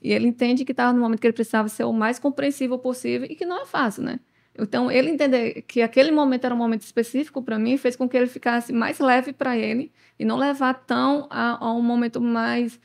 E 0.00 0.12
ele 0.12 0.28
entende 0.28 0.64
que 0.64 0.72
estava 0.72 0.94
no 0.94 1.00
momento 1.00 1.20
que 1.20 1.26
ele 1.26 1.34
precisava 1.34 1.68
ser 1.68 1.84
o 1.84 1.92
mais 1.92 2.18
compreensível 2.18 2.78
possível 2.78 3.26
e 3.30 3.34
que 3.34 3.44
não 3.44 3.60
é 3.60 3.66
fácil, 3.66 4.02
né? 4.02 4.18
Então, 4.58 4.90
ele 4.90 5.10
entender 5.10 5.62
que 5.62 5.82
aquele 5.82 6.10
momento 6.10 6.44
era 6.44 6.54
um 6.54 6.58
momento 6.58 6.82
específico 6.82 7.42
para 7.42 7.58
mim 7.58 7.76
fez 7.76 7.94
com 7.96 8.08
que 8.08 8.16
ele 8.16 8.26
ficasse 8.26 8.72
mais 8.72 8.98
leve 8.98 9.32
para 9.32 9.56
ele 9.56 9.92
e 10.18 10.24
não 10.24 10.36
levar 10.36 10.74
tão 10.74 11.26
a, 11.30 11.64
a 11.64 11.72
um 11.72 11.82
momento 11.82 12.20
mais 12.20 12.80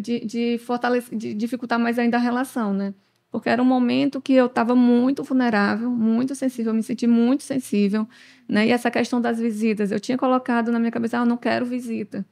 de, 0.00 0.24
de 0.24 0.58
fortalecer, 0.58 1.16
de 1.16 1.34
dificultar 1.34 1.78
mais 1.78 1.98
ainda 1.98 2.16
a 2.16 2.20
relação, 2.20 2.72
né? 2.72 2.94
Porque 3.30 3.48
era 3.48 3.62
um 3.62 3.64
momento 3.64 4.20
que 4.20 4.34
eu 4.34 4.46
estava 4.46 4.74
muito 4.74 5.22
vulnerável, 5.22 5.90
muito 5.90 6.34
sensível, 6.34 6.74
me 6.74 6.82
senti 6.82 7.06
muito 7.06 7.42
sensível, 7.42 8.06
né? 8.48 8.66
E 8.66 8.70
essa 8.70 8.90
questão 8.90 9.20
das 9.20 9.38
visitas, 9.38 9.90
eu 9.90 10.00
tinha 10.00 10.18
colocado 10.18 10.70
na 10.72 10.78
minha 10.78 10.90
cabeça, 10.90 11.18
ah, 11.18 11.22
eu 11.22 11.26
não 11.26 11.36
quero 11.36 11.64
visita. 11.64 12.26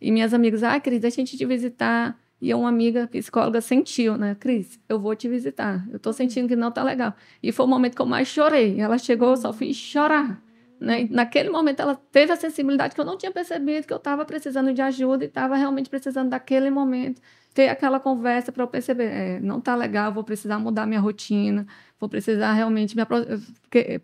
E 0.00 0.10
minhas 0.10 0.32
amigas, 0.34 0.62
ah, 0.62 0.80
Cris, 0.80 1.00
deixa 1.00 1.20
a 1.20 1.24
gente 1.24 1.36
te 1.36 1.44
visitar. 1.44 2.18
E 2.40 2.54
uma 2.54 2.68
amiga 2.68 3.06
psicóloga 3.06 3.60
sentiu, 3.60 4.16
né? 4.16 4.34
Cris, 4.38 4.80
eu 4.88 4.98
vou 4.98 5.14
te 5.14 5.28
visitar. 5.28 5.86
Eu 5.90 5.98
tô 5.98 6.12
sentindo 6.12 6.48
que 6.48 6.56
não 6.56 6.70
tá 6.70 6.82
legal. 6.82 7.14
E 7.42 7.52
foi 7.52 7.66
o 7.66 7.68
momento 7.68 7.94
que 7.94 8.00
eu 8.00 8.06
mais 8.06 8.28
chorei. 8.28 8.80
Ela 8.80 8.96
chegou, 8.96 9.30
eu 9.30 9.36
só 9.36 9.52
fiz 9.52 9.76
chorar. 9.76 10.42
Né? 10.80 11.06
Naquele 11.10 11.50
momento 11.50 11.80
ela 11.80 11.94
teve 11.94 12.32
a 12.32 12.36
sensibilidade 12.36 12.94
que 12.94 13.00
eu 13.00 13.04
não 13.04 13.18
tinha 13.18 13.30
percebido 13.30 13.86
que 13.86 13.92
eu 13.92 13.98
estava 13.98 14.24
precisando 14.24 14.72
de 14.72 14.80
ajuda 14.80 15.24
e 15.24 15.28
estava 15.28 15.54
realmente 15.54 15.90
precisando 15.90 16.30
daquele 16.30 16.70
momento 16.70 17.20
ter 17.52 17.68
aquela 17.68 18.00
conversa 18.00 18.50
para 18.50 18.62
eu 18.62 18.68
perceber, 18.68 19.04
é, 19.04 19.40
não 19.40 19.60
tá 19.60 19.74
legal, 19.74 20.12
vou 20.12 20.24
precisar 20.24 20.58
mudar 20.58 20.86
minha 20.86 21.00
rotina, 21.00 21.66
vou 21.98 22.08
precisar 22.08 22.52
realmente 22.52 22.96
me 22.96 23.02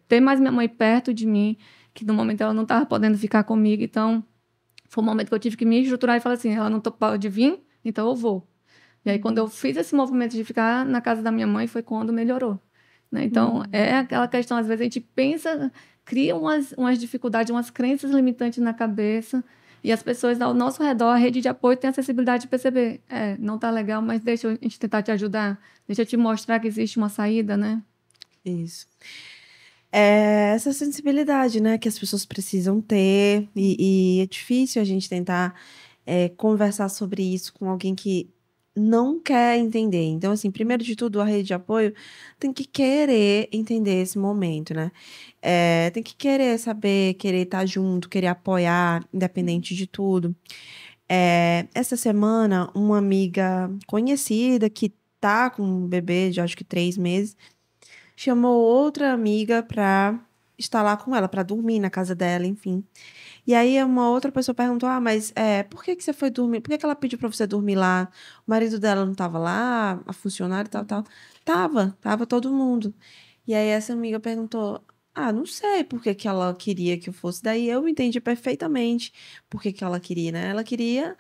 ter 0.09 0.21
mais 0.21 0.41
minha 0.41 0.53
mãe 0.53 0.69
perto 0.69 1.15
de 1.15 1.27
mim, 1.27 1.57
que 1.95 2.05
no 2.05 2.13
momento 2.13 2.43
ela 2.43 2.53
não 2.53 2.65
estava 2.65 2.85
podendo 2.85 3.17
ficar 3.17 3.45
comigo, 3.45 3.83
então 3.83 4.23
foi 4.89 5.03
um 5.03 5.07
momento 5.07 5.29
que 5.29 5.35
eu 5.35 5.39
tive 5.39 5.57
que 5.57 5.65
me 5.65 5.81
estruturar 5.81 6.17
e 6.17 6.21
falar 6.21 6.35
assim, 6.35 6.53
ela 6.53 6.69
não 6.69 6.81
pode 6.81 7.29
vir, 7.29 7.61
então 7.89 8.09
eu 8.09 8.15
vou. 8.15 8.47
E 9.05 9.11
aí, 9.11 9.19
quando 9.19 9.39
eu 9.39 9.49
fiz 9.49 9.77
esse 9.77 9.95
movimento 9.95 10.33
de 10.33 10.43
ficar 10.45 10.85
na 10.85 11.01
casa 11.01 11.23
da 11.23 11.31
minha 11.31 11.47
mãe, 11.47 11.67
foi 11.67 11.83
quando 11.83 12.13
melhorou. 12.13 12.61
Né? 13.11 13.25
Então, 13.25 13.59
uhum. 13.59 13.65
é 13.73 13.99
aquela 13.99 14.27
questão, 14.27 14.57
às 14.59 14.67
vezes 14.67 14.81
a 14.81 14.85
gente 14.85 15.01
pensa, 15.01 15.71
cria 16.05 16.35
umas, 16.37 16.73
umas 16.73 16.99
dificuldades, 16.99 17.51
umas 17.51 17.71
crenças 17.71 18.11
limitantes 18.11 18.59
na 18.59 18.75
cabeça, 18.75 19.45
E 19.87 19.93
as 19.93 20.03
pessoas 20.03 20.41
ao 20.41 20.53
nosso 20.53 20.83
redor, 20.83 21.11
a 21.11 21.17
rede 21.17 21.41
de 21.41 21.49
apoio, 21.49 21.77
tem 21.77 21.87
a 21.87 21.93
acessibilidade 21.93 22.43
de 22.43 22.49
perceber, 22.49 23.01
é, 23.09 23.37
não 23.39 23.57
tá 23.57 23.71
legal, 23.71 24.03
mas 24.03 24.21
deixa 24.21 24.49
a 24.49 24.55
gente 24.55 24.81
tentar 24.81 25.01
te 25.01 25.13
ajudar, 25.13 25.61
deixa 25.87 26.03
eu 26.03 26.07
te 26.07 26.17
mostrar 26.17 26.59
que 26.59 26.67
existe 26.67 26.99
uma 26.99 27.09
saída, 27.09 27.57
né? 27.57 27.81
Isso. 28.45 28.89
É 29.93 30.53
essa 30.57 30.73
sensibilidade, 30.73 31.61
né, 31.61 31.79
que 31.79 31.89
as 31.89 31.97
pessoas 31.97 32.27
precisam 32.27 32.81
ter, 32.81 33.49
e, 33.55 34.19
e 34.19 34.23
é 34.23 34.27
difícil 34.27 34.83
a 34.83 34.85
gente 34.85 35.09
tentar 35.09 35.55
é, 36.07 36.29
conversar 36.31 36.89
sobre 36.89 37.23
isso 37.23 37.53
com 37.55 37.69
alguém 37.69 37.95
que 37.95 38.31
não 38.77 39.19
quer 39.19 39.57
entender. 39.59 40.05
Então, 40.05 40.33
assim, 40.33 40.51
primeiro 40.51 40.85
de 40.85 40.95
tudo, 40.95 41.21
a 41.21 41.25
rede 41.25 41.45
de 41.49 41.55
apoio 41.55 41.95
tem 42.39 42.53
que 42.53 42.65
querer 42.65 43.49
entender 43.51 44.03
esse 44.03 44.19
momento, 44.19 44.75
né? 44.75 44.93
É, 45.41 45.91
tem 45.91 46.03
que 46.03 46.15
querer 46.15 46.59
saber, 46.59 47.15
querer 47.15 47.43
estar 47.43 47.65
junto, 47.65 48.09
querer 48.09 48.27
apoiar, 48.29 49.03
independente 49.13 49.75
de 49.75 49.87
tudo. 49.87 50.37
É, 51.09 51.67
essa 51.75 51.97
semana, 51.97 52.71
uma 52.75 52.99
amiga 52.99 53.71
conhecida 53.87 54.69
que 54.69 54.93
tá 55.21 55.49
com 55.51 55.63
um 55.63 55.87
bebê 55.87 56.31
de 56.31 56.41
acho 56.41 56.57
que 56.57 56.65
três 56.65 56.99
meses 56.99 57.37
chamou 58.17 58.61
outra 58.61 59.13
amiga 59.13 59.63
pra 59.63 60.21
estar 60.59 60.83
lá 60.83 60.97
com 60.97 61.15
ela, 61.15 61.29
pra 61.29 61.43
dormir 61.43 61.79
na 61.81 61.91
casa 61.91 62.15
dela, 62.15 62.47
enfim. 62.47 62.85
E 63.47 63.55
aí 63.55 63.83
uma 63.83 64.11
outra 64.11 64.33
pessoa 64.33 64.55
perguntou: 64.55 64.89
Ah, 64.89 65.01
mas 65.01 65.33
é, 65.37 65.63
por 65.65 65.85
que, 65.85 65.97
que 65.97 66.05
você 66.05 66.13
foi 66.13 66.31
dormir? 66.31 66.61
Por 66.61 66.71
que, 66.71 66.79
que 66.79 66.85
ela 66.85 66.97
pediu 66.97 67.19
pra 67.19 67.29
você 67.29 67.47
dormir 67.47 67.77
lá? 67.77 68.09
O 68.47 68.51
marido 68.51 68.79
dela 68.79 69.05
não 69.07 69.15
tava 69.15 69.39
lá, 69.39 70.03
a 70.07 70.13
funcionária 70.13 70.69
e 70.69 70.71
tal, 70.71 70.85
tal. 70.85 71.05
Tava, 71.45 71.97
tava 72.01 72.27
todo 72.27 72.53
mundo. 72.53 72.95
E 73.47 73.55
aí 73.55 73.69
essa 73.69 73.93
amiga 73.93 74.21
perguntou: 74.21 74.85
Ah, 75.15 75.33
não 75.33 75.47
sei 75.47 75.85
por 75.85 76.03
que, 76.03 76.15
que 76.15 76.29
ela 76.29 76.55
queria 76.55 76.99
que 76.99 77.09
eu 77.09 77.13
fosse. 77.15 77.43
Daí 77.43 77.69
eu 77.69 77.89
entendi 77.89 78.21
perfeitamente 78.21 79.13
por 79.49 79.63
que, 79.63 79.73
que 79.73 79.85
ela 79.85 80.01
queria, 80.01 80.33
né? 80.33 80.49
Ela 80.51 80.65
queria 80.65 81.17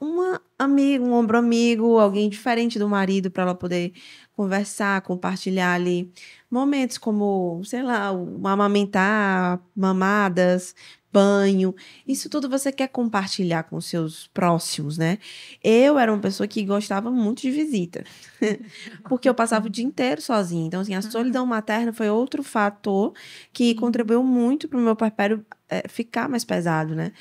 uma 0.00 0.40
amiga, 0.58 1.04
um 1.04 1.12
ombro 1.12 1.36
amigo, 1.36 1.98
alguém 1.98 2.28
diferente 2.30 2.78
do 2.78 2.88
marido 2.88 3.30
para 3.30 3.42
ela 3.42 3.54
poder 3.54 3.92
conversar, 4.34 5.02
compartilhar 5.02 5.74
ali 5.74 6.10
momentos 6.50 6.96
como, 6.96 7.62
sei 7.64 7.82
lá, 7.82 8.10
o 8.10 8.46
amamentar, 8.48 9.60
mamadas, 9.76 10.74
banho. 11.12 11.74
Isso 12.06 12.30
tudo 12.30 12.48
você 12.48 12.72
quer 12.72 12.88
compartilhar 12.88 13.64
com 13.64 13.80
seus 13.80 14.28
próximos, 14.28 14.96
né? 14.96 15.18
Eu 15.62 15.98
era 15.98 16.12
uma 16.12 16.20
pessoa 16.20 16.46
que 16.46 16.64
gostava 16.64 17.10
muito 17.10 17.42
de 17.42 17.50
visita, 17.50 18.04
porque 19.08 19.28
eu 19.28 19.34
passava 19.34 19.66
o 19.66 19.70
dia 19.70 19.84
inteiro 19.84 20.22
sozinha. 20.22 20.66
Então, 20.66 20.80
assim, 20.80 20.94
a 20.94 21.02
solidão 21.02 21.44
materna 21.44 21.92
foi 21.92 22.08
outro 22.08 22.42
fator 22.42 23.12
que 23.52 23.74
contribuiu 23.74 24.22
muito 24.22 24.68
para 24.68 24.78
o 24.78 24.82
meu 24.82 24.96
puerpério 24.96 25.44
é, 25.68 25.86
ficar 25.88 26.28
mais 26.28 26.44
pesado, 26.44 26.94
né? 26.94 27.12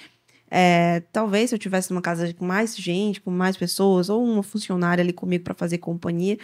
É, 0.51 1.01
talvez 1.11 1.49
se 1.49 1.55
eu 1.55 1.59
tivesse 1.59 1.91
numa 1.91 2.01
casa 2.01 2.33
com 2.33 2.45
mais 2.45 2.75
gente, 2.75 3.21
com 3.21 3.31
mais 3.31 3.55
pessoas, 3.57 4.09
ou 4.09 4.23
uma 4.23 4.43
funcionária 4.43 5.01
ali 5.03 5.13
comigo 5.13 5.43
para 5.43 5.53
fazer 5.53 5.77
companhia, 5.77 6.37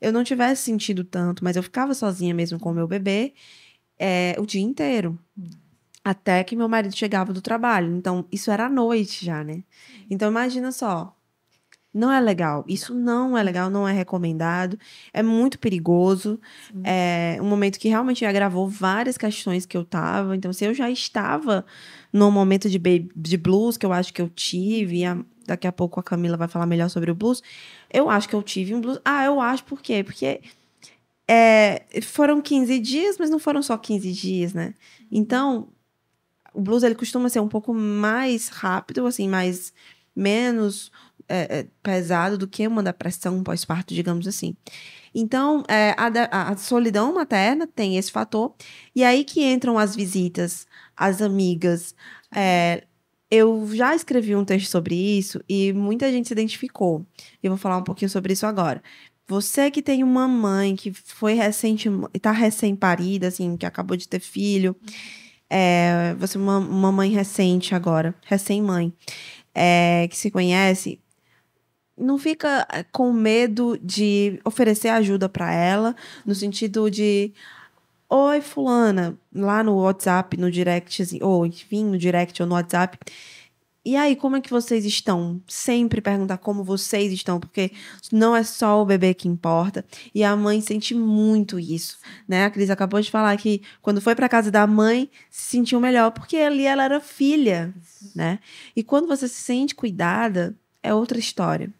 eu 0.00 0.12
não 0.12 0.24
tivesse 0.24 0.62
sentido 0.62 1.04
tanto, 1.04 1.44
mas 1.44 1.56
eu 1.56 1.62
ficava 1.62 1.94
sozinha 1.94 2.34
mesmo 2.34 2.58
com 2.58 2.70
o 2.70 2.74
meu 2.74 2.86
bebê 2.86 3.32
é, 3.98 4.36
o 4.38 4.46
dia 4.46 4.62
inteiro. 4.62 5.18
Até 6.04 6.44
que 6.44 6.54
meu 6.56 6.68
marido 6.68 6.94
chegava 6.94 7.32
do 7.32 7.40
trabalho. 7.40 7.96
Então, 7.96 8.26
isso 8.30 8.50
era 8.50 8.66
à 8.66 8.68
noite 8.68 9.24
já, 9.24 9.42
né? 9.42 9.64
Então, 10.10 10.30
imagina 10.30 10.70
só. 10.70 11.16
Não 11.94 12.10
é 12.10 12.20
legal. 12.20 12.64
Isso 12.66 12.92
não 12.92 13.38
é 13.38 13.42
legal, 13.42 13.70
não 13.70 13.86
é 13.86 13.92
recomendado. 13.92 14.76
É 15.12 15.22
muito 15.22 15.60
perigoso. 15.60 16.40
É 16.82 17.38
um 17.40 17.46
momento 17.46 17.78
que 17.78 17.88
realmente 17.88 18.24
agravou 18.24 18.68
várias 18.68 19.16
questões 19.16 19.64
que 19.64 19.76
eu 19.76 19.84
tava. 19.84 20.34
Então, 20.34 20.52
se 20.52 20.64
eu 20.64 20.74
já 20.74 20.90
estava 20.90 21.64
no 22.12 22.32
momento 22.32 22.68
de, 22.68 22.78
de 23.14 23.36
blues 23.36 23.76
que 23.76 23.86
eu 23.86 23.92
acho 23.92 24.12
que 24.12 24.20
eu 24.20 24.28
tive, 24.28 24.98
e 24.98 25.04
a, 25.04 25.16
daqui 25.46 25.68
a 25.68 25.72
pouco 25.72 26.00
a 26.00 26.02
Camila 26.02 26.36
vai 26.36 26.48
falar 26.48 26.66
melhor 26.66 26.90
sobre 26.90 27.12
o 27.12 27.14
blues. 27.14 27.40
Eu 27.88 28.10
acho 28.10 28.28
que 28.28 28.34
eu 28.34 28.42
tive 28.42 28.74
um 28.74 28.80
blues. 28.80 28.98
Ah, 29.04 29.24
eu 29.24 29.40
acho 29.40 29.64
por 29.64 29.80
quê? 29.80 30.02
Porque 30.02 30.40
é, 31.28 31.84
foram 32.02 32.40
15 32.40 32.76
dias, 32.80 33.18
mas 33.18 33.30
não 33.30 33.38
foram 33.38 33.62
só 33.62 33.78
15 33.78 34.12
dias, 34.12 34.52
né? 34.52 34.74
Então, 35.12 35.68
o 36.52 36.60
blues 36.60 36.82
ele 36.82 36.96
costuma 36.96 37.28
ser 37.28 37.38
um 37.38 37.48
pouco 37.48 37.72
mais 37.72 38.48
rápido, 38.48 39.06
assim, 39.06 39.28
mais 39.28 39.72
menos 40.14 40.92
é, 41.28 41.60
é, 41.60 41.66
pesado 41.82 42.38
do 42.38 42.46
que 42.46 42.66
uma 42.66 42.82
depressão 42.82 43.42
pós-parto, 43.42 43.94
digamos 43.94 44.26
assim. 44.26 44.56
Então, 45.14 45.62
é, 45.68 45.94
a, 45.96 46.50
a, 46.50 46.56
solidão 46.56 47.14
materna 47.14 47.66
tem 47.66 47.96
esse 47.96 48.10
fator, 48.10 48.54
e 48.94 49.04
aí 49.04 49.24
que 49.24 49.44
entram 49.44 49.78
as 49.78 49.94
visitas, 49.94 50.66
as 50.96 51.22
amigas. 51.22 51.94
É, 52.34 52.84
eu 53.30 53.68
já 53.72 53.94
escrevi 53.94 54.36
um 54.36 54.44
texto 54.44 54.70
sobre 54.70 54.94
isso 54.94 55.42
e 55.48 55.72
muita 55.72 56.10
gente 56.10 56.28
se 56.28 56.34
identificou. 56.34 57.04
Eu 57.42 57.50
vou 57.50 57.58
falar 57.58 57.78
um 57.78 57.82
pouquinho 57.82 58.08
sobre 58.08 58.32
isso 58.32 58.46
agora. 58.46 58.82
Você 59.26 59.70
que 59.70 59.82
tem 59.82 60.04
uma 60.04 60.28
mãe 60.28 60.76
que 60.76 60.92
foi 60.92 61.32
recente, 61.34 61.88
está 62.12 62.30
recém-parida, 62.30 63.28
assim, 63.28 63.56
que 63.56 63.64
acabou 63.64 63.96
de 63.96 64.06
ter 64.06 64.20
filho, 64.20 64.76
é, 65.48 66.14
você 66.18 66.36
é 66.36 66.40
uma, 66.40 66.58
uma 66.58 66.92
mãe 66.92 67.10
recente 67.10 67.74
agora, 67.74 68.14
recém-mãe, 68.26 68.92
é, 69.54 70.08
que 70.08 70.16
se 70.16 70.30
conhece, 70.30 71.00
não 71.96 72.18
fica 72.18 72.66
eh, 72.72 72.84
com 72.92 73.12
medo 73.12 73.78
de 73.82 74.40
oferecer 74.44 74.88
ajuda 74.88 75.28
para 75.28 75.52
ela, 75.52 75.94
no 76.26 76.34
sentido 76.34 76.90
de 76.90 77.32
oi 78.08 78.40
fulana, 78.40 79.18
lá 79.34 79.62
no 79.62 79.76
WhatsApp, 79.76 80.36
no 80.36 80.50
direct, 80.50 81.02
assim, 81.02 81.18
ou 81.22 81.46
enfim, 81.46 81.84
no 81.84 81.98
direct 81.98 82.40
ou 82.42 82.48
no 82.48 82.54
WhatsApp. 82.54 82.98
E 83.86 83.96
aí, 83.96 84.16
como 84.16 84.36
é 84.36 84.40
que 84.40 84.50
vocês 84.50 84.84
estão? 84.86 85.42
Sempre 85.46 86.00
perguntar 86.00 86.38
como 86.38 86.64
vocês 86.64 87.12
estão, 87.12 87.38
porque 87.38 87.70
não 88.10 88.34
é 88.34 88.42
só 88.42 88.80
o 88.80 88.86
bebê 88.86 89.12
que 89.12 89.28
importa. 89.28 89.84
E 90.14 90.24
a 90.24 90.34
mãe 90.34 90.60
sente 90.62 90.94
muito 90.94 91.58
isso, 91.60 91.98
né? 92.26 92.46
A 92.46 92.50
Cris 92.50 92.70
acabou 92.70 93.00
de 93.00 93.10
falar 93.10 93.36
que 93.36 93.62
quando 93.82 94.00
foi 94.00 94.14
para 94.14 94.28
casa 94.28 94.50
da 94.50 94.66
mãe, 94.66 95.10
se 95.30 95.50
sentiu 95.58 95.80
melhor, 95.80 96.12
porque 96.12 96.36
ali 96.38 96.64
ela 96.64 96.84
era 96.84 96.98
filha, 96.98 97.74
né? 98.14 98.38
E 98.74 98.82
quando 98.82 99.06
você 99.06 99.28
se 99.28 99.40
sente 99.42 99.74
cuidada, 99.74 100.56
é 100.82 100.94
outra 100.94 101.18
história 101.18 101.70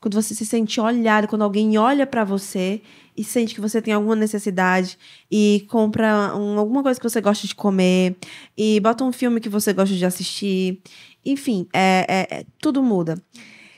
quando 0.00 0.14
você 0.14 0.34
se 0.34 0.44
sente 0.44 0.80
olhado, 0.80 1.28
quando 1.28 1.42
alguém 1.42 1.76
olha 1.78 2.06
para 2.06 2.24
você 2.24 2.82
e 3.16 3.22
sente 3.22 3.54
que 3.54 3.60
você 3.60 3.80
tem 3.80 3.94
alguma 3.94 4.16
necessidade 4.16 4.98
e 5.30 5.66
compra 5.68 6.34
um, 6.34 6.58
alguma 6.58 6.82
coisa 6.82 6.98
que 6.98 7.08
você 7.08 7.20
gosta 7.20 7.46
de 7.46 7.54
comer 7.54 8.16
e 8.56 8.80
bota 8.80 9.04
um 9.04 9.12
filme 9.12 9.40
que 9.40 9.48
você 9.48 9.72
gosta 9.72 9.94
de 9.94 10.04
assistir, 10.04 10.80
enfim, 11.24 11.66
é, 11.72 12.06
é, 12.08 12.40
é 12.40 12.46
tudo 12.60 12.82
muda. 12.82 13.16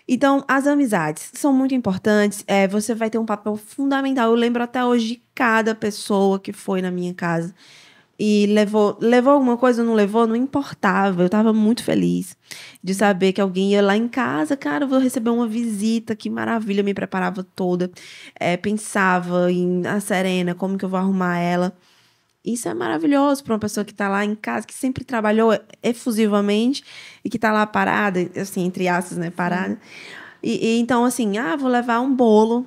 Então, 0.09 0.45
as 0.47 0.67
amizades 0.69 1.31
são 1.35 1.53
muito 1.53 1.75
importantes. 1.75 2.45
É, 2.47 2.69
você 2.69 2.95
vai 2.95 3.11
ter 3.11 3.19
um 3.19 3.27
papel 3.27 3.57
fundamental. 3.57 4.31
Eu 4.31 4.37
lembro 4.37 4.63
até 4.63 4.85
hoje 4.85 5.07
de 5.09 5.23
cada 5.35 5.75
pessoa 5.75 6.39
que 6.39 6.53
foi 6.53 6.81
na 6.81 6.93
minha 6.93 7.13
casa 7.13 7.53
e 8.19 8.47
levou, 8.47 8.97
levou 9.01 9.35
alguma 9.35 9.57
coisa 9.57 9.83
ou 9.83 9.89
não 9.89 9.95
levou, 9.95 10.27
não 10.27 10.37
importava. 10.37 11.23
Eu 11.23 11.27
estava 11.27 11.53
muito 11.53 11.85
feliz 11.85 12.37
de 12.83 12.95
saber 12.95 13.33
que 13.33 13.41
alguém 13.41 13.73
ia 13.73 13.83
lá 13.83 13.97
em 13.97 14.09
casa, 14.09 14.57
cara, 14.57 14.85
eu 14.85 14.89
vou 14.89 14.99
receber 14.99 15.31
uma 15.31 15.47
visita, 15.47 16.17
que 16.17 16.31
maravilha, 16.31 16.83
me 16.83 16.95
preparava 16.95 17.43
toda. 17.45 17.91
É, 18.39 18.57
pensava 18.57 19.51
em 19.53 19.87
a 19.87 20.01
Serena, 20.01 20.55
como 20.55 20.79
que 20.79 20.85
eu 20.85 20.89
vou 20.89 20.99
arrumar 20.99 21.39
ela. 21.39 21.77
Isso 22.45 22.69
é 22.69 22.75
maravilhoso 22.75 23.43
para 23.43 23.55
uma 23.55 23.59
pessoa 23.59 23.85
que 23.85 23.91
está 23.91 24.09
lá 24.09 24.25
em 24.25 24.35
casa, 24.37 24.67
que 24.67 24.75
sempre 24.75 25.05
trabalhou 25.05 25.53
efusivamente 25.83 26.85
e 27.25 27.29
que 27.29 27.37
está 27.37 27.53
lá 27.53 27.67
parada, 27.67 28.21
assim, 28.41 28.65
entre 28.65 28.87
aspas, 28.87 29.19
né, 29.19 29.31
parada. 29.31 29.79
E, 30.43 30.77
e, 30.77 30.79
então, 30.79 31.05
assim, 31.05 31.39
ah, 31.39 31.57
vou 31.57 31.69
levar 31.69 31.99
um 32.01 32.15
bolo, 32.15 32.65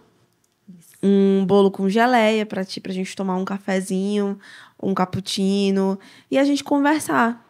um 1.02 1.46
bolo 1.46 1.72
com 1.72 1.88
geleia 1.88 2.46
para 2.46 2.66
ti, 2.66 2.82
pra 2.82 2.92
gente 2.92 3.16
tomar 3.16 3.38
um 3.38 3.46
cafezinho, 3.46 4.38
um 4.82 4.94
cappuccino 4.94 6.00
e 6.30 6.38
a 6.38 6.44
gente 6.44 6.64
conversar. 6.64 7.46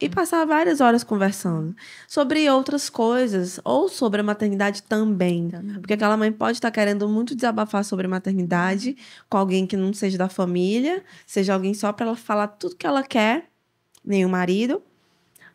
E 0.00 0.08
passar 0.08 0.44
várias 0.44 0.80
horas 0.80 1.04
conversando 1.04 1.76
sobre 2.08 2.50
outras 2.50 2.90
coisas, 2.90 3.60
ou 3.62 3.88
sobre 3.88 4.20
a 4.20 4.24
maternidade 4.24 4.82
também. 4.82 5.48
também. 5.48 5.78
Porque 5.78 5.94
aquela 5.94 6.16
mãe 6.16 6.32
pode 6.32 6.56
estar 6.56 6.72
querendo 6.72 7.08
muito 7.08 7.36
desabafar 7.36 7.84
sobre 7.84 8.06
a 8.06 8.10
maternidade 8.10 8.96
com 9.30 9.38
alguém 9.38 9.64
que 9.64 9.76
não 9.76 9.92
seja 9.92 10.18
da 10.18 10.28
família, 10.28 11.04
seja 11.24 11.54
alguém 11.54 11.72
só 11.72 11.92
para 11.92 12.06
ela 12.06 12.16
falar 12.16 12.48
tudo 12.48 12.74
que 12.74 12.84
ela 12.84 13.04
quer, 13.04 13.48
nem 14.04 14.24
o 14.24 14.28
marido. 14.28 14.82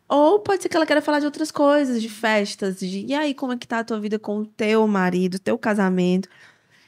Ou 0.08 0.38
pode 0.40 0.62
ser 0.62 0.70
que 0.70 0.76
ela 0.76 0.86
queira 0.86 1.02
falar 1.02 1.20
de 1.20 1.26
outras 1.26 1.50
coisas, 1.50 2.00
de 2.00 2.08
festas, 2.08 2.78
de 2.80 3.04
e 3.04 3.14
aí, 3.14 3.34
como 3.34 3.52
é 3.52 3.56
que 3.58 3.68
tá 3.68 3.80
a 3.80 3.84
tua 3.84 4.00
vida 4.00 4.18
com 4.18 4.38
o 4.38 4.46
teu 4.46 4.86
marido, 4.88 5.38
teu 5.38 5.58
casamento? 5.58 6.26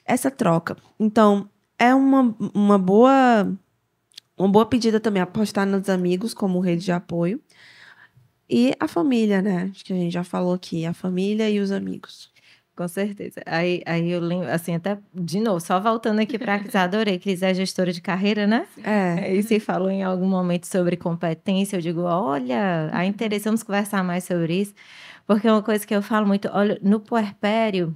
Essa 0.06 0.30
troca. 0.30 0.78
Então, 0.98 1.46
é 1.78 1.94
uma, 1.94 2.34
uma 2.54 2.78
boa 2.78 3.52
uma 4.40 4.48
boa 4.48 4.66
pedida 4.66 4.98
também 4.98 5.20
é 5.20 5.22
apostar 5.22 5.66
nos 5.66 5.88
amigos 5.88 6.32
como 6.32 6.60
rede 6.60 6.84
de 6.84 6.92
apoio. 6.92 7.40
E 8.48 8.74
a 8.80 8.88
família, 8.88 9.40
né? 9.42 9.70
Acho 9.70 9.84
que 9.84 9.92
a 9.92 9.96
gente 9.96 10.12
já 10.12 10.24
falou 10.24 10.54
aqui, 10.54 10.84
a 10.84 10.92
família 10.92 11.48
e 11.48 11.60
os 11.60 11.70
amigos. 11.70 12.30
Com 12.74 12.88
certeza. 12.88 13.42
Aí, 13.44 13.82
aí 13.84 14.10
eu 14.10 14.20
lembro, 14.20 14.50
assim, 14.50 14.74
até 14.74 14.98
de 15.14 15.38
novo, 15.40 15.60
só 15.60 15.78
voltando 15.78 16.20
aqui 16.20 16.38
para 16.38 16.58
Cris, 16.58 16.74
adorei. 16.74 17.18
Cris 17.18 17.42
é 17.42 17.52
gestora 17.52 17.92
de 17.92 18.00
carreira, 18.00 18.46
né? 18.46 18.66
É. 18.82 19.36
E 19.36 19.42
você 19.42 19.60
falou 19.60 19.90
em 19.90 20.02
algum 20.02 20.26
momento 20.26 20.66
sobre 20.66 20.96
competência. 20.96 21.76
Eu 21.76 21.82
digo, 21.82 22.00
olha, 22.00 22.88
há 22.92 23.04
interesse, 23.04 23.44
vamos 23.44 23.62
conversar 23.62 24.02
mais 24.02 24.24
sobre 24.24 24.62
isso. 24.62 24.74
Porque 25.26 25.46
é 25.46 25.52
uma 25.52 25.62
coisa 25.62 25.86
que 25.86 25.94
eu 25.94 26.00
falo 26.00 26.26
muito, 26.26 26.48
olha, 26.50 26.78
no 26.82 26.98
puerpério, 26.98 27.94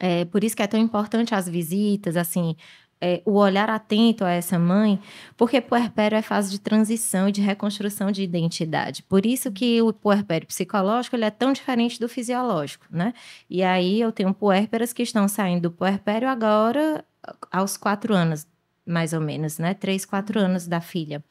é, 0.00 0.24
por 0.24 0.42
isso 0.42 0.56
que 0.56 0.62
é 0.62 0.66
tão 0.66 0.80
importante 0.80 1.34
as 1.34 1.48
visitas, 1.48 2.16
assim, 2.16 2.56
é, 3.00 3.22
o 3.24 3.32
olhar 3.32 3.70
atento 3.70 4.24
a 4.24 4.30
essa 4.30 4.58
mãe, 4.58 5.00
porque 5.36 5.60
puerpério 5.60 6.16
é 6.16 6.22
fase 6.22 6.50
de 6.50 6.58
transição 6.58 7.28
e 7.28 7.32
de 7.32 7.40
reconstrução 7.40 8.10
de 8.10 8.22
identidade. 8.22 9.02
Por 9.02 9.24
isso 9.24 9.52
que 9.52 9.80
o 9.82 9.92
puerpério 9.92 10.46
psicológico 10.46 11.16
ele 11.16 11.24
é 11.24 11.30
tão 11.30 11.52
diferente 11.52 12.00
do 12.00 12.08
fisiológico, 12.08 12.86
né? 12.90 13.14
E 13.48 13.62
aí 13.62 14.00
eu 14.00 14.12
tenho 14.12 14.34
puérperas 14.34 14.92
que 14.92 15.02
estão 15.02 15.28
saindo 15.28 15.62
do 15.62 15.70
puerpério 15.70 16.28
agora 16.28 17.04
aos 17.50 17.76
quatro 17.76 18.14
anos, 18.14 18.46
mais 18.86 19.12
ou 19.12 19.20
menos, 19.20 19.58
né? 19.58 19.74
Três, 19.74 20.04
quatro 20.04 20.38
anos 20.38 20.66
da 20.66 20.80
filha. 20.80 21.22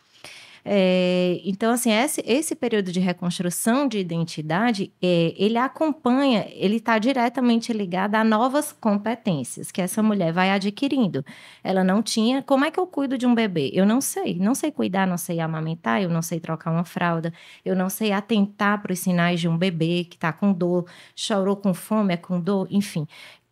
É, 0.70 1.40
então, 1.46 1.72
assim, 1.72 1.94
esse, 1.94 2.22
esse 2.28 2.54
período 2.54 2.92
de 2.92 3.00
reconstrução 3.00 3.88
de 3.88 4.00
identidade, 4.00 4.92
é, 5.02 5.34
ele 5.38 5.58
acompanha, 5.58 6.46
ele 6.52 6.76
está 6.76 7.00
diretamente 7.00 7.72
ligado 7.72 8.16
a 8.16 8.24
novas 8.24 8.74
competências 8.74 9.72
que 9.72 9.82
essa 9.82 10.04
mulher 10.04 10.34
vai 10.34 10.52
adquirindo. 10.52 11.24
Ela 11.64 11.86
não 11.86 12.04
tinha. 12.04 12.44
Como 12.44 12.66
é 12.66 12.72
que 12.72 12.78
eu 12.78 12.86
cuido 12.86 13.18
de 13.18 13.26
um 13.26 13.34
bebê? 13.34 13.72
Eu 13.74 13.86
não 13.86 14.02
sei. 14.02 14.36
Não 14.36 14.54
sei 14.54 14.70
cuidar, 14.70 15.08
não 15.08 15.18
sei 15.18 15.40
amamentar, 15.40 16.02
eu 16.02 16.10
não 16.10 16.22
sei 16.22 16.38
trocar 16.38 16.72
uma 16.72 16.84
fralda, 16.84 17.32
eu 17.64 17.74
não 17.74 17.90
sei 17.90 18.12
atentar 18.12 18.82
para 18.82 18.92
os 18.92 19.00
sinais 19.00 19.40
de 19.40 19.48
um 19.48 19.58
bebê 19.58 20.04
que 20.04 20.18
está 20.18 20.34
com 20.34 20.52
dor, 20.52 20.86
chorou 21.16 21.56
com 21.56 21.74
fome, 21.74 22.14
é 22.14 22.18
com 22.18 22.42
dor, 22.42 22.68
enfim 22.70 23.08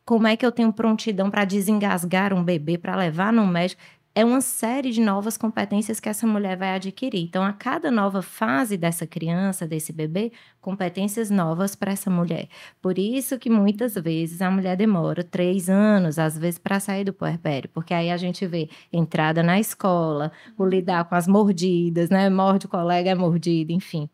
como 0.06 0.28
é 0.28 0.38
que 0.38 0.46
eu 0.46 0.52
tenho 0.52 0.72
prontidão 0.72 1.32
para 1.32 1.44
desengasgar 1.46 2.32
um 2.32 2.44
bebê, 2.44 2.78
para 2.78 2.96
levar 2.96 3.34
no 3.34 3.46
médico 3.48 3.82
é 4.16 4.24
uma 4.24 4.40
série 4.40 4.92
de 4.92 5.02
novas 5.02 5.38
competências 5.38 6.00
que 6.00 6.08
essa 6.08 6.26
mulher 6.26 6.56
vai 6.56 6.70
adquirir. 6.74 7.22
Então, 7.22 7.44
a 7.44 7.52
cada 7.52 7.92
nova 7.92 8.22
fase 8.22 8.78
dessa 8.78 9.06
criança, 9.06 9.68
desse 9.68 9.92
bebê, 9.92 10.32
competências 10.62 11.30
novas 11.30 11.76
para 11.76 11.92
essa 11.92 12.10
mulher. 12.10 12.48
Por 12.82 12.98
isso 12.98 13.38
que 13.38 13.50
muitas 13.50 13.96
vezes 13.96 14.42
a 14.42 14.50
mulher 14.50 14.78
demora 14.78 15.22
três 15.22 15.70
anos, 15.70 16.18
às 16.18 16.38
vezes, 16.38 16.58
para 16.58 16.80
sair 16.80 17.04
do 17.04 17.12
puerpério, 17.12 17.70
porque 17.74 17.94
aí 17.94 18.10
a 18.10 18.16
gente 18.16 18.48
vê 18.48 18.70
entrada 18.92 19.44
na 19.44 19.60
escola, 19.60 20.32
o 20.58 20.66
lidar 20.66 21.04
com 21.10 21.16
as 21.16 21.28
mordidas, 21.28 22.10
né? 22.10 22.30
Morde 22.30 22.68
o 22.68 22.70
colega, 22.70 23.10
é 23.10 23.16
mordido, 23.16 23.74
enfim 23.74 24.10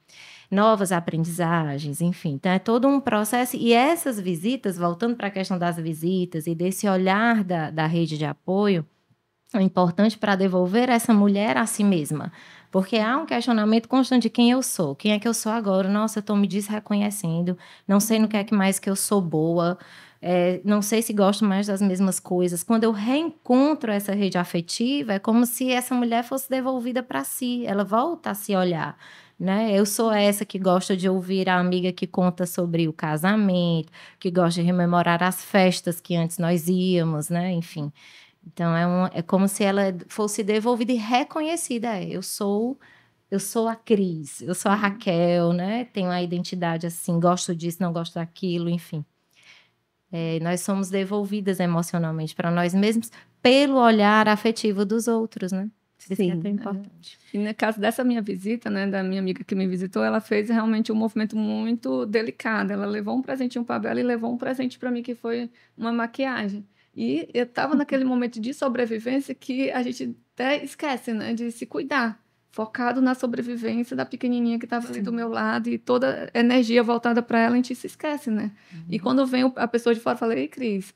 novas 0.50 0.92
aprendizagens, 0.92 2.02
enfim. 2.02 2.32
Então, 2.34 2.52
é 2.52 2.60
todo 2.60 2.86
um 2.86 3.00
processo. 3.00 3.56
E 3.56 3.72
essas 3.72 4.20
visitas, 4.20 4.78
voltando 4.78 5.16
para 5.16 5.28
a 5.28 5.32
questão 5.32 5.58
das 5.58 5.78
visitas 5.78 6.46
e 6.46 6.54
desse 6.54 6.90
olhar 6.90 7.42
da, 7.42 7.72
da 7.72 7.88
rede 7.88 8.18
de 8.18 8.26
apoio, 8.26 8.86
é 9.60 9.62
importante 9.62 10.18
para 10.18 10.36
devolver 10.36 10.90
essa 10.90 11.14
mulher 11.14 11.58
a 11.58 11.66
si 11.66 11.84
mesma. 11.84 12.32
Porque 12.72 12.98
há 12.98 13.18
um 13.18 13.26
questionamento 13.26 13.90
constante 13.90 14.24
de 14.24 14.30
quem 14.30 14.50
eu 14.52 14.64
sou. 14.64 14.96
Quem 14.96 15.12
é 15.12 15.20
que 15.20 15.28
eu 15.28 15.34
sou 15.34 15.52
agora? 15.52 15.90
Nossa, 15.90 16.20
eu 16.20 16.22
estou 16.22 16.38
me 16.38 16.48
desreconhecendo. 16.48 17.58
Não 17.86 18.00
sei 18.00 18.18
no 18.18 18.30
que 18.30 18.38
é 18.38 18.44
que 18.46 18.54
mais 18.54 18.80
que 18.80 18.90
eu 18.90 18.96
sou 18.96 19.22
boa. 19.22 19.78
É, 20.22 20.62
não 20.64 20.82
sei 20.82 21.02
se 21.02 21.12
gosto 21.12 21.44
mais 21.44 21.68
das 21.68 21.82
mesmas 21.82 22.18
coisas. 22.20 22.64
Quando 22.64 22.86
eu 22.86 22.92
reencontro 22.94 23.92
essa 23.92 24.14
rede 24.14 24.38
afetiva, 24.38 25.14
é 25.14 25.20
como 25.20 25.46
se 25.46 25.70
essa 25.70 25.94
mulher 25.94 26.24
fosse 26.24 26.50
devolvida 26.50 27.04
para 27.04 27.24
si. 27.26 27.66
Ela 27.66 27.84
volta 27.84 28.30
a 28.32 28.34
se 28.34 28.56
olhar. 28.56 28.98
Né? 29.38 29.72
Eu 29.74 29.86
sou 29.88 30.12
essa 30.12 30.46
que 30.46 30.60
gosta 30.60 30.96
de 30.96 31.10
ouvir 31.10 31.50
a 31.50 31.58
amiga 31.60 31.92
que 31.92 32.06
conta 32.06 32.46
sobre 32.46 32.88
o 32.88 32.94
casamento, 32.94 33.92
que 34.20 34.30
gosta 34.30 34.62
de 34.62 34.68
rememorar 34.68 35.24
as 35.24 35.44
festas 35.44 36.00
que 36.00 36.16
antes 36.16 36.38
nós 36.38 36.68
íamos, 36.68 37.28
né? 37.28 37.52
Enfim. 37.52 37.92
Então 38.46 38.76
é, 38.76 38.88
um, 38.88 39.06
é 39.14 39.22
como 39.22 39.48
se 39.48 39.64
ela 39.64 39.96
fosse 40.08 40.44
devolvida 40.44 40.92
e 40.92 40.96
reconhecida. 40.96 41.98
É, 41.98 42.06
eu 42.10 42.22
sou 42.22 42.80
eu 43.30 43.40
sou 43.40 43.70
a 43.70 43.76
Cris, 43.76 44.42
eu 44.42 44.54
sou 44.54 44.70
a 44.70 44.76
uhum. 44.76 44.82
Raquel, 44.82 45.54
né? 45.54 45.86
Tenho 45.86 46.10
a 46.10 46.22
identidade 46.22 46.86
assim, 46.86 47.18
gosto 47.18 47.56
disso, 47.56 47.78
não 47.82 47.94
gosto 47.94 48.16
daquilo, 48.16 48.70
enfim. 48.70 49.06
É, 50.12 50.38
nós 50.42 50.60
somos 50.60 50.90
devolvidas 50.90 51.62
emocionalmente 51.62 52.36
para 52.36 52.52
nós 52.52 52.74
mesmos 52.74 53.10
pelo 53.42 53.78
olhar 53.78 54.28
afetivo 54.28 54.86
dos 54.86 55.08
outros, 55.08 55.54
né? 55.54 55.70
Isso 55.98 56.16
Sim, 56.16 56.32
é 56.32 56.36
tão 56.36 56.52
importante. 56.52 57.18
É. 57.32 57.38
E 57.38 57.40
no 57.40 57.54
caso 57.54 57.80
dessa 57.80 58.04
minha 58.04 58.22
visita, 58.22 58.70
né, 58.70 58.88
da 58.88 59.04
minha 59.04 59.22
amiga 59.22 59.44
que 59.44 59.54
me 59.54 59.68
visitou, 59.68 60.04
ela 60.04 60.20
fez 60.20 60.50
realmente 60.50 60.92
um 60.92 60.96
movimento 60.96 61.38
muito 61.38 62.06
delicado. 62.08 62.72
Ela 62.72 62.86
levou 62.86 63.16
um 63.16 63.22
presentinho 63.22 63.64
para 63.64 63.90
ela 63.90 64.00
e 64.00 64.04
levou 64.04 64.34
um 64.34 64.38
presente 64.38 64.80
para 64.80 64.90
mim 64.90 65.04
que 65.04 65.14
foi 65.14 65.50
uma 65.78 65.92
maquiagem. 65.92 66.66
E 66.96 67.30
eu 67.34 67.44
estava 67.44 67.76
naquele 67.76 68.04
momento 68.04 68.40
de 68.40 68.54
sobrevivência 68.54 69.34
que 69.34 69.72
a 69.72 69.82
gente 69.82 70.16
até 70.34 70.64
esquece, 70.64 71.14
né, 71.14 71.34
de 71.34 71.52
se 71.52 71.66
cuidar, 71.66 72.22
focado 72.52 73.02
na 73.02 73.16
sobrevivência 73.16 73.96
da 73.96 74.06
pequenininha 74.06 74.60
que 74.60 74.66
estava 74.66 74.88
ali 74.88 75.02
do 75.02 75.14
meu 75.14 75.30
lado 75.30 75.70
e 75.70 75.78
toda 75.78 76.30
a 76.34 76.40
energia 76.40 76.84
voltada 76.84 77.22
para 77.22 77.40
ela, 77.40 77.54
a 77.54 77.56
gente 77.56 77.74
se 77.74 77.88
esquece, 77.88 78.30
né? 78.30 78.52
Uhum. 78.74 78.84
E 78.90 79.00
quando 79.00 79.26
vem 79.26 79.52
a 79.56 79.68
pessoa 79.68 79.96
de 79.96 80.02
fora, 80.02 80.18
falei, 80.18 80.40
ei, 80.40 80.48
Cris, 80.50 80.94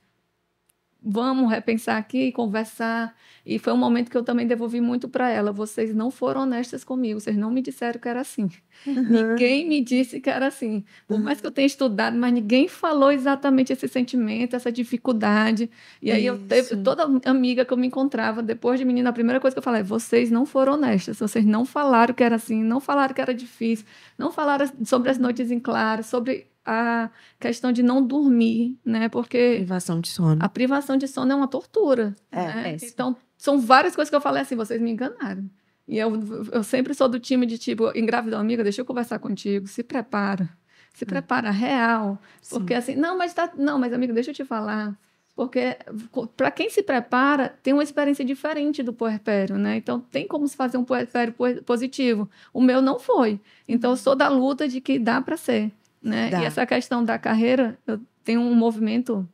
vamos 1.05 1.51
repensar 1.51 1.97
aqui, 1.97 2.31
conversar. 2.31 3.15
E 3.45 3.59
foi 3.59 3.71
um 3.71 3.77
momento 3.77 4.09
que 4.09 4.17
eu 4.17 4.23
também 4.23 4.47
devolvi 4.47 4.81
muito 4.81 5.07
para 5.07 5.29
ela. 5.29 5.51
Vocês 5.51 5.93
não 5.93 6.09
foram 6.09 6.41
honestas 6.41 6.83
comigo, 6.83 7.19
vocês 7.19 7.37
não 7.37 7.51
me 7.51 7.61
disseram 7.61 7.99
que 7.99 8.09
era 8.09 8.21
assim. 8.21 8.49
Uhum. 8.87 9.03
Ninguém 9.03 9.69
me 9.69 9.81
disse 9.81 10.19
que 10.19 10.31
era 10.31 10.47
assim. 10.47 10.83
Por 11.07 11.19
mais 11.19 11.39
que 11.39 11.45
eu 11.45 11.51
tenha 11.51 11.67
estudado, 11.67 12.17
mas 12.17 12.33
ninguém 12.33 12.67
falou 12.67 13.11
exatamente 13.11 13.71
esse 13.71 13.87
sentimento, 13.87 14.55
essa 14.55 14.71
dificuldade. 14.71 15.69
E 16.01 16.11
aí 16.11 16.25
Isso. 16.25 16.33
eu 16.33 16.39
teve 16.39 16.77
toda 16.77 17.03
amiga 17.29 17.63
que 17.63 17.71
eu 17.71 17.77
me 17.77 17.85
encontrava 17.85 18.41
depois 18.41 18.79
de 18.79 18.85
menina, 18.85 19.11
a 19.11 19.13
primeira 19.13 19.39
coisa 19.39 19.53
que 19.53 19.59
eu 19.59 19.63
falei, 19.63 19.81
é, 19.81 19.83
vocês 19.83 20.31
não 20.31 20.43
foram 20.43 20.73
honestas, 20.73 21.19
vocês 21.19 21.45
não 21.45 21.65
falaram 21.65 22.15
que 22.15 22.23
era 22.23 22.35
assim, 22.35 22.63
não 22.63 22.79
falaram 22.79 23.13
que 23.13 23.21
era 23.21 23.33
difícil, 23.33 23.85
não 24.17 24.31
falaram 24.31 24.67
sobre 24.83 25.11
as 25.11 25.19
noites 25.19 25.51
em 25.51 25.59
claro, 25.59 26.03
sobre 26.03 26.47
a 26.65 27.09
questão 27.39 27.71
de 27.71 27.83
não 27.83 28.05
dormir, 28.05 28.77
né? 28.83 29.07
Porque 29.07 29.55
privação 29.57 30.01
de 30.01 30.09
sono. 30.09 30.43
A 30.43 30.49
privação 30.49 30.97
de 30.97 31.07
sono 31.07 31.31
é 31.31 31.35
uma 31.35 31.47
tortura. 31.47 32.15
É, 32.31 32.45
né? 32.45 32.71
é 32.71 32.85
então, 32.85 33.15
são 33.37 33.59
várias 33.59 33.95
coisas 33.95 34.09
que 34.09 34.15
eu 34.15 34.21
falei 34.21 34.41
assim, 34.41 34.55
vocês 34.55 34.81
me 34.81 34.91
enganaram. 34.91 35.49
E 35.87 35.97
eu, 35.97 36.11
eu 36.51 36.63
sempre 36.63 36.93
sou 36.95 37.07
do 37.07 37.19
time 37.19 37.45
de 37.45 37.57
tipo, 37.57 37.95
engravidou 37.95 38.39
amiga, 38.39 38.63
deixa 38.63 38.81
eu 38.81 38.85
conversar 38.85 39.19
contigo, 39.19 39.67
se 39.67 39.83
prepara. 39.83 40.49
Se 40.93 41.03
hum. 41.03 41.07
prepara 41.07 41.51
real. 41.51 42.19
Sim. 42.41 42.55
Porque 42.55 42.73
assim, 42.73 42.95
não, 42.95 43.17
mas 43.17 43.33
tá. 43.33 43.51
Não, 43.55 43.77
mas 43.77 43.93
amiga, 43.93 44.13
deixa 44.13 44.31
eu 44.31 44.35
te 44.35 44.43
falar. 44.43 44.97
Porque 45.35 45.77
para 46.37 46.49
quem 46.49 46.69
se 46.69 46.81
prepara, 46.81 47.49
tem 47.61 47.73
uma 47.73 47.83
experiência 47.83 48.23
diferente 48.23 48.81
do 48.81 48.93
puerpério, 48.93 49.57
né? 49.57 49.75
Então 49.75 49.99
tem 49.99 50.25
como 50.25 50.47
se 50.47 50.55
fazer 50.55 50.77
um 50.77 50.85
puerpério 50.85 51.35
positivo. 51.65 52.29
O 52.53 52.61
meu 52.61 52.81
não 52.81 52.97
foi. 52.97 53.39
Então 53.67 53.91
eu 53.91 53.97
sou 53.97 54.15
da 54.15 54.29
luta 54.29 54.65
de 54.65 54.79
que 54.79 54.97
dá 54.97 55.21
para 55.21 55.35
ser. 55.35 55.73
Né? 56.05 56.29
E 56.29 56.45
essa 56.45 56.67
questão 56.67 57.03
da 57.03 57.17
carreira, 57.17 57.79
eu 57.87 57.99
tenho 58.23 58.39
um 58.39 58.53
movimento 58.53 59.27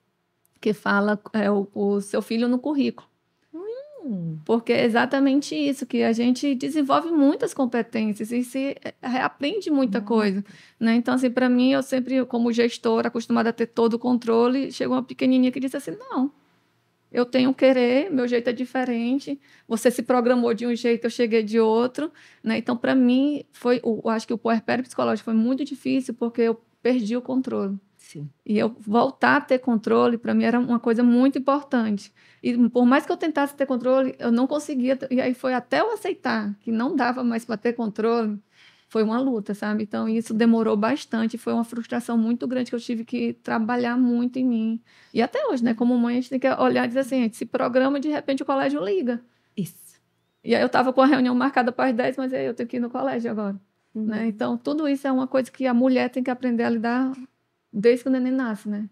que 0.62 0.71
fala 0.71 1.19
é, 1.34 1.51
o, 1.51 1.67
o 1.73 1.99
seu 1.99 2.21
filho 2.21 2.47
no 2.47 2.57
currículo. 2.57 3.05
Hum. 3.53 4.39
Porque 4.45 4.71
é 4.71 4.86
exatamente 4.86 5.53
isso, 5.53 5.86
que 5.86 6.01
a 6.01 6.13
gente 6.13 6.55
desenvolve 6.55 7.12
muitas 7.12 7.53
competências 7.53 8.31
e 8.31 8.41
se 8.41 8.77
aprende 9.01 9.69
muita 9.69 9.99
hum. 9.99 10.05
coisa. 10.05 10.45
Né? 10.79 10.95
Então, 10.95 11.13
assim, 11.13 11.29
para 11.29 11.49
mim, 11.49 11.73
eu 11.73 11.84
sempre, 11.84 12.25
como 12.25 12.53
gestora, 12.53 13.10
acostumada 13.10 13.49
a 13.49 13.53
ter 13.53 13.67
todo 13.67 13.95
o 13.95 13.99
controle, 13.99 14.71
chegou 14.71 14.95
uma 14.95 15.03
pequenininha 15.03 15.51
que 15.51 15.60
disse 15.60 15.75
assim, 15.75 15.91
não, 15.91 16.31
eu 17.12 17.26
tenho 17.26 17.54
querer, 17.54 18.10
meu 18.10 18.28
jeito 18.28 18.50
é 18.50 18.54
diferente. 18.54 19.39
Você 19.67 19.91
se 19.91 20.02
programou 20.02 20.54
de 20.54 20.65
um 20.65 20.76
jeito, 20.76 21.06
eu 21.06 21.10
cheguei 21.10 21.43
de 21.43 21.60
outro, 21.60 22.12
né? 22.43 22.58
Então, 22.58 22.78
para 22.78 22.95
mim, 22.95 23.43
foi, 23.52 23.82
eu 23.84 24.02
acho 24.10 24.26
que 24.26 24.34
o 24.34 24.38
puerpério 24.38 24.84
psicológico 24.84 25.26
foi 25.26 25.34
muito 25.34 25.65
difícil 25.65 26.13
porque 26.13 26.41
eu 26.41 26.62
perdi 26.82 27.17
o 27.17 27.21
controle. 27.21 27.78
Sim. 27.97 28.30
E 28.45 28.58
eu 28.58 28.76
voltar 28.80 29.38
a 29.38 29.41
ter 29.41 29.60
controle, 29.60 30.17
para 30.17 30.34
mim, 30.34 30.43
era 30.43 30.60
uma 30.60 30.80
coisa 30.80 31.04
muito 31.04 31.38
importante. 31.38 32.12
E 32.41 32.58
por 32.69 32.86
mais 32.86 33.06
que 33.06 33.12
eu 33.12 33.17
tentasse 33.17 33.56
ter 33.56 33.65
controle, 33.65 34.15
eu 34.17 34.32
não 34.32 34.47
conseguia. 34.47 34.97
E 35.10 35.21
aí 35.21 35.34
foi 35.34 35.54
até 35.54 35.82
eu 35.82 35.91
aceitar 35.93 36.54
que 36.60 36.71
não 36.71 36.95
dava 36.95 37.24
mais 37.24 37.45
para 37.45 37.58
ter 37.58 37.74
controle, 37.74 38.39
foi 38.91 39.04
uma 39.04 39.21
luta, 39.21 39.54
sabe? 39.54 39.84
Então 39.84 40.10
isso 40.10 40.34
demorou 40.34 40.75
bastante, 40.75 41.38
foi 41.38 41.54
uma 41.54 41.63
frustração 41.63 42.17
muito 42.17 42.45
grande 42.45 42.69
que 42.69 42.75
eu 42.75 42.80
tive 42.80 43.06
que 43.06 43.32
trabalhar 43.32 43.95
muito 43.97 44.38
em 44.38 44.45
mim. 44.45 44.82
E 45.13 45.21
até 45.21 45.47
hoje, 45.47 45.63
né, 45.63 45.73
como 45.73 45.97
mãe, 45.97 46.17
a 46.17 46.19
gente 46.19 46.30
tem 46.30 46.39
que 46.41 46.49
olhar 46.49 46.84
e 46.84 46.88
dizer 46.89 46.99
assim, 46.99 47.21
a 47.21 47.23
gente 47.23 47.38
se 47.38 47.45
programa, 47.45 48.01
de 48.01 48.10
repente 48.10 48.43
o 48.43 48.45
colégio 48.45 48.84
liga. 48.84 49.23
Isso. 49.56 49.97
E 50.43 50.54
aí 50.54 50.62
eu 50.62 50.65
estava 50.65 50.91
com 50.91 50.99
a 50.99 51.06
reunião 51.06 51.34
marcada 51.34 51.71
para 51.71 51.89
as 51.89 51.95
10, 51.95 52.17
mas 52.17 52.34
aí 52.34 52.45
eu 52.45 52.54
tenho 52.54 52.67
que 52.67 52.75
ir 52.75 52.80
no 52.82 52.89
colégio 52.89 53.32
agora. 53.32 53.58
Uhum. 53.95 54.08
Né? 54.08 54.27
Então, 54.27 54.58
tudo 54.58 54.86
isso 54.89 55.08
é 55.08 55.12
uma 55.12 55.25
coisa 55.25 55.49
que 55.49 55.65
a 55.65 55.73
mulher 55.73 56.10
tem 56.10 56.21
que 56.21 56.30
aprender 56.30 56.63
a 56.63 56.69
lidar 56.69 57.13
desde 57.71 58.04
que 58.04 58.10
o 58.10 58.12
neném 58.12 58.34
nasce, 58.34 58.68
né? 58.68 58.89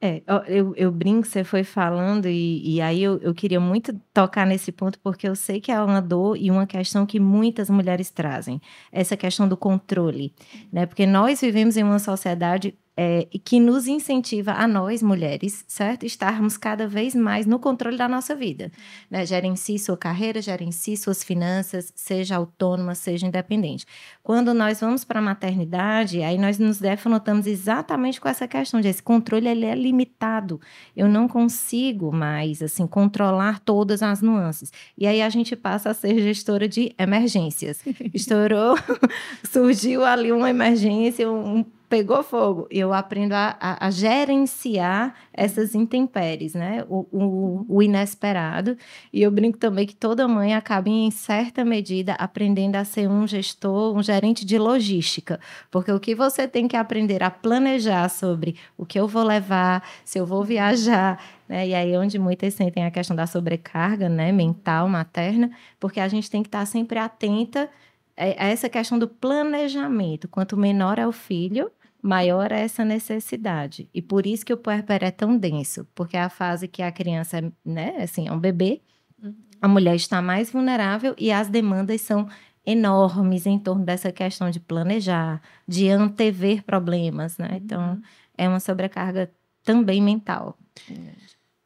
É, 0.00 0.22
eu, 0.46 0.72
eu 0.76 0.92
brinco, 0.92 1.26
você 1.26 1.42
foi 1.42 1.64
falando, 1.64 2.26
e, 2.28 2.76
e 2.76 2.80
aí 2.80 3.02
eu, 3.02 3.18
eu 3.20 3.34
queria 3.34 3.58
muito 3.58 3.92
tocar 4.14 4.46
nesse 4.46 4.70
ponto, 4.70 4.96
porque 5.00 5.28
eu 5.28 5.34
sei 5.34 5.60
que 5.60 5.72
é 5.72 5.80
uma 5.82 6.00
dor 6.00 6.36
e 6.36 6.52
uma 6.52 6.68
questão 6.68 7.04
que 7.04 7.18
muitas 7.18 7.68
mulheres 7.68 8.08
trazem, 8.08 8.60
essa 8.92 9.16
questão 9.16 9.48
do 9.48 9.56
controle, 9.56 10.32
né? 10.72 10.86
Porque 10.86 11.04
nós 11.04 11.40
vivemos 11.40 11.76
em 11.76 11.82
uma 11.82 11.98
sociedade 11.98 12.78
é, 13.00 13.28
e 13.32 13.38
que 13.38 13.60
nos 13.60 13.86
incentiva 13.86 14.54
a 14.54 14.66
nós, 14.66 15.04
mulheres, 15.04 15.64
certo? 15.68 16.04
Estarmos 16.04 16.56
cada 16.56 16.88
vez 16.88 17.14
mais 17.14 17.46
no 17.46 17.60
controle 17.60 17.96
da 17.96 18.08
nossa 18.08 18.34
vida. 18.34 18.72
Né? 19.08 19.24
Gerencie 19.24 19.78
sua 19.78 19.96
carreira, 19.96 20.42
gerencie 20.42 20.96
suas 20.96 21.22
finanças, 21.22 21.92
seja 21.94 22.34
autônoma, 22.34 22.96
seja 22.96 23.24
independente. 23.24 23.86
Quando 24.20 24.52
nós 24.52 24.80
vamos 24.80 25.04
para 25.04 25.20
a 25.20 25.22
maternidade, 25.22 26.24
aí 26.24 26.36
nós 26.36 26.58
nos 26.58 26.80
defrontamos 26.80 27.46
exatamente 27.46 28.20
com 28.20 28.28
essa 28.28 28.48
questão 28.48 28.80
de 28.80 28.88
esse 28.88 29.02
controle 29.02 29.46
ele 29.46 29.64
é 29.64 29.76
limitado. 29.76 30.60
Eu 30.96 31.06
não 31.06 31.28
consigo 31.28 32.12
mais 32.12 32.60
assim 32.60 32.84
controlar 32.84 33.60
todas 33.60 34.02
as 34.02 34.20
nuances. 34.20 34.72
E 34.98 35.06
aí 35.06 35.22
a 35.22 35.28
gente 35.28 35.54
passa 35.54 35.90
a 35.90 35.94
ser 35.94 36.18
gestora 36.18 36.66
de 36.66 36.92
emergências. 36.98 37.80
Estourou, 38.12 38.76
surgiu 39.48 40.04
ali 40.04 40.32
uma 40.32 40.50
emergência, 40.50 41.30
um 41.30 41.64
pegou 41.88 42.22
fogo. 42.22 42.66
Eu 42.70 42.92
aprendo 42.92 43.32
a, 43.32 43.56
a, 43.58 43.86
a 43.86 43.90
gerenciar 43.90 45.14
essas 45.32 45.74
intempéries, 45.74 46.54
né? 46.54 46.84
O, 46.88 47.06
o, 47.10 47.66
o, 47.68 47.82
inesperado. 47.82 48.76
E 49.12 49.22
eu 49.22 49.30
brinco 49.30 49.58
também 49.58 49.86
que 49.86 49.96
toda 49.96 50.28
mãe 50.28 50.54
acaba, 50.54 50.88
em 50.88 51.10
certa 51.10 51.64
medida, 51.64 52.12
aprendendo 52.14 52.76
a 52.76 52.84
ser 52.84 53.08
um 53.08 53.26
gestor, 53.26 53.96
um 53.96 54.02
gerente 54.02 54.44
de 54.44 54.58
logística. 54.58 55.40
Porque 55.70 55.90
o 55.90 56.00
que 56.00 56.14
você 56.14 56.46
tem 56.46 56.68
que 56.68 56.76
aprender 56.76 57.22
a 57.22 57.30
planejar 57.30 58.08
sobre 58.08 58.56
o 58.76 58.84
que 58.84 59.00
eu 59.00 59.08
vou 59.08 59.22
levar, 59.22 59.82
se 60.04 60.18
eu 60.18 60.26
vou 60.26 60.44
viajar, 60.44 61.18
né? 61.48 61.68
E 61.68 61.74
aí 61.74 61.92
é 61.92 61.98
onde 61.98 62.18
muitas 62.18 62.54
sentem 62.54 62.84
a 62.84 62.90
questão 62.90 63.16
da 63.16 63.26
sobrecarga, 63.26 64.08
né? 64.08 64.30
Mental, 64.30 64.88
materna, 64.88 65.50
porque 65.80 66.00
a 66.00 66.08
gente 66.08 66.30
tem 66.30 66.42
que 66.42 66.48
estar 66.48 66.66
sempre 66.66 66.98
atenta 66.98 67.70
a 68.18 68.46
essa 68.46 68.68
questão 68.68 68.98
do 68.98 69.06
planejamento. 69.06 70.28
Quanto 70.28 70.56
menor 70.56 70.98
é 70.98 71.06
o 71.06 71.12
filho, 71.12 71.70
maior 72.02 72.52
é 72.52 72.60
essa 72.60 72.84
necessidade. 72.84 73.88
E 73.92 74.00
por 74.00 74.26
isso 74.26 74.44
que 74.44 74.52
o 74.52 74.56
puerpério 74.56 75.06
é 75.06 75.10
tão 75.10 75.36
denso, 75.36 75.86
porque 75.94 76.16
é 76.16 76.22
a 76.22 76.30
fase 76.30 76.68
que 76.68 76.82
a 76.82 76.92
criança 76.92 77.38
é, 77.38 77.52
né, 77.64 77.96
assim, 78.02 78.28
é 78.28 78.32
um 78.32 78.38
bebê, 78.38 78.80
uhum. 79.22 79.34
a 79.60 79.68
mulher 79.68 79.96
está 79.96 80.22
mais 80.22 80.50
vulnerável 80.50 81.14
e 81.18 81.32
as 81.32 81.48
demandas 81.48 82.00
são 82.00 82.28
enormes 82.64 83.46
em 83.46 83.58
torno 83.58 83.84
dessa 83.84 84.12
questão 84.12 84.50
de 84.50 84.60
planejar, 84.60 85.40
de 85.66 85.88
antever 85.88 86.62
problemas, 86.62 87.38
né? 87.38 87.48
Uhum. 87.50 87.56
Então, 87.56 88.02
é 88.36 88.48
uma 88.48 88.60
sobrecarga 88.60 89.30
também 89.64 90.02
mental. 90.02 90.56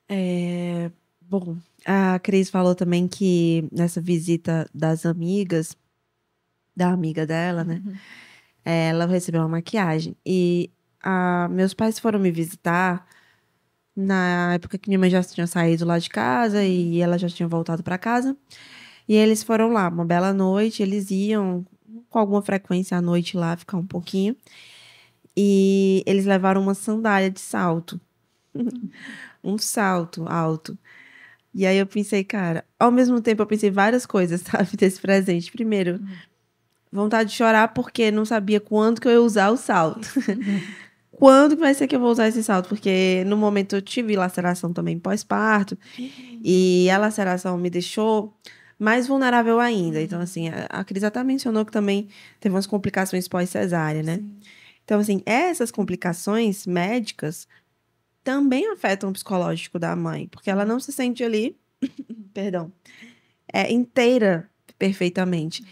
É, 0.09 0.91
bom, 1.21 1.57
a 1.85 2.19
Cris 2.21 2.51
falou 2.51 2.75
também 2.75 3.09
que 3.09 3.69
nessa 3.73 4.01
visita 4.01 4.69
das 4.73 5.05
amigas, 5.05 5.77
da 6.75 6.91
amiga 6.91 7.27
dela, 7.27 7.65
né? 7.65 7.83
Uhum 7.85 7.95
ela 8.65 9.07
recebeu 9.07 9.43
uma 9.43 9.49
maquiagem. 9.49 10.17
E 10.25 10.71
a, 11.03 11.49
meus 11.51 11.75
pais 11.75 11.99
foram 11.99 12.19
me 12.19 12.31
visitar 12.31 13.07
na 13.95 14.55
época 14.55 14.79
que 14.79 14.89
minha 14.89 14.99
mãe 14.99 15.11
já 15.11 15.23
tinha 15.23 15.47
saído 15.47 15.85
lá 15.85 15.99
de 15.99 16.09
casa 16.09 16.65
e 16.65 17.01
ela 17.01 17.19
já 17.19 17.29
tinha 17.29 17.49
voltado 17.49 17.83
para 17.83 17.99
casa. 17.99 18.37
E 19.09 19.15
eles 19.15 19.43
foram 19.43 19.73
lá, 19.73 19.89
uma 19.89 20.05
bela 20.05 20.33
noite, 20.33 20.83
eles 20.83 21.11
iam 21.11 21.67
com 22.09 22.19
alguma 22.19 22.43
frequência 22.43 22.97
à 22.97 23.03
noite 23.03 23.37
lá 23.37 23.57
ficar 23.57 23.77
um 23.77 23.87
pouquinho. 23.87 24.37
E 25.37 26.03
eles 26.07 26.27
levaram 26.27 26.63
uma 26.63 26.75
sandália 26.75 27.31
de 27.31 27.41
salto. 27.41 28.01
um 29.43 29.59
salto 29.59 30.27
alto. 30.29 30.79
E 31.55 31.67
aí 31.67 31.77
eu 31.77 31.87
pensei, 31.87 32.25
cara, 32.25 32.65
ao 32.79 32.91
mesmo 32.91 33.21
tempo 33.21 33.43
eu 33.43 33.47
pensei 33.47 33.71
várias 33.71 34.07
coisas, 34.07 34.41
sabe, 34.47 34.77
desse 34.77 35.01
presente. 35.01 35.51
Primeiro, 35.53 36.01
vontade 36.93 37.31
de 37.31 37.37
chorar 37.37 37.69
porque 37.69 38.11
não 38.11 38.25
sabia 38.25 38.61
quando 38.61 39.01
que 39.01 39.09
eu 39.09 39.13
ia 39.13 39.23
usar 39.23 39.51
o 39.51 39.57
salto. 39.57 40.09
quando 41.11 41.57
que 41.57 41.61
vai 41.63 41.73
ser 41.73 41.87
que 41.87 41.97
eu 41.97 42.01
vou 42.01 42.11
usar 42.11 42.29
esse 42.29 42.43
salto? 42.43 42.69
Porque 42.69 43.25
no 43.27 43.37
momento 43.37 43.75
eu 43.75 43.83
tive 43.83 44.15
laceração 44.17 44.73
também 44.73 44.99
pós-parto 44.99 45.79
e 46.45 46.89
a 46.91 46.99
laceração 46.99 47.57
me 47.57 47.71
deixou 47.71 48.37
mais 48.79 49.07
vulnerável 49.07 49.61
ainda. 49.61 50.03
Então, 50.03 50.21
assim, 50.21 50.49
a, 50.49 50.67
a 50.69 50.85
Cris 50.85 51.05
até 51.05 51.23
mencionou 51.25 51.65
que 51.65 51.73
também 51.73 52.09
teve 52.41 52.55
umas 52.55 52.67
complicações 52.67 53.29
pós-cesárea, 53.29 54.03
né? 54.03 54.17
Sim. 54.17 54.37
Então, 54.85 55.01
assim, 55.01 55.23
essas 55.25 55.71
complicações 55.71 56.67
médicas 56.67 57.47
também 58.25 58.71
afetam 58.71 59.11
o 59.11 59.13
psicológico 59.13 59.79
da 59.79 59.95
mãe, 59.95 60.27
porque 60.29 60.51
ela 60.51 60.65
não 60.65 60.79
se 60.81 60.93
sente 60.93 61.23
ali, 61.25 61.57
perdão, 62.35 62.73
é, 63.53 63.73
inteira 63.73 64.51
perfeitamente. 64.79 65.65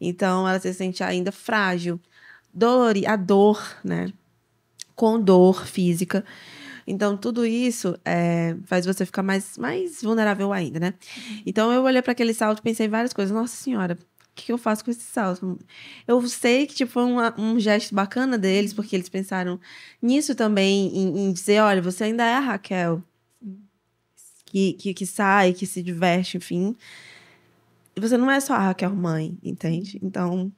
Então, 0.00 0.48
ela 0.48 0.58
se 0.60 0.72
sente 0.74 1.02
ainda 1.02 1.32
frágil. 1.32 2.00
Dor, 2.52 2.94
a 3.06 3.16
dor, 3.16 3.76
né? 3.84 4.12
Com 4.94 5.20
dor 5.20 5.66
física. 5.66 6.24
Então, 6.86 7.16
tudo 7.16 7.44
isso 7.44 7.98
é, 8.04 8.56
faz 8.64 8.86
você 8.86 9.04
ficar 9.04 9.22
mais, 9.22 9.58
mais 9.58 10.02
vulnerável 10.02 10.52
ainda, 10.52 10.78
né? 10.78 10.94
Então, 11.44 11.72
eu 11.72 11.82
olhei 11.82 12.00
para 12.00 12.12
aquele 12.12 12.32
salto 12.32 12.60
e 12.60 12.62
pensei 12.62 12.86
várias 12.86 13.12
coisas. 13.12 13.34
Nossa 13.34 13.56
Senhora, 13.56 13.94
o 13.94 13.98
que, 14.34 14.52
eu 14.52 14.58
faço 14.58 14.84
com 14.84 14.90
esse 14.90 15.00
salto? 15.00 15.58
Eu 16.06 16.26
sei 16.28 16.66
que 16.66 16.74
tipo, 16.74 16.92
foi 16.92 17.04
uma, 17.04 17.34
um 17.38 17.58
gesto 17.58 17.94
bacana 17.94 18.38
deles, 18.38 18.72
porque 18.72 18.94
eles 18.94 19.08
pensaram 19.08 19.58
nisso 20.00 20.34
também, 20.34 20.88
em, 20.96 21.26
em 21.26 21.32
dizer: 21.32 21.60
olha, 21.60 21.82
você 21.82 22.04
ainda 22.04 22.24
é 22.24 22.34
a 22.34 22.40
Raquel. 22.40 23.02
Que, 24.44 24.74
que, 24.74 24.94
que 24.94 25.04
sai, 25.04 25.52
que 25.52 25.66
se 25.66 25.82
diverte, 25.82 26.36
enfim 26.36 26.76
você 28.00 28.16
não 28.16 28.30
é 28.30 28.40
só 28.40 28.54
a 28.54 28.58
Raquel 28.58 28.94
mãe, 28.94 29.38
entende? 29.42 29.98
Então, 30.02 30.52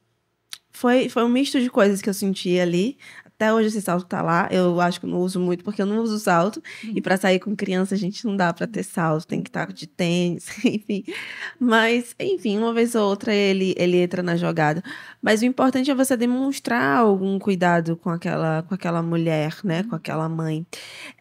foi, 0.70 1.09
foi 1.09 1.24
um 1.24 1.28
misto 1.28 1.61
de 1.61 1.70
coisas 1.70 2.03
que 2.03 2.09
eu 2.09 2.14
senti 2.14 2.59
ali. 2.59 2.99
Até 3.39 3.55
hoje 3.55 3.68
esse 3.68 3.80
salto 3.80 4.05
tá 4.05 4.20
lá. 4.20 4.49
Eu 4.51 4.80
acho 4.80 4.99
que 5.01 5.07
não 5.07 5.18
uso 5.18 5.39
muito 5.39 5.62
porque 5.62 5.80
eu 5.80 5.86
não 5.86 6.03
uso 6.03 6.18
salto. 6.18 6.61
Uhum. 6.82 6.95
E 6.97 7.01
para 7.01 7.16
sair 7.16 7.39
com 7.39 7.55
criança, 7.55 7.95
a 7.95 7.99
gente 7.99 8.26
não 8.26 8.36
dá 8.36 8.53
para 8.53 8.66
ter 8.66 8.82
salto, 8.82 9.28
tem 9.28 9.41
que 9.41 9.49
estar 9.49 9.72
de 9.72 9.86
tênis, 9.86 10.49
enfim. 10.66 11.05
Mas, 11.61 12.16
enfim, 12.18 12.59
uma 12.59 12.74
vez 12.74 12.97
ou 12.97 13.09
outra 13.09 13.32
ele, 13.32 13.76
ele 13.78 13.99
entra 13.99 14.24
na 14.24 14.34
jogada. 14.34 14.82
Mas 15.22 15.41
o 15.41 15.45
importante 15.45 15.89
é 15.89 15.95
você 15.95 16.16
demonstrar 16.16 16.99
algum 16.99 17.39
cuidado 17.39 17.97
com 17.97 18.11
aquela, 18.11 18.64
com 18.64 18.74
aquela 18.74 19.03
mulher, 19.05 19.55
né? 19.62 19.84
Com 19.84 19.95
aquela 19.95 20.28
mãe. 20.28 20.66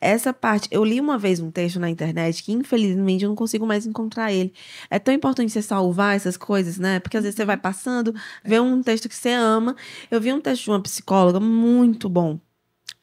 Essa 0.02 0.34
parte, 0.34 0.68
eu 0.72 0.84
li 0.84 1.00
uma 1.00 1.20
vez 1.20 1.40
um 1.40 1.52
texto 1.52 1.80
na 1.80 1.88
internet 1.88 2.42
que, 2.42 2.52
infelizmente, 2.52 3.26
eu 3.26 3.30
não 3.30 3.36
consigo 3.36 3.68
mais 3.68 3.86
encontrar 3.86 4.34
ele. 4.34 4.52
É 4.90 4.98
tão 4.98 5.14
importante 5.14 5.52
você 5.52 5.62
salvar 5.62 6.16
essas 6.16 6.36
coisas, 6.36 6.80
né? 6.80 7.00
Porque 7.00 7.16
às 7.16 7.24
vezes 7.24 7.36
você 7.36 7.46
vai 7.46 7.58
passando, 7.58 8.12
vê 8.44 8.60
um 8.60 8.82
texto 8.82 9.08
que 9.08 9.16
você 9.16 9.30
ama. 9.30 9.76
Eu 10.10 10.20
vi 10.20 10.34
um 10.34 10.42
texto 10.42 10.64
de 10.64 10.72
uma 10.72 10.82
psicóloga 10.82 11.40
muito 11.40 12.07
muito 12.08 12.10
bom. 12.10 12.40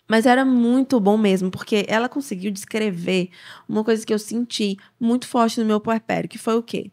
Mas 0.06 0.26
era 0.26 0.44
muito 0.44 1.00
bom 1.00 1.16
mesmo, 1.16 1.50
porque 1.50 1.86
ela 1.88 2.08
conseguiu 2.08 2.50
descrever 2.50 3.30
uma 3.68 3.82
coisa 3.82 4.04
que 4.04 4.12
eu 4.12 4.18
senti 4.18 4.76
muito 5.00 5.26
forte 5.26 5.58
no 5.60 5.66
meu 5.66 5.80
puerpério, 5.80 6.28
que 6.28 6.36
foi 6.36 6.56
o 6.56 6.62
quê? 6.62 6.90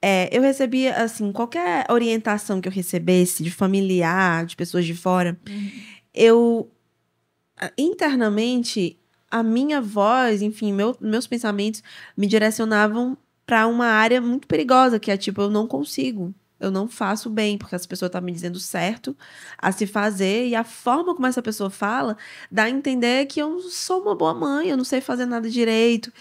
É, 0.00 0.28
eu 0.32 0.40
recebia, 0.40 0.94
assim, 0.96 1.32
qualquer 1.32 1.84
orientação 1.90 2.60
que 2.60 2.68
eu 2.68 2.72
recebesse 2.72 3.42
de 3.42 3.50
familiar, 3.50 4.46
de 4.46 4.56
pessoas 4.56 4.86
de 4.86 4.94
fora, 4.94 5.38
uhum. 5.48 5.70
eu, 6.14 6.70
internamente, 7.76 8.96
a 9.28 9.42
minha 9.42 9.80
voz, 9.80 10.40
enfim, 10.40 10.72
meu, 10.72 10.96
meus 11.00 11.26
pensamentos 11.26 11.82
me 12.16 12.26
direcionavam 12.26 13.18
para 13.44 13.66
uma 13.66 13.86
área 13.86 14.20
muito 14.20 14.46
perigosa, 14.46 15.00
que 15.00 15.10
é 15.10 15.16
tipo, 15.16 15.42
eu 15.42 15.50
não 15.50 15.66
consigo 15.66 16.32
eu 16.60 16.70
não 16.70 16.86
faço 16.86 17.30
bem, 17.30 17.56
porque 17.58 17.74
essa 17.74 17.88
pessoa 17.88 18.08
está 18.08 18.20
me 18.20 18.32
dizendo 18.32 18.60
certo 18.60 19.16
a 19.58 19.72
se 19.72 19.86
fazer, 19.86 20.46
e 20.48 20.54
a 20.54 20.64
forma 20.64 21.14
como 21.14 21.26
essa 21.26 21.42
pessoa 21.42 21.70
fala 21.70 22.16
dá 22.50 22.64
a 22.64 22.70
entender 22.70 23.26
que 23.26 23.40
eu 23.40 23.60
sou 23.60 24.02
uma 24.02 24.14
boa 24.14 24.34
mãe, 24.34 24.68
eu 24.68 24.76
não 24.76 24.84
sei 24.84 25.00
fazer 25.00 25.26
nada 25.26 25.48
direito. 25.50 26.12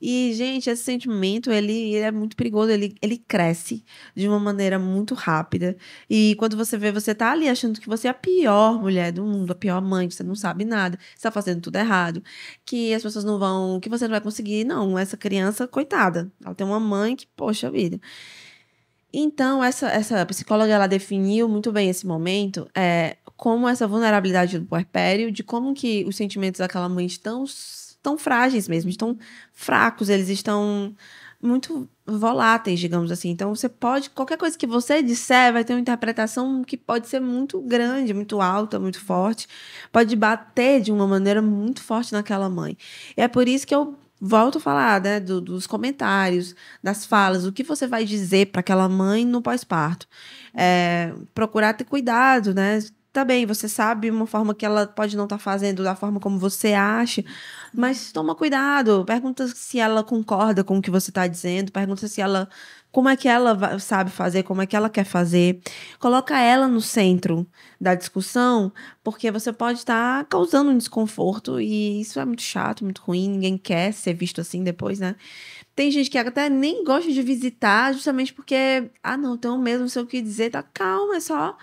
E, 0.00 0.32
gente, 0.34 0.70
esse 0.70 0.82
sentimento, 0.84 1.50
ele, 1.50 1.72
ele, 1.72 2.04
é 2.04 2.10
muito 2.12 2.36
perigoso, 2.36 2.70
ele, 2.70 2.94
ele 3.02 3.18
cresce 3.18 3.84
de 4.14 4.28
uma 4.28 4.38
maneira 4.38 4.78
muito 4.78 5.14
rápida. 5.14 5.76
E 6.08 6.36
quando 6.36 6.56
você 6.56 6.78
vê, 6.78 6.92
você 6.92 7.14
tá 7.14 7.32
ali 7.32 7.48
achando 7.48 7.80
que 7.80 7.88
você 7.88 8.06
é 8.06 8.10
a 8.10 8.14
pior 8.14 8.80
mulher 8.80 9.10
do 9.12 9.24
mundo, 9.24 9.50
a 9.50 9.54
pior 9.56 9.80
mãe, 9.82 10.06
que 10.08 10.14
você 10.14 10.22
não 10.22 10.36
sabe 10.36 10.64
nada, 10.64 10.98
você 11.16 11.22
tá 11.22 11.32
fazendo 11.32 11.60
tudo 11.60 11.76
errado, 11.76 12.22
que 12.64 12.94
as 12.94 13.02
pessoas 13.02 13.24
não 13.24 13.38
vão, 13.38 13.80
que 13.80 13.88
você 13.88 14.04
não 14.04 14.12
vai 14.12 14.20
conseguir. 14.20 14.64
Não, 14.64 14.96
essa 14.98 15.16
criança, 15.16 15.66
coitada, 15.66 16.30
ela 16.44 16.54
tem 16.54 16.66
uma 16.66 16.80
mãe 16.80 17.16
que, 17.16 17.26
poxa 17.36 17.68
vida. 17.70 18.00
Então, 19.12 19.64
essa, 19.64 19.88
essa 19.88 20.24
psicóloga 20.26 20.72
ela 20.72 20.86
definiu 20.86 21.48
muito 21.48 21.72
bem 21.72 21.88
esse 21.88 22.06
momento 22.06 22.68
é, 22.74 23.16
como 23.36 23.68
essa 23.68 23.86
vulnerabilidade 23.86 24.58
do 24.58 24.66
puerpério, 24.66 25.32
de 25.32 25.42
como 25.42 25.72
que 25.74 26.04
os 26.06 26.16
sentimentos 26.16 26.58
daquela 26.58 26.88
mãe 26.88 27.06
estão 27.06 27.44
tão 28.02 28.18
frágeis 28.18 28.68
mesmo, 28.68 28.90
estão 28.90 29.18
fracos, 29.52 30.08
eles 30.08 30.28
estão 30.28 30.94
muito 31.40 31.88
voláteis, 32.04 32.80
digamos 32.80 33.12
assim. 33.12 33.30
Então, 33.30 33.54
você 33.54 33.68
pode, 33.68 34.10
qualquer 34.10 34.36
coisa 34.36 34.58
que 34.58 34.66
você 34.66 35.02
disser 35.02 35.52
vai 35.52 35.64
ter 35.64 35.72
uma 35.72 35.80
interpretação 35.80 36.62
que 36.64 36.76
pode 36.76 37.08
ser 37.08 37.20
muito 37.20 37.60
grande, 37.60 38.12
muito 38.12 38.40
alta, 38.40 38.78
muito 38.78 39.00
forte, 39.00 39.46
pode 39.92 40.16
bater 40.16 40.80
de 40.80 40.90
uma 40.90 41.06
maneira 41.06 41.40
muito 41.40 41.82
forte 41.82 42.12
naquela 42.12 42.48
mãe. 42.48 42.76
E 43.16 43.22
é 43.22 43.28
por 43.28 43.48
isso 43.48 43.66
que 43.66 43.74
eu 43.74 43.96
volto 44.20 44.58
a 44.58 44.60
falar 44.60 45.00
né, 45.00 45.20
do, 45.20 45.40
dos 45.40 45.66
comentários, 45.66 46.54
das 46.82 47.06
falas, 47.06 47.44
o 47.44 47.52
que 47.52 47.62
você 47.62 47.86
vai 47.86 48.04
dizer 48.04 48.46
para 48.46 48.60
aquela 48.60 48.88
mãe 48.88 49.24
no 49.24 49.42
pós-parto. 49.42 50.06
É, 50.54 51.12
procurar 51.34 51.74
ter 51.74 51.84
cuidado, 51.84 52.54
né? 52.54 52.80
tá 53.18 53.24
bem, 53.24 53.46
você 53.46 53.68
sabe 53.68 54.10
uma 54.10 54.26
forma 54.26 54.54
que 54.54 54.64
ela 54.64 54.86
pode 54.86 55.16
não 55.16 55.24
estar 55.24 55.38
tá 55.38 55.42
fazendo 55.42 55.82
da 55.82 55.96
forma 55.96 56.20
como 56.20 56.38
você 56.38 56.72
acha, 56.72 57.24
mas 57.74 58.12
toma 58.12 58.34
cuidado, 58.34 59.04
pergunta 59.04 59.48
se 59.48 59.80
ela 59.80 60.04
concorda 60.04 60.62
com 60.62 60.78
o 60.78 60.82
que 60.82 60.90
você 60.90 61.10
está 61.10 61.26
dizendo, 61.26 61.72
pergunta 61.72 62.06
se 62.06 62.20
ela 62.20 62.48
como 62.90 63.08
é 63.08 63.16
que 63.16 63.28
ela 63.28 63.78
sabe 63.78 64.10
fazer, 64.10 64.42
como 64.42 64.62
é 64.62 64.66
que 64.66 64.74
ela 64.74 64.88
quer 64.88 65.04
fazer. 65.04 65.60
Coloca 65.98 66.38
ela 66.40 66.66
no 66.66 66.80
centro 66.80 67.46
da 67.80 67.94
discussão, 67.94 68.72
porque 69.04 69.30
você 69.30 69.52
pode 69.52 69.78
estar 69.78 70.20
tá 70.20 70.24
causando 70.24 70.70
um 70.70 70.78
desconforto 70.78 71.60
e 71.60 72.00
isso 72.00 72.18
é 72.18 72.24
muito 72.24 72.42
chato, 72.42 72.84
muito 72.84 73.02
ruim, 73.02 73.28
ninguém 73.28 73.58
quer 73.58 73.92
ser 73.92 74.14
visto 74.14 74.40
assim 74.40 74.64
depois, 74.64 74.98
né? 74.98 75.16
Tem 75.76 75.90
gente 75.90 76.10
que 76.10 76.18
até 76.18 76.48
nem 76.48 76.82
gosta 76.82 77.12
de 77.12 77.22
visitar, 77.22 77.92
justamente 77.92 78.32
porque, 78.34 78.90
ah, 79.02 79.16
não, 79.16 79.36
tenho 79.36 79.58
mesmo 79.58 79.82
não 79.82 79.88
sei 79.88 80.02
o 80.02 80.06
que 80.06 80.20
dizer, 80.20 80.50
tá 80.50 80.62
calma, 80.62 81.16
é 81.16 81.20
só 81.20 81.56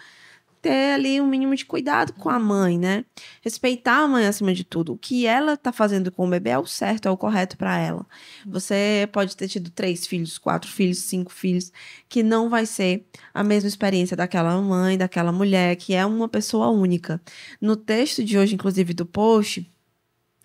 ter 0.65 0.95
ali 0.95 1.21
um 1.21 1.27
mínimo 1.27 1.55
de 1.55 1.63
cuidado 1.63 2.11
com 2.13 2.27
a 2.27 2.39
mãe, 2.39 2.79
né? 2.79 3.05
Respeitar 3.43 3.97
a 3.97 4.07
mãe 4.07 4.25
acima 4.25 4.51
de 4.51 4.63
tudo. 4.63 4.93
O 4.93 4.97
que 4.97 5.27
ela 5.27 5.55
tá 5.55 5.71
fazendo 5.71 6.11
com 6.11 6.25
o 6.25 6.29
bebê 6.29 6.49
é 6.49 6.57
o 6.57 6.65
certo, 6.65 7.07
é 7.07 7.11
o 7.11 7.15
correto 7.15 7.55
para 7.55 7.77
ela. 7.77 8.03
Você 8.43 9.07
pode 9.11 9.37
ter 9.37 9.47
tido 9.47 9.69
três 9.69 10.07
filhos, 10.07 10.39
quatro 10.39 10.71
filhos, 10.71 10.97
cinco 10.97 11.31
filhos, 11.31 11.71
que 12.09 12.23
não 12.23 12.49
vai 12.49 12.65
ser 12.65 13.05
a 13.31 13.43
mesma 13.43 13.67
experiência 13.67 14.17
daquela 14.17 14.59
mãe, 14.59 14.97
daquela 14.97 15.31
mulher, 15.31 15.75
que 15.75 15.93
é 15.93 16.03
uma 16.03 16.27
pessoa 16.27 16.69
única. 16.69 17.21
No 17.61 17.75
texto 17.75 18.23
de 18.23 18.35
hoje, 18.35 18.55
inclusive 18.55 18.91
do 18.95 19.05
post 19.05 19.71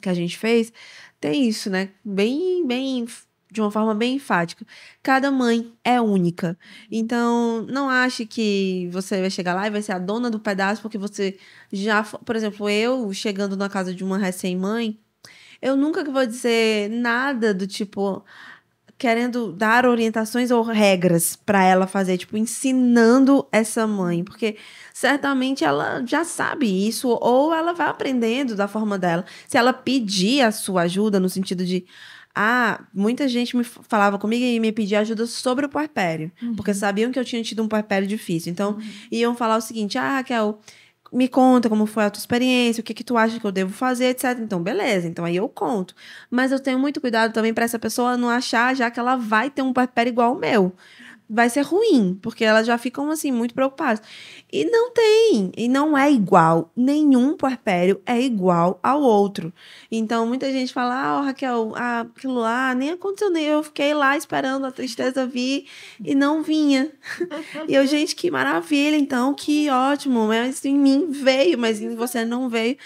que 0.03 0.09
a 0.11 0.15
gente 0.15 0.37
fez, 0.37 0.71
tem 1.19 1.49
isso, 1.49 1.71
né? 1.71 1.93
Bem, 2.05 2.67
bem 2.67 3.07
de 3.51 3.61
uma 3.61 3.71
forma 3.71 3.95
bem 3.95 4.15
enfática. 4.17 4.65
Cada 5.03 5.31
mãe 5.31 5.73
é 5.85 6.01
única. 6.01 6.59
Então, 6.91 7.67
não 7.69 7.89
ache 7.89 8.25
que 8.27 8.89
você 8.93 9.21
vai 9.21 9.31
chegar 9.31 9.55
lá 9.55 9.67
e 9.67 9.71
vai 9.71 9.83
ser 9.83 9.93
a 9.93 9.99
dona 9.99 10.31
do 10.31 10.41
pedaço, 10.41 10.83
porque 10.83 10.99
você 10.99 11.39
já. 11.73 12.03
Por 12.03 12.37
exemplo, 12.37 12.69
eu 12.69 13.13
chegando 13.13 13.57
na 13.57 13.69
casa 13.69 13.95
de 13.95 14.05
uma 14.05 14.19
recém-mãe, 14.19 14.99
eu 15.61 15.77
nunca 15.77 16.05
vou 16.05 16.27
dizer 16.27 16.91
nada 16.91 17.53
do 17.53 17.67
tipo. 17.67 18.25
Querendo 18.99 19.51
dar 19.53 19.87
orientações 19.87 20.51
ou 20.51 20.63
regras 20.63 21.35
para 21.35 21.65
ela 21.65 21.87
fazer, 21.87 22.19
tipo, 22.19 22.37
ensinando 22.37 23.49
essa 23.51 23.87
mãe, 23.87 24.23
porque 24.23 24.59
certamente 24.93 25.65
ela 25.65 26.05
já 26.05 26.23
sabe 26.23 26.67
isso, 26.87 27.09
ou 27.09 27.55
ela 27.55 27.73
vai 27.73 27.89
aprendendo 27.89 28.55
da 28.55 28.69
forma 28.69 28.99
dela. 28.99 29.25
Se 29.49 29.57
ela 29.57 29.73
pedir 29.73 30.43
a 30.43 30.53
sua 30.53 30.83
ajuda, 30.83 31.19
no 31.19 31.31
sentido 31.31 31.65
de, 31.65 31.87
ah, 32.35 32.85
muita 32.95 33.27
gente 33.27 33.57
me 33.57 33.65
falava 33.65 34.19
comigo 34.19 34.45
e 34.45 34.61
me 34.61 34.73
pedia 34.73 35.01
ajuda 35.01 35.27
sobre 35.27 35.67
o 35.67 35.69
puerpério, 35.69 36.31
uhum. 36.41 36.55
porque 36.55 36.73
sabiam 36.73 37.11
que 37.11 37.19
eu 37.19 37.25
tinha 37.25 37.43
tido 37.43 37.63
um 37.63 37.69
puerpério 37.69 38.07
difícil. 38.07 38.53
Então, 38.53 38.73
uhum. 38.73 38.83
iam 39.11 39.35
falar 39.35 39.57
o 39.57 39.61
seguinte: 39.61 39.99
ah, 39.99 40.17
Raquel, 40.17 40.61
me 41.13 41.29
conta 41.29 41.69
como 41.69 41.87
foi 41.87 42.05
a 42.05 42.11
tua 42.11 42.21
experiência, 42.21 42.81
o 42.81 42.85
que 42.85 42.95
que 42.95 43.03
tu 43.03 43.17
acha 43.17 43.41
que 43.41 43.45
eu 43.45 43.53
devo 43.53 43.73
fazer, 43.73 44.07
etc. 44.07 44.39
Então, 44.41 44.63
beleza. 44.63 45.09
Então, 45.09 45.25
aí 45.25 45.37
eu 45.37 45.49
conto. 45.49 45.95
Mas 46.31 46.53
eu 46.53 46.61
tenho 46.61 46.79
muito 46.79 47.01
cuidado 47.01 47.33
também 47.33 47.53
para 47.53 47.65
essa 47.65 47.79
pessoa 47.79 48.17
não 48.17 48.29
achar 48.31 48.75
já 48.77 48.91
que 48.91 49.01
ela 49.01 49.17
vai 49.17 49.51
ter 49.51 49.63
um 49.63 49.73
puerpério 49.73 50.11
igual 50.11 50.31
ao 50.31 50.39
meu 50.39 50.75
vai 51.33 51.49
ser 51.49 51.61
ruim, 51.61 52.19
porque 52.21 52.45
elas 52.45 52.67
já 52.67 52.77
ficam 52.77 53.09
assim 53.09 53.31
muito 53.31 53.55
preocupadas. 53.55 54.03
E 54.53 54.65
não 54.65 54.91
tem, 54.93 55.53
e 55.57 55.69
não 55.69 55.97
é 55.97 56.11
igual. 56.11 56.73
Nenhum 56.77 57.37
puerpério 57.37 58.01
é 58.05 58.21
igual 58.21 58.81
ao 58.83 59.01
outro. 59.01 59.53
Então 59.91 60.27
muita 60.27 60.51
gente 60.51 60.73
fala: 60.73 60.95
"Ah, 60.95 61.21
oh, 61.21 61.25
Raquel, 61.25 61.73
ah, 61.77 62.01
aquilo 62.01 62.35
lá 62.35 62.75
nem 62.75 62.91
aconteceu 62.91 63.31
nem 63.31 63.45
eu 63.45 63.63
fiquei 63.63 63.95
lá 63.95 64.17
esperando 64.17 64.67
a 64.67 64.73
tristeza 64.73 65.25
vir 65.25 65.67
e 66.05 66.15
não 66.17 66.43
vinha". 66.43 66.91
e 67.69 67.75
eu, 67.75 67.87
gente, 67.87 68.17
que 68.17 68.29
maravilha, 68.29 68.97
então, 68.97 69.33
que 69.33 69.71
ótimo, 69.71 70.27
mas 70.27 70.65
em 70.65 70.77
mim 70.77 71.13
veio, 71.13 71.57
mas 71.57 71.81
em 71.81 71.95
você 71.95 72.25
não 72.25 72.49
veio. 72.49 72.77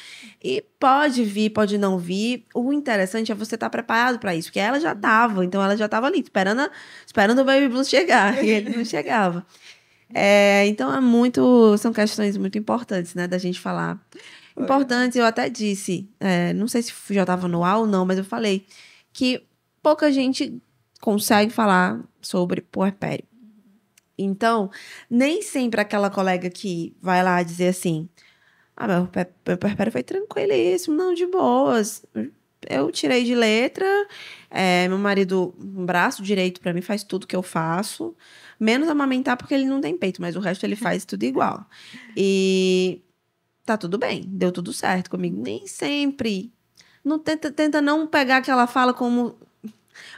E 0.42 0.62
pode 0.78 1.24
vir, 1.24 1.48
pode 1.48 1.78
não 1.78 1.96
vir. 1.96 2.44
O 2.54 2.70
interessante 2.70 3.32
é 3.32 3.34
você 3.34 3.54
estar 3.54 3.66
tá 3.66 3.70
preparado 3.70 4.18
para 4.18 4.34
isso, 4.34 4.48
porque 4.48 4.60
ela 4.60 4.78
já 4.78 4.92
estava, 4.92 5.42
então 5.42 5.62
ela 5.62 5.74
já 5.74 5.86
estava 5.86 6.06
ali, 6.06 6.20
esperando, 6.20 6.70
esperando 7.14 7.38
o 7.42 7.44
Baby 7.44 7.68
Blues 7.68 7.88
chegar, 7.88 8.42
e 8.44 8.50
ele 8.50 8.76
não 8.76 8.84
chegava. 8.84 9.46
É, 10.12 10.66
então 10.66 10.92
é 10.92 11.00
muito, 11.00 11.78
são 11.78 11.92
questões 11.92 12.36
muito 12.36 12.58
importantes, 12.58 13.14
né, 13.14 13.28
da 13.28 13.38
gente 13.38 13.60
falar. 13.60 14.04
Importantes, 14.56 15.16
eu 15.16 15.24
até 15.24 15.48
disse, 15.48 16.08
é, 16.18 16.52
não 16.52 16.66
sei 16.66 16.82
se 16.82 16.92
já 17.10 17.22
estava 17.22 17.46
no 17.46 17.62
ar 17.62 17.78
ou 17.78 17.86
não, 17.86 18.04
mas 18.04 18.18
eu 18.18 18.24
falei 18.24 18.66
que 19.12 19.44
pouca 19.80 20.10
gente 20.10 20.60
consegue 21.00 21.52
falar 21.52 22.02
sobre 22.20 22.60
puerpério. 22.60 23.24
Então, 24.18 24.70
nem 25.08 25.40
sempre 25.40 25.80
aquela 25.80 26.10
colega 26.10 26.50
que 26.50 26.96
vai 27.00 27.22
lá 27.22 27.42
dizer 27.42 27.68
assim, 27.68 28.08
ah, 28.76 28.88
meu, 28.88 29.08
meu 29.46 29.58
puerpério 29.58 29.92
foi 29.92 30.02
tranquilíssimo, 30.02 30.96
não, 30.96 31.14
de 31.14 31.26
boas. 31.26 32.04
Eu 32.68 32.90
tirei 32.90 33.24
de 33.24 33.34
letra, 33.34 33.86
é, 34.50 34.86
meu 34.88 34.98
marido, 34.98 35.54
um 35.58 35.84
braço 35.84 36.22
direito 36.22 36.60
para 36.60 36.72
mim, 36.72 36.80
faz 36.80 37.02
tudo 37.02 37.26
que 37.26 37.36
eu 37.36 37.42
faço, 37.42 38.14
menos 38.58 38.88
amamentar 38.88 39.36
porque 39.36 39.54
ele 39.54 39.66
não 39.66 39.80
tem 39.80 39.96
peito, 39.96 40.20
mas 40.20 40.36
o 40.36 40.40
resto 40.40 40.64
ele 40.64 40.76
faz 40.76 41.04
tudo 41.04 41.24
igual. 41.24 41.66
E 42.16 43.02
tá 43.64 43.76
tudo 43.76 43.98
bem, 43.98 44.24
deu 44.26 44.52
tudo 44.52 44.72
certo 44.72 45.10
comigo. 45.10 45.40
Nem 45.40 45.66
sempre. 45.66 46.52
Não 47.04 47.18
tenta, 47.18 47.50
tenta 47.50 47.82
não 47.82 48.06
pegar 48.06 48.38
aquela 48.38 48.66
fala 48.66 48.94
como 48.94 49.36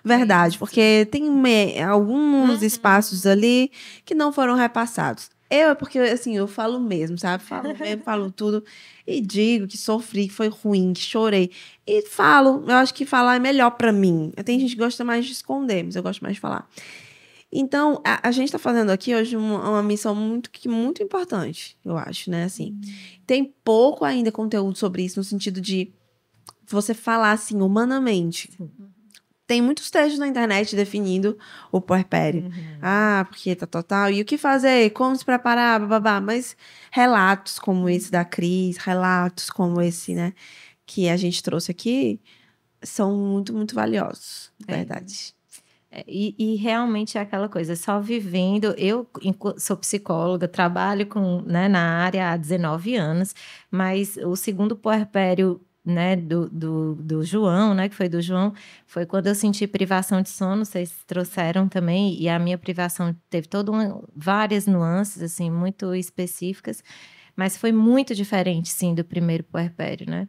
verdade, 0.05 0.59
porque 0.59 1.07
tem 1.11 1.31
me, 1.31 1.81
alguns 1.83 2.61
uhum. 2.61 2.67
espaços 2.67 3.27
ali 3.27 3.71
que 4.05 4.15
não 4.15 4.33
foram 4.33 4.55
repassados. 4.55 5.31
Eu, 5.51 5.71
é 5.71 5.75
porque, 5.75 5.99
assim, 5.99 6.37
eu 6.37 6.47
falo 6.47 6.81
mesmo, 6.81 7.17
sabe? 7.19 7.43
Falo 7.43 7.69
mesmo, 7.79 8.03
falo 8.03 8.31
tudo. 8.31 8.65
E 9.07 9.21
digo 9.21 9.67
que 9.67 9.79
sofri, 9.79 10.29
que 10.29 10.35
foi 10.35 10.49
ruim, 10.49 10.93
que 10.93 11.01
chorei. 11.01 11.51
E 11.87 12.03
falo. 12.03 12.65
Eu 12.67 12.77
acho 12.77 12.93
que 12.93 13.07
falar 13.07 13.37
é 13.37 13.39
melhor 13.39 13.71
para 13.71 13.93
mim. 13.93 14.33
Tem 14.45 14.59
gente 14.59 14.75
que 14.75 14.81
gosta 14.81 15.05
mais 15.05 15.25
de 15.25 15.33
esconder, 15.33 15.85
mas 15.85 15.97
eu 15.97 16.03
gosto 16.03 16.21
mais 16.23 16.35
de 16.35 16.41
falar. 16.41 16.69
Então, 17.53 18.03
a, 18.05 18.29
a 18.29 18.33
gente 18.33 18.47
está 18.47 18.59
fazendo 18.59 18.91
aqui 18.91 19.15
hoje 19.15 19.37
uma, 19.37 19.71
uma, 19.71 19.83
missão 19.83 20.15
muito, 20.15 20.51
muito 20.69 21.03
importante, 21.03 21.79
eu 21.85 21.97
acho, 21.97 22.29
né? 22.29 22.43
Assim, 22.43 22.73
hum. 22.73 22.81
tem 23.25 23.55
pouco 23.65 24.05
ainda 24.05 24.33
conteúdo 24.33 24.77
sobre 24.77 25.05
isso, 25.05 25.21
no 25.21 25.25
sentido 25.25 25.61
de 25.61 25.93
você 26.67 26.93
falar, 26.93 27.31
assim, 27.31 27.63
humanamente. 27.63 28.51
Sim 28.57 28.69
tem 29.47 29.63
muitos 29.63 29.91
textos 29.91 30.19
na 30.19 30.27
internet 30.27 30.75
definindo 30.75 31.39
o 31.71 31.81
puerpério. 31.81 32.45
Uhum. 32.45 32.79
Ah, 32.83 33.27
porque 33.29 33.55
tá 33.55 33.67
total. 33.67 34.11
E 34.11 34.21
o 34.21 34.25
que 34.25 34.37
fazer? 34.37 34.91
Como 34.91 35.15
se 35.15 35.25
preparar? 35.25 35.87
Babá. 35.87 36.21
Mas 36.21 36.57
relatos 36.91 37.59
como 37.59 37.89
esse 37.89 38.11
da 38.11 38.25
Cris, 38.25 38.77
relatos 38.77 39.49
como 39.49 39.81
esse, 39.81 40.15
né, 40.15 40.33
que 40.85 41.09
a 41.09 41.17
gente 41.17 41.43
trouxe 41.43 41.71
aqui, 41.71 42.21
são 42.83 43.17
muito, 43.17 43.53
muito 43.55 43.75
valiosos. 43.75 44.53
É. 44.67 44.77
Verdade. 44.77 45.37
É, 45.91 46.05
e, 46.09 46.35
e, 46.39 46.57
realmente 46.57 47.17
é 47.17 47.21
aquela 47.21 47.49
coisa, 47.49 47.77
só 47.77 48.01
vivendo. 48.01 48.75
Eu 48.77 49.09
sou 49.59 49.77
psicóloga, 49.77 50.49
trabalho 50.49 51.07
com, 51.07 51.41
né, 51.43 51.69
na 51.69 52.03
área 52.03 52.33
há 52.33 52.37
19 52.37 52.97
anos, 52.97 53.35
mas 53.71 54.17
o 54.17 54.35
segundo 54.37 54.77
puerpério 54.77 55.61
né, 55.87 56.17
do, 56.17 56.51
do, 56.51 56.95
do, 56.97 57.23
João, 57.25 57.73
né, 57.73 57.89
que 57.89 57.95
foi 57.95 58.09
do 58.09 58.21
João, 58.21 58.53
foi 58.87 59.07
quando 59.07 59.29
eu 59.29 59.35
senti 59.37 59.69
privação 59.69 60.21
de 60.21 60.29
sono, 60.29 60.65
vocês 60.65 60.93
trouxeram 61.07 61.69
também, 61.69 62.21
e 62.21 62.29
a 62.29 62.41
minha 62.41 62.59
privação 62.59 63.15
teve 63.31 63.47
todas 63.47 63.75
várias 64.15 64.67
nuances, 64.67 65.23
assim, 65.23 65.49
muito 65.49 65.95
específicas, 65.95 66.83
mas 67.37 67.57
foi 67.57 67.71
muito 67.71 68.15
diferente, 68.17 68.69
sim, 68.71 68.95
do 68.95 69.05
primeiro 69.05 69.45
puerpério, 69.45 70.11
né? 70.11 70.29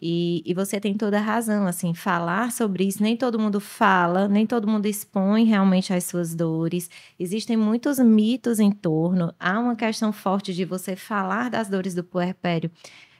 E, 0.00 0.42
e 0.44 0.52
você 0.54 0.80
tem 0.80 0.94
toda 0.94 1.18
a 1.18 1.22
razão, 1.22 1.66
assim, 1.66 1.94
falar 1.94 2.50
sobre 2.50 2.84
isso, 2.84 3.02
nem 3.02 3.16
todo 3.16 3.38
mundo 3.38 3.60
fala, 3.60 4.26
nem 4.28 4.46
todo 4.46 4.66
mundo 4.66 4.86
expõe 4.86 5.44
realmente 5.44 5.92
as 5.92 6.04
suas 6.04 6.34
dores. 6.34 6.90
Existem 7.18 7.56
muitos 7.56 7.98
mitos 7.98 8.58
em 8.58 8.70
torno, 8.70 9.32
há 9.38 9.58
uma 9.58 9.76
questão 9.76 10.12
forte 10.12 10.52
de 10.52 10.64
você 10.64 10.96
falar 10.96 11.48
das 11.50 11.68
dores 11.68 11.94
do 11.94 12.02
puerpério 12.02 12.70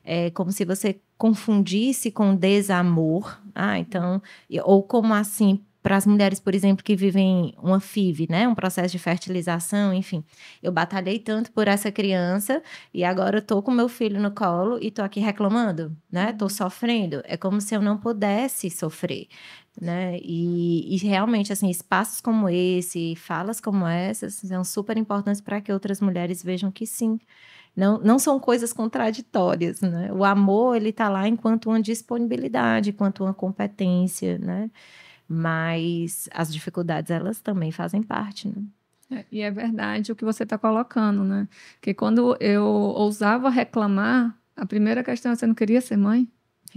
é 0.05 0.31
como 0.31 0.53
se 0.53 0.65
você 0.65 1.01
confundisse 1.19 2.11
com 2.11 2.35
desamor. 2.35 3.41
Ah, 3.55 3.79
então, 3.79 4.21
ou 4.65 4.83
como 4.83 5.15
assim 5.15 5.65
para 5.85 5.99
as 5.99 6.07
mulheres, 6.07 6.41
por 6.41 6.55
exemplo, 6.55 6.83
que 6.83 6.97
vivem 6.97 7.55
uma 7.63 7.79
FIV, 7.79 8.27
né, 8.31 8.49
um 8.49 8.55
processo 8.55 8.91
de 8.91 8.99
fertilização, 8.99 9.93
enfim. 9.93 10.25
Eu 10.63 10.73
batalhei 10.73 11.19
tanto 11.19 11.53
por 11.53 11.69
essa 11.69 11.93
criança 11.93 12.63
e 12.93 13.05
agora 13.05 13.37
eu 13.37 13.43
tô 13.43 13.63
com 13.63 13.71
meu 13.71 13.87
filho 13.87 14.19
no 14.19 14.31
colo 14.31 14.79
e 14.81 14.91
tô 14.91 15.03
aqui 15.03 15.21
reclamando, 15.21 15.95
né? 16.11 16.33
Tô 16.33 16.49
sofrendo. 16.49 17.21
É 17.27 17.37
como 17.37 17.61
se 17.61 17.75
eu 17.75 17.83
não 17.83 17.99
pudesse 17.99 18.71
sofrer, 18.71 19.29
né? 19.79 20.19
E, 20.23 20.95
e 20.95 20.97
realmente 21.07 21.53
assim, 21.53 21.69
espaços 21.69 22.19
como 22.19 22.49
esse, 22.49 23.15
falas 23.17 23.61
como 23.61 23.87
essas 23.87 24.37
são 24.37 24.65
super 24.65 24.97
importantes 24.97 25.43
para 25.43 25.61
que 25.61 25.71
outras 25.71 26.01
mulheres 26.01 26.43
vejam 26.43 26.71
que 26.73 26.87
sim, 26.87 27.19
não, 27.77 27.99
não 27.99 28.19
são 28.19 28.39
coisas 28.39 28.73
contraditórias, 28.73 29.81
né? 29.81 30.13
O 30.13 30.25
amor, 30.25 30.77
ele 30.77 30.91
está 30.91 31.09
lá 31.09 31.27
enquanto 31.27 31.67
uma 31.67 31.81
disponibilidade, 31.81 32.91
enquanto 32.91 33.25
uma 33.25 33.35
competência, 33.35 34.39
né? 34.39 34.71
Mas 35.29 36.29
as 36.33 36.53
dificuldades, 36.53 37.11
elas 37.11 37.41
também 37.41 37.73
fazem 37.73 38.03
parte, 38.03 38.49
né? 38.49 38.63
É, 39.11 39.25
e 39.31 39.41
é 39.41 39.51
verdade 39.51 40.13
o 40.13 40.17
que 40.17 40.25
você 40.25 40.45
está 40.45 40.57
colocando, 40.57 41.25
né? 41.25 41.49
Que 41.81 41.93
quando 41.93 42.37
eu 42.41 42.65
ousava 42.65 43.51
reclamar, 43.51 44.37
a 44.57 44.67
primeira 44.67 45.03
questão 45.03 45.33
é: 45.33 45.37
você 45.37 45.47
não 45.47 45.55
queria 45.55 45.81
ser 45.81 45.97
mãe? 45.97 46.29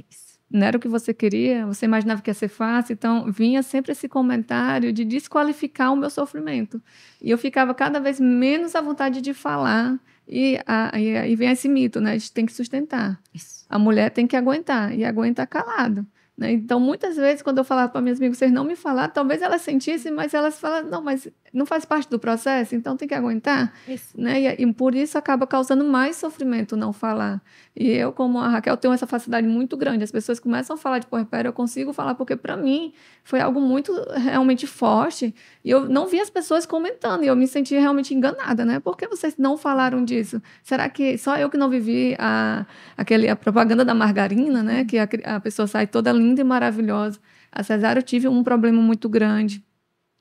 Isso. 0.10 0.38
Não 0.50 0.66
era 0.66 0.78
o 0.78 0.80
que 0.80 0.88
você 0.88 1.14
queria? 1.14 1.66
Você 1.66 1.86
imaginava 1.86 2.22
que 2.22 2.30
ia 2.30 2.34
ser 2.34 2.48
fácil? 2.48 2.94
Então, 2.94 3.30
vinha 3.32 3.62
sempre 3.62 3.92
esse 3.92 4.08
comentário 4.08 4.94
de 4.94 5.04
desqualificar 5.04 5.92
o 5.92 5.98
meu 5.98 6.10
sofrimento. 6.10 6.82
E 7.22 7.30
eu 7.30 7.38
ficava 7.38 7.74
cada 7.74 8.00
vez 8.00 8.20
menos 8.20 8.74
à 8.74 8.82
vontade 8.82 9.22
de 9.22 9.34
falar. 9.34 10.00
E 10.28 10.60
aí 10.66 11.36
vem 11.36 11.50
esse 11.50 11.70
mito, 11.70 12.02
né? 12.02 12.12
A 12.12 12.18
gente 12.18 12.32
tem 12.32 12.46
que 12.46 12.54
sustentar. 12.54 13.20
Isso. 13.34 13.66
A 13.70 13.80
mulher 13.80 14.12
tem 14.12 14.28
que 14.28 14.36
aguentar. 14.36 14.94
E 14.94 15.06
aguenta 15.06 15.48
calado. 15.48 16.06
Né? 16.38 16.52
Então, 16.52 16.80
muitas 16.80 17.16
vezes, 17.16 17.42
quando 17.42 17.58
eu 17.58 17.64
falava 17.64 17.92
para 17.92 18.00
minhas 18.00 18.20
amigas, 18.20 18.38
vocês 18.38 18.52
não 18.52 18.64
me 18.64 18.76
falaram, 18.76 19.12
talvez 19.12 19.42
elas 19.42 19.62
sentissem, 19.62 20.12
mas 20.12 20.36
elas 20.36 20.60
falam, 20.60 20.88
não, 20.88 21.02
mas 21.02 21.28
não 21.52 21.66
faz 21.66 21.84
parte 21.84 22.08
do 22.10 22.20
processo, 22.20 22.76
então 22.76 22.96
tem 22.96 23.08
que 23.08 23.16
aguentar. 23.16 23.74
Isso. 23.88 24.10
Né? 24.16 24.42
E, 24.42 24.62
e, 24.62 24.74
por 24.74 24.94
isso 24.94 25.18
acaba 25.18 25.48
causando 25.48 25.84
mais 25.84 26.16
sofrimento 26.16 26.78
não 26.78 26.94
falar. 26.94 27.42
E 27.76 27.90
eu, 27.90 28.14
como 28.14 28.38
a 28.38 28.50
Raquel, 28.50 28.78
tenho 28.78 28.94
essa 28.94 29.08
facilidade 29.08 29.48
muito 29.48 29.76
grande. 29.76 30.04
As 30.04 30.12
pessoas 30.12 30.40
começam 30.40 30.76
a 30.76 30.78
falar 30.78 31.00
de 31.00 31.08
puerpério, 31.08 31.50
eu 31.50 31.54
consigo 31.54 31.92
falar, 31.92 32.14
porque 32.14 32.36
para 32.36 32.56
mim 32.56 32.94
foi 33.28 33.42
algo 33.42 33.60
muito 33.60 33.94
realmente 34.16 34.66
forte. 34.66 35.36
E 35.64 35.70
eu 35.70 35.88
não 35.90 36.08
vi 36.08 36.20
as 36.20 36.30
pessoas 36.30 36.66
comentando, 36.66 37.24
e 37.24 37.28
eu 37.28 37.36
me 37.36 37.46
senti 37.46 37.76
realmente 37.76 38.14
enganada, 38.14 38.64
né? 38.64 38.80
Por 38.80 38.96
que 38.96 39.06
vocês 39.06 39.36
não 39.38 39.58
falaram 39.58 40.04
disso? 40.06 40.42
Será 40.64 40.88
que 40.88 41.18
só 41.18 41.36
eu 41.36 41.50
que 41.50 41.58
não 41.58 41.70
vivi 41.70 42.16
a, 42.18 42.66
aquele, 42.96 43.28
a 43.28 43.36
propaganda 43.36 43.84
da 43.84 43.94
margarina, 43.94 44.64
né? 44.64 44.86
Que 44.86 44.98
a, 44.98 45.08
a 45.36 45.40
pessoa 45.42 45.68
sai 45.68 45.86
toda 45.86 46.12
linda 46.14 46.40
e 46.40 46.44
maravilhosa. 46.44 47.20
A 47.52 47.64
cesárea 47.64 48.00
eu 48.00 48.04
tive 48.04 48.30
um 48.30 48.44
problema 48.44 48.82
muito 48.82 49.10
grande 49.10 49.62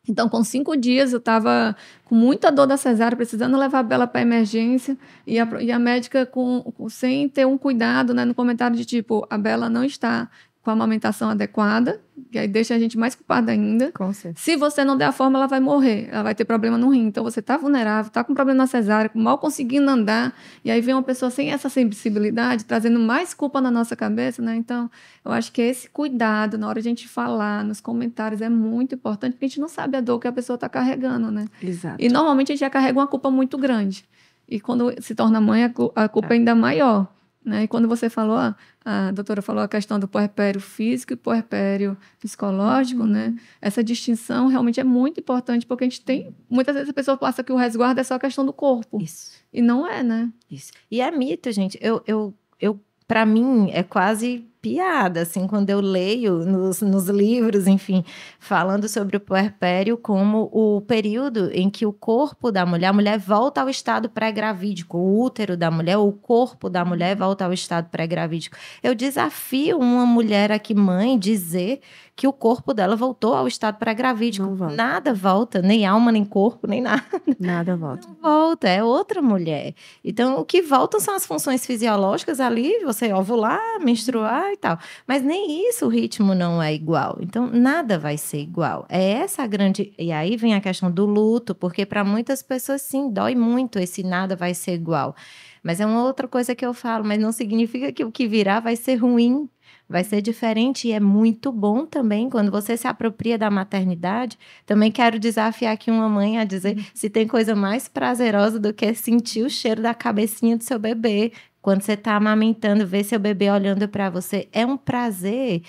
então, 0.09 0.29
com 0.29 0.43
cinco 0.45 0.77
dias, 0.77 1.13
eu 1.13 1.19
estava 1.19 1.75
com 2.05 2.15
muita 2.15 2.51
dor 2.53 2.67
da 2.67 2.77
cesárea, 2.77 3.17
precisando 3.17 3.57
levar 3.59 3.81
a 3.81 3.83
Bela 3.83 4.07
para 4.07 4.23
emergência, 4.23 4.97
e 5.27 5.39
a, 5.39 5.49
e 5.61 5.73
a 5.73 5.79
médica, 5.79 6.25
com, 6.25 6.63
com, 6.77 6.89
sem 6.89 7.29
ter 7.29 7.47
um 7.47 7.59
cuidado, 7.59 8.15
né, 8.15 8.25
no 8.25 8.35
comentário 8.35 8.77
de 8.77 8.85
tipo, 8.85 9.27
a 9.29 9.37
Bela 9.37 9.69
não 9.69 9.83
está 9.83 10.31
com 10.67 10.71
a 10.71 10.73
amamentação 10.73 11.31
adequada, 11.31 12.01
que 12.33 12.37
aí 12.37 12.49
deixa 12.49 12.75
a 12.75 12.79
gente 12.79 12.99
mais 12.99 13.15
culpada 13.15 13.53
ainda. 13.53 13.93
Se 14.35 14.57
você 14.57 14.85
não 14.85 14.97
der 14.97 15.05
a 15.05 15.13
forma, 15.13 15.39
ela 15.39 15.47
vai 15.47 15.61
morrer, 15.61 16.09
ela 16.11 16.25
vai 16.25 16.35
ter 16.35 16.45
problema 16.45 16.77
no 16.77 16.89
rim. 16.89 17.07
Então 17.07 17.23
você 17.23 17.39
está 17.39 17.57
vulnerável, 17.57 18.09
está 18.09 18.25
com 18.25 18.35
problema 18.35 18.59
na 18.59 18.67
cesárea, 18.67 19.09
mal 19.15 19.39
conseguindo 19.39 19.89
andar, 19.89 20.35
e 20.65 20.71
aí 20.73 20.81
vem 20.81 20.93
uma 20.93 21.05
pessoa 21.05 21.31
sem 21.31 21.53
essa 21.53 21.69
sensibilidade, 21.69 22.65
trazendo 22.65 22.99
mais 22.99 23.33
culpa 23.33 23.61
na 23.61 23.71
nossa 23.71 23.95
cabeça, 23.95 24.43
né? 24.43 24.57
Então, 24.57 24.91
eu 25.25 25.31
acho 25.31 25.53
que 25.53 25.63
esse 25.63 25.89
cuidado 25.89 26.59
na 26.59 26.67
hora 26.67 26.83
de 26.83 26.89
a 26.89 26.91
gente 26.91 27.07
falar, 27.07 27.63
nos 27.63 27.81
comentários, 27.81 28.43
é 28.43 28.49
muito 28.49 28.97
importante, 28.97 29.35
porque 29.35 29.45
a 29.45 29.49
gente 29.49 29.61
não 29.61 29.69
sabe 29.69 29.97
a 29.97 30.01
dor 30.01 30.19
que 30.19 30.27
a 30.27 30.33
pessoa 30.33 30.57
está 30.57 30.69
carregando, 30.69 31.31
né? 31.31 31.47
Exato. 31.63 31.95
E 32.01 32.09
normalmente 32.09 32.51
a 32.51 32.55
gente 32.57 32.61
já 32.61 32.71
carrega 32.71 32.99
uma 32.99 33.07
culpa 33.07 33.31
muito 33.31 33.57
grande. 33.57 34.05
E 34.49 34.59
quando 34.59 34.93
se 35.01 35.15
torna 35.15 35.41
mãe, 35.41 35.63
a 35.63 36.09
culpa 36.09 36.29
é 36.31 36.33
ainda 36.33 36.57
maior. 36.57 37.07
Né? 37.47 37.63
E 37.63 37.69
quando 37.69 37.87
você 37.87 38.11
falou, 38.11 38.37
a 38.85 39.11
doutora 39.13 39.41
falou 39.41 39.63
a 39.63 39.69
questão 39.69 40.01
do 40.01 40.09
puerpério 40.09 40.61
físico 40.61 41.13
e 41.13 41.17
puerpério 41.17 41.97
psicológico, 42.19 43.03
uhum. 43.03 43.07
né? 43.07 43.37
Essa 43.63 43.85
distinção 43.85 44.49
realmente 44.49 44.81
é 44.81 44.85
muito 44.85 45.21
importante, 45.21 45.65
porque 45.65 45.85
a 45.85 45.87
gente 45.87 46.01
tem. 46.01 46.35
Muitas 46.51 46.75
vezes 46.75 46.91
a 46.91 46.93
pessoa 46.93 47.17
passa 47.17 47.45
que 47.45 47.53
o 47.53 47.57
resguardo 47.57 48.01
é 48.01 48.03
só 48.03 48.15
a 48.15 48.19
questão 48.19 48.45
do 48.45 48.53
corpo. 48.53 49.01
Isso. 49.01 49.31
E 49.53 49.63
não 49.63 49.87
é, 49.87 50.03
né? 50.03 50.29
Isso. 50.51 50.73
E 50.91 51.01
é 51.01 51.09
mito, 51.13 51.53
gente. 51.53 51.79
Eu, 51.81 52.03
eu, 52.05 52.35
eu 52.61 52.81
para 53.07 53.25
mim, 53.25 53.71
é 53.73 53.85
quase 53.85 54.45
piada, 54.67 55.21
assim, 55.21 55.47
quando 55.47 55.71
eu 55.71 55.81
leio 55.81 56.45
nos, 56.45 56.83
nos, 56.83 57.09
livros, 57.09 57.69
enfim, 57.69 58.05
falando 58.41 58.89
sobre 58.89 59.17
o 59.17 59.21
puerpério 59.21 59.97
como 59.97 60.51
o 60.53 60.81
período 60.81 61.53
em 61.53 61.71
que 61.71 61.87
o 61.87 61.93
corpo 61.93 62.51
da 62.51 62.67
mulher, 62.67 62.89
a 62.89 62.93
mulher 62.93 63.17
volta 63.17 63.61
ao 63.61 63.69
estado 63.69 64.09
pré-gravídico, 64.11 64.99
o 64.99 65.23
útero 65.23 65.57
da 65.57 65.71
mulher, 65.71 65.99
o 65.99 66.11
corpo 66.11 66.69
da 66.69 66.85
mulher 66.85 67.15
volta 67.15 67.45
ao 67.45 67.53
estado 67.53 67.89
pré-gravídico. 67.91 68.57
Eu 68.83 68.93
desafio 68.93 69.79
uma 69.79 70.05
mulher 70.05 70.51
aqui, 70.51 70.75
mãe, 70.75 71.17
dizer 71.17 71.81
que 72.17 72.27
o 72.27 72.33
corpo 72.33 72.73
dela 72.73 72.97
voltou 72.97 73.35
ao 73.35 73.47
estado 73.47 73.77
pré-gravídico. 73.77 74.49
Volta. 74.55 74.75
Nada 74.75 75.13
volta, 75.13 75.61
nem 75.61 75.85
alma, 75.85 76.11
nem 76.11 76.25
corpo, 76.25 76.67
nem 76.67 76.81
nada. 76.81 77.05
Nada 77.39 77.77
volta. 77.77 78.09
Não 78.09 78.17
volta, 78.23 78.67
é 78.67 78.83
outra 78.83 79.21
mulher. 79.21 79.75
Então, 80.03 80.41
o 80.41 80.45
que 80.45 80.63
voltam 80.63 80.99
são 80.99 81.15
as 81.15 81.27
funções 81.27 81.67
fisiológicas 81.67 82.41
ali, 82.41 82.83
você 82.83 83.13
ovular, 83.13 83.61
menstruar 83.83 84.51
e 84.51 84.57
tal. 84.57 84.79
Mas 85.07 85.23
nem 85.23 85.69
isso 85.69 85.85
o 85.85 85.91
ritmo 85.91 86.35
não 86.35 86.63
é 86.63 86.73
igual. 86.73 87.19
Então, 87.21 87.51
nada 87.53 87.99
vai 87.99 88.17
ser 88.17 88.39
igual. 88.39 88.87
É 88.89 89.11
essa 89.11 89.43
a 89.43 89.47
grande. 89.47 89.93
E 89.99 90.11
aí 90.11 90.39
vem 90.39 90.55
a 90.55 90.61
questão 90.61 90.91
do 90.91 91.05
luto, 91.05 91.55
porque 91.55 91.85
para 91.85 92.03
muitas 92.03 92.43
pessoas, 92.43 92.81
sim, 92.81 93.11
dói 93.11 93.35
muito 93.35 93.79
esse 93.79 94.03
nada 94.03 94.35
vai 94.35 94.55
ser 94.55 94.73
igual. 94.73 95.15
Mas 95.63 95.81
é 95.81 95.85
uma 95.85 96.05
outra 96.05 96.27
coisa 96.27 96.55
que 96.55 96.65
eu 96.65 96.73
falo, 96.73 97.05
mas 97.05 97.21
não 97.21 97.33
significa 97.33 97.93
que 97.93 98.05
o 98.05 98.11
que 98.11 98.27
virá 98.27 98.59
vai 98.59 98.75
ser 98.77 98.95
ruim 98.95 99.51
vai 99.89 100.03
ser 100.03 100.21
diferente 100.21 100.89
e 100.89 100.93
é 100.93 101.01
muito 101.01 101.53
bom 101.53 101.87
também 101.87 102.29
quando 102.29 102.51
você 102.51 102.77
se 102.77 102.89
apropria 102.89 103.39
da 103.39 103.51
maternidade. 103.51 104.39
Também 104.65 104.91
quero 104.91 105.19
desafiar 105.19 105.73
aqui 105.75 105.91
uma 105.91 106.09
mãe 106.09 106.39
a 106.39 106.45
dizer 106.45 106.77
uhum. 106.77 106.85
se 106.93 107.09
tem 107.09 107.27
coisa 107.27 107.55
mais 107.55 107.89
prazerosa 107.89 108.59
do 108.59 108.73
que 108.73 108.93
sentir 108.95 109.43
o 109.43 109.51
cheiro 109.51 109.83
da 109.83 109.95
cabecinha 109.95 110.57
do 110.57 110.65
seu 110.65 110.79
bebê 110.79 111.33
quando 111.63 111.83
você 111.83 111.93
está 111.93 112.15
amamentando, 112.15 112.87
ver 112.87 113.05
seu 113.05 113.19
bebê 113.19 113.51
olhando 113.51 113.89
para 113.89 114.09
você. 114.09 114.49
É 114.53 114.65
um 114.65 114.77
prazer 114.77 115.63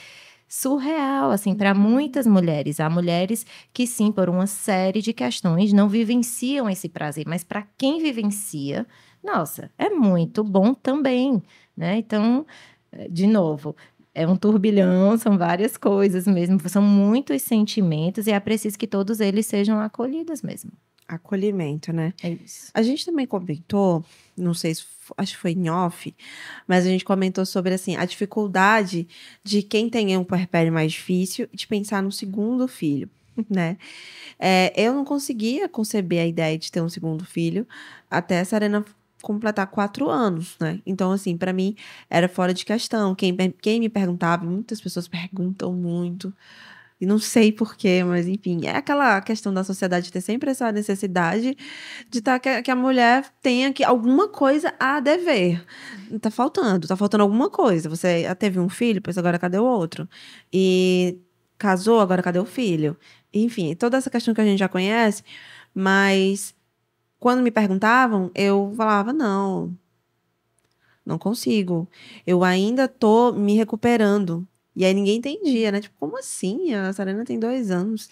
surreal, 0.48 1.32
assim, 1.32 1.54
para 1.56 1.74
muitas 1.74 2.26
mulheres. 2.26 2.80
Há 2.80 2.90
mulheres 2.90 3.46
que, 3.74 3.86
sim, 3.86 4.12
por 4.12 4.30
uma 4.30 4.48
série 4.48 5.02
de 5.02 5.12
questões, 5.12 5.74
não 5.74 5.90
vivenciam 5.90 6.70
esse 6.70 6.88
prazer, 6.88 7.26
mas 7.28 7.44
para 7.44 7.68
quem 7.78 8.02
vivencia, 8.02 8.86
nossa, 9.24 9.72
é 9.78 9.90
muito 9.90 10.44
bom 10.44 10.74
também, 10.74 11.42
né? 11.76 11.98
Então, 11.98 12.46
de 13.10 13.28
novo, 13.28 13.76
é 14.18 14.28
um 14.28 14.36
turbilhão, 14.36 15.16
são 15.18 15.38
várias 15.38 15.78
coisas 15.78 16.26
mesmo, 16.26 16.60
são 16.68 16.82
muitos 16.82 17.44
sentimentos 17.44 18.26
e 18.26 18.32
é 18.32 18.40
preciso 18.40 18.78
que 18.78 18.88
todos 18.88 19.20
eles 19.20 19.46
sejam 19.46 19.80
acolhidos 19.80 20.42
mesmo. 20.42 20.72
Acolhimento, 21.08 21.94
né? 21.94 22.14
É 22.24 22.32
isso. 22.32 22.72
A 22.74 22.82
gente 22.82 23.06
também 23.06 23.28
comentou, 23.28 24.04
não 24.36 24.56
sei 24.56 24.74
se 24.74 24.84
acho 25.16 25.34
que 25.34 25.40
foi 25.40 25.52
em 25.52 25.70
off, 25.70 26.14
mas 26.68 26.86
a 26.86 26.90
gente 26.90 27.06
comentou 27.06 27.46
sobre 27.46 27.74
assim 27.74 27.96
a 27.96 28.04
dificuldade 28.04 29.08
de 29.44 29.62
quem 29.62 29.90
tem 29.90 30.18
um 30.18 30.24
puerpério 30.24 30.74
mais 30.74 30.92
difícil 30.92 31.48
de 31.54 31.68
pensar 31.68 32.02
no 32.02 32.12
segundo 32.12 32.68
filho, 32.68 33.10
né? 33.50 33.78
É, 34.40 34.74
eu 34.76 34.94
não 34.94 35.06
conseguia 35.06 35.70
conceber 35.70 36.22
a 36.22 36.26
ideia 36.26 36.58
de 36.58 36.72
ter 36.72 36.82
um 36.82 36.90
segundo 36.90 37.24
filho 37.24 37.68
até 38.10 38.40
a 38.40 38.46
Serena 38.46 38.84
completar 39.28 39.68
quatro 39.68 40.10
anos, 40.10 40.56
né? 40.58 40.80
Então, 40.86 41.12
assim, 41.12 41.36
para 41.36 41.52
mim 41.52 41.76
era 42.10 42.30
fora 42.30 42.54
de 42.54 42.64
questão. 42.64 43.14
Quem, 43.14 43.36
quem 43.62 43.80
me 43.82 43.90
perguntava, 43.90 44.46
muitas 44.46 44.80
pessoas 44.80 45.06
perguntam 45.08 45.74
muito, 45.74 46.34
e 47.00 47.06
não 47.06 47.20
sei 47.20 47.52
porquê, 47.52 48.04
mas 48.04 48.26
enfim, 48.28 48.66
é 48.66 48.76
aquela 48.76 49.22
questão 49.22 49.54
da 49.54 49.64
sociedade 49.64 50.12
ter 50.12 50.22
sempre 50.22 50.50
essa 50.50 50.72
necessidade 50.72 51.56
de 52.10 52.22
tá, 52.22 52.40
que, 52.40 52.62
que 52.64 52.72
a 52.72 52.76
mulher 52.76 53.26
tenha 53.42 53.72
que, 53.72 53.84
alguma 53.84 54.30
coisa 54.30 54.74
a 54.80 55.00
dever. 55.00 55.64
Tá 56.22 56.32
faltando, 56.32 56.88
tá 56.88 56.96
faltando 56.96 57.24
alguma 57.24 57.50
coisa. 57.50 57.90
Você 57.90 58.24
já 58.24 58.34
teve 58.34 58.60
um 58.60 58.70
filho, 58.70 59.02
pois 59.02 59.18
agora 59.18 59.38
cadê 59.38 59.60
o 59.60 59.66
outro? 59.66 60.10
E 60.52 61.20
casou, 61.58 62.00
agora 62.00 62.24
cadê 62.24 62.40
o 62.40 62.46
filho? 62.46 62.98
Enfim, 63.34 63.76
toda 63.76 63.98
essa 63.98 64.10
questão 64.10 64.34
que 64.34 64.42
a 64.42 64.46
gente 64.46 64.60
já 64.60 64.70
conhece, 64.70 65.24
mas 65.76 66.56
quando 67.20 67.42
me 67.42 67.52
perguntavam, 67.52 68.32
eu 68.36 68.74
falava, 68.76 69.14
não, 69.14 69.76
não 71.06 71.18
consigo. 71.18 71.90
Eu 72.26 72.44
ainda 72.44 72.88
tô 72.88 73.32
me 73.32 73.56
recuperando. 73.56 74.48
E 74.76 74.86
aí 74.86 74.94
ninguém 74.94 75.18
entendia, 75.18 75.72
né? 75.72 75.82
Tipo, 75.82 75.96
como 76.00 76.18
assim? 76.20 76.74
A 76.74 76.94
Sarena 76.94 77.26
tem 77.26 77.40
dois 77.40 77.72
anos. 77.72 78.10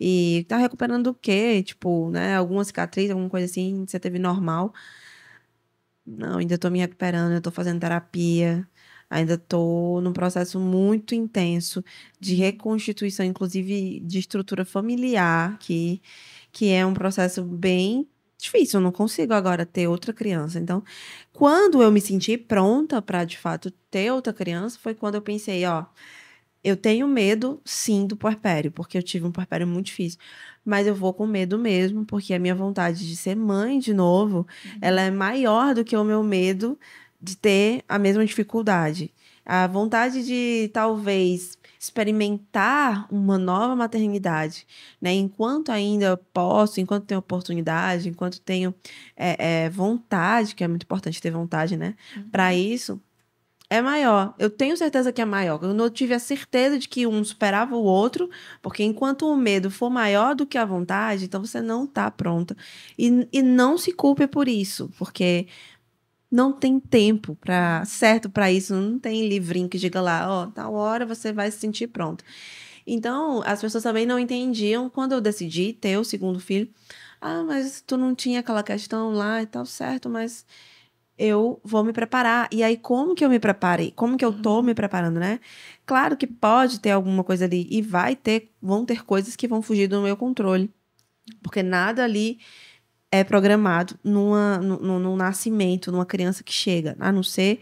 E 0.00 0.46
tá 0.48 0.56
recuperando 0.56 1.08
o 1.08 1.14
quê? 1.14 1.62
Tipo, 1.62 2.10
né? 2.10 2.36
Alguma 2.36 2.64
cicatriz, 2.64 3.10
alguma 3.10 3.28
coisa 3.28 3.46
assim, 3.46 3.84
você 3.86 4.00
teve 4.00 4.18
normal. 4.18 4.72
Não, 6.06 6.38
ainda 6.38 6.56
tô 6.56 6.70
me 6.70 6.78
recuperando, 6.78 7.32
eu 7.32 7.40
tô 7.42 7.50
fazendo 7.50 7.80
terapia. 7.80 8.66
Ainda 9.10 9.38
tô 9.38 10.00
num 10.00 10.12
processo 10.12 10.58
muito 10.58 11.14
intenso 11.14 11.84
de 12.18 12.34
reconstituição, 12.34 13.24
inclusive 13.26 14.00
de 14.00 14.18
estrutura 14.18 14.64
familiar, 14.64 15.58
que, 15.58 16.02
que 16.52 16.70
é 16.70 16.84
um 16.84 16.94
processo 16.94 17.44
bem 17.44 18.08
difícil, 18.38 18.80
eu 18.80 18.84
não 18.84 18.92
consigo 18.92 19.32
agora 19.32 19.64
ter 19.64 19.88
outra 19.88 20.12
criança. 20.12 20.58
Então, 20.58 20.82
quando 21.32 21.82
eu 21.82 21.90
me 21.90 22.00
senti 22.00 22.36
pronta 22.36 23.00
para 23.00 23.24
de 23.24 23.38
fato 23.38 23.70
ter 23.90 24.12
outra 24.12 24.32
criança, 24.32 24.78
foi 24.80 24.94
quando 24.94 25.16
eu 25.16 25.22
pensei, 25.22 25.64
ó, 25.64 25.84
eu 26.62 26.76
tenho 26.76 27.06
medo 27.06 27.60
sim 27.64 28.06
do 28.06 28.16
puerpério, 28.16 28.72
porque 28.72 28.98
eu 28.98 29.02
tive 29.02 29.24
um 29.24 29.30
puerpério 29.30 29.66
muito 29.66 29.86
difícil, 29.86 30.18
mas 30.64 30.86
eu 30.86 30.94
vou 30.94 31.14
com 31.14 31.26
medo 31.26 31.58
mesmo, 31.58 32.04
porque 32.04 32.34
a 32.34 32.38
minha 32.38 32.54
vontade 32.54 33.06
de 33.06 33.16
ser 33.16 33.36
mãe 33.36 33.78
de 33.78 33.94
novo, 33.94 34.38
uhum. 34.38 34.78
ela 34.80 35.00
é 35.00 35.10
maior 35.10 35.74
do 35.74 35.84
que 35.84 35.96
o 35.96 36.02
meu 36.02 36.24
medo 36.24 36.78
de 37.20 37.36
ter 37.36 37.84
a 37.88 37.98
mesma 37.98 38.26
dificuldade. 38.26 39.12
A 39.44 39.68
vontade 39.68 40.26
de 40.26 40.68
talvez 40.72 41.56
experimentar 41.78 43.06
uma 43.12 43.38
nova 43.38 43.76
maternidade, 43.76 44.66
né? 45.00 45.12
Enquanto 45.12 45.70
ainda 45.70 46.16
posso, 46.32 46.80
enquanto 46.80 47.06
tenho 47.06 47.20
oportunidade, 47.20 48.08
enquanto 48.08 48.40
tenho 48.40 48.74
é, 49.16 49.64
é, 49.64 49.70
vontade, 49.70 50.54
que 50.54 50.64
é 50.64 50.68
muito 50.68 50.84
importante 50.84 51.20
ter 51.20 51.30
vontade, 51.30 51.76
né? 51.76 51.94
Uhum. 52.16 52.28
Para 52.30 52.54
isso, 52.54 53.00
é 53.68 53.82
maior. 53.82 54.34
Eu 54.38 54.48
tenho 54.48 54.76
certeza 54.76 55.12
que 55.12 55.20
é 55.20 55.24
maior. 55.24 55.58
Eu 55.62 55.74
não 55.74 55.90
tive 55.90 56.14
a 56.14 56.18
certeza 56.18 56.78
de 56.78 56.88
que 56.88 57.06
um 57.06 57.24
superava 57.24 57.74
o 57.74 57.82
outro, 57.82 58.30
porque 58.62 58.84
enquanto 58.84 59.26
o 59.26 59.36
medo 59.36 59.70
for 59.70 59.90
maior 59.90 60.34
do 60.34 60.46
que 60.46 60.56
a 60.56 60.64
vontade, 60.64 61.24
então 61.24 61.44
você 61.44 61.60
não 61.60 61.84
está 61.84 62.10
pronta. 62.10 62.56
E, 62.96 63.28
e 63.32 63.42
não 63.42 63.76
se 63.76 63.92
culpe 63.92 64.26
por 64.26 64.46
isso, 64.46 64.90
porque 64.98 65.48
não 66.30 66.52
tem 66.52 66.80
tempo 66.80 67.36
para 67.36 67.84
certo 67.84 68.28
para 68.30 68.50
isso, 68.50 68.74
não 68.74 68.98
tem 68.98 69.28
livrinho 69.28 69.68
que 69.68 69.78
diga 69.78 70.00
lá, 70.00 70.26
ó, 70.28 70.44
oh, 70.44 70.46
tal 70.48 70.74
hora 70.74 71.06
você 71.06 71.32
vai 71.32 71.50
se 71.50 71.58
sentir 71.58 71.88
pronto. 71.88 72.24
Então, 72.86 73.42
as 73.44 73.60
pessoas 73.60 73.82
também 73.84 74.06
não 74.06 74.18
entendiam 74.18 74.88
quando 74.88 75.12
eu 75.12 75.20
decidi 75.20 75.72
ter 75.72 75.98
o 75.98 76.04
segundo 76.04 76.38
filho. 76.40 76.68
Ah, 77.20 77.42
mas 77.44 77.80
tu 77.80 77.96
não 77.96 78.14
tinha 78.14 78.40
aquela 78.40 78.62
questão 78.62 79.12
lá 79.12 79.42
e 79.42 79.46
tal, 79.46 79.66
certo, 79.66 80.08
mas 80.08 80.46
eu 81.18 81.60
vou 81.64 81.82
me 81.84 81.92
preparar. 81.92 82.48
E 82.52 82.62
aí, 82.62 82.76
como 82.76 83.14
que 83.14 83.24
eu 83.24 83.30
me 83.30 83.38
preparei? 83.40 83.90
Como 83.92 84.16
que 84.16 84.24
eu 84.24 84.32
tô 84.32 84.62
me 84.62 84.74
preparando, 84.74 85.18
né? 85.18 85.40
Claro 85.84 86.16
que 86.16 86.26
pode 86.26 86.80
ter 86.80 86.90
alguma 86.90 87.24
coisa 87.24 87.44
ali 87.46 87.66
e 87.70 87.82
vai 87.82 88.14
ter, 88.16 88.52
vão 88.62 88.84
ter 88.84 89.04
coisas 89.04 89.34
que 89.36 89.48
vão 89.48 89.62
fugir 89.62 89.88
do 89.88 90.02
meu 90.02 90.16
controle. 90.16 90.70
Porque 91.42 91.62
nada 91.62 92.04
ali 92.04 92.38
é 93.10 93.22
programado 93.24 93.94
numa, 94.02 94.58
no, 94.58 94.98
no 94.98 95.16
nascimento, 95.16 95.92
numa 95.92 96.06
criança 96.06 96.42
que 96.42 96.52
chega, 96.52 96.96
a 96.98 97.12
não 97.12 97.22
ser. 97.22 97.60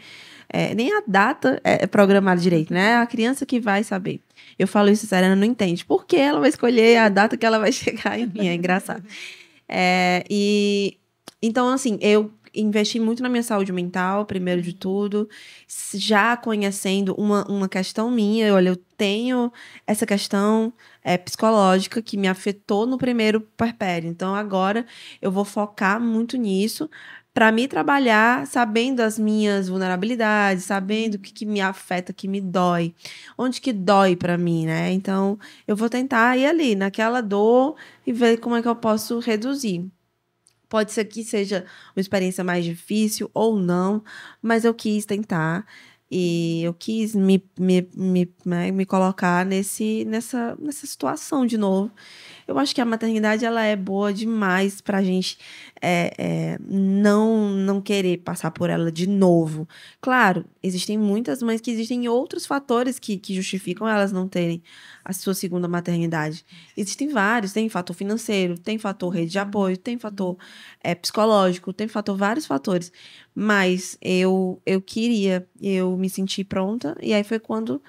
É, 0.49 0.75
nem 0.75 0.93
a 0.93 1.03
data 1.07 1.61
é, 1.65 1.85
é 1.85 1.87
programada 1.87 2.41
direito, 2.41 2.73
né? 2.73 2.91
É 2.91 2.97
a 2.97 3.07
criança 3.07 3.45
que 3.45 3.59
vai 3.59 3.83
saber. 3.83 4.21
Eu 4.59 4.69
falo 4.69 4.91
isso, 4.91 5.07
a 5.07 5.09
Serena 5.09 5.35
não 5.35 5.45
entende. 5.45 5.85
Por 5.85 6.07
que 6.07 6.17
ela 6.17 6.41
vai 6.41 6.49
escolher 6.49 6.99
a 6.99 7.09
data 7.09 7.37
que 7.37 7.45
ela 7.45 7.59
vai 7.59 7.71
chegar 7.73 8.19
em 8.19 8.27
mim? 8.27 8.47
É 8.49 8.55
engraçado. 8.55 9.05
É, 9.69 10.25
e 10.31 10.99
então, 11.43 11.69
assim, 11.69 11.99
eu 12.01 12.33
investi 12.55 13.01
muito 13.01 13.23
na 13.23 13.29
minha 13.29 13.43
saúde 13.43 13.73
mental, 13.73 14.25
primeiro 14.25 14.63
de 14.63 14.73
tudo, 14.73 15.29
já 15.93 16.37
conhecendo 16.37 17.15
uma, 17.19 17.45
uma 17.51 17.69
questão 17.69 18.11
minha. 18.11 18.55
Olha, 18.55 18.71
eu 18.71 18.77
tenho 18.97 19.53
essa 19.87 20.07
questão 20.07 20.73
é, 21.05 21.19
psicológica 21.19 22.01
que 22.01 22.17
me 22.17 22.27
afetou 22.27 22.87
no 22.87 22.97
primeiro 22.97 23.43
puerpério. 23.43 24.09
Então, 24.09 24.35
agora 24.35 24.87
eu 25.21 25.31
vou 25.31 25.45
focar 25.45 26.01
muito 26.01 26.39
nisso 26.39 26.89
para 27.35 27.51
me 27.51 27.67
trabalhar 27.69 28.47
sabendo 28.47 29.01
as 29.01 29.19
minhas 29.19 29.69
vulnerabilidades, 29.69 30.65
sabendo 30.65 31.17
o 31.17 31.19
que, 31.19 31.33
que 31.33 31.45
me 31.45 31.61
afeta, 31.61 32.13
que 32.13 32.29
me 32.29 32.41
dói, 32.41 32.95
onde 33.37 33.61
que 33.61 33.73
dói 33.73 34.17
para 34.17 34.39
mim, 34.39 34.67
né? 34.67 34.93
Então, 34.93 35.39
eu 35.67 35.77
vou 35.77 35.91
tentar 35.91 36.37
ir 36.39 36.47
ali 36.47 36.75
naquela 36.77 37.21
dor 37.21 37.77
e 38.07 38.13
ver 38.13 38.39
como 38.39 38.57
é 38.57 38.63
que 38.63 38.69
eu 38.69 38.77
posso 38.77 39.19
reduzir. 39.19 39.85
Pode 40.69 40.93
ser 40.93 41.05
que 41.05 41.23
seja 41.23 41.67
uma 41.95 42.01
experiência 42.01 42.43
mais 42.43 42.65
difícil 42.65 43.31
ou 43.35 43.59
não, 43.59 44.03
mas 44.41 44.65
eu 44.65 44.73
quis 44.75 45.05
tentar 45.05 45.67
e 46.17 46.63
eu 46.63 46.73
quis 46.73 47.13
me, 47.13 47.45
me, 47.59 47.89
me, 47.93 48.33
né, 48.47 48.71
me 48.71 48.87
colocar 48.87 49.45
nesse, 49.45 50.05
nessa, 50.05 50.57
nessa 50.61 50.87
situação 50.87 51.45
de 51.45 51.59
novo. 51.59 51.91
Eu 52.47 52.59
acho 52.59 52.75
que 52.75 52.81
a 52.81 52.85
maternidade 52.85 53.45
ela 53.45 53.63
é 53.63 53.75
boa 53.75 54.13
demais 54.13 54.81
para 54.81 54.99
a 54.99 55.03
gente 55.03 55.39
é, 55.81 56.15
é, 56.19 56.59
não, 56.61 57.51
não 57.51 57.81
querer 57.81 58.19
passar 58.19 58.51
por 58.51 58.71
ela 58.71 58.91
de 58.91 59.07
novo. 59.07 59.69
Claro, 60.01 60.45
existem 60.63 60.97
muitas 60.99 61.43
mães 61.43 61.61
que 61.61 61.71
existem 61.71 62.09
outros 62.09 62.47
fatores 62.47 62.99
que, 62.99 63.17
que 63.19 63.35
justificam 63.35 63.89
elas 63.89 64.13
não 64.13 64.29
terem 64.29 64.63
a 65.05 65.13
sua 65.13 65.35
segunda 65.35 65.69
maternidade. 65.69 66.45
Existem 66.77 67.09
vários, 67.09 67.53
tem 67.53 67.69
fator 67.69 67.95
financeiro, 67.95 68.59
tem 68.59 68.79
fator 68.79 69.11
rede 69.11 69.33
de 69.33 69.39
apoio, 69.39 69.77
tem 69.77 69.99
fator 69.99 70.37
é, 70.83 70.95
psicológico, 70.95 71.73
tem 71.73 71.89
fator 71.89 72.17
vários 72.17 72.47
fatores. 72.47 72.93
Mas 73.35 73.99
eu 74.01 74.61
eu 74.65 74.81
queria, 74.81 75.47
eu 75.61 75.97
me 75.97 76.09
senti 76.09 76.45
pronta 76.45 76.97
e 77.03 77.13
aí 77.13 77.25
foi 77.25 77.39
quando 77.39 77.83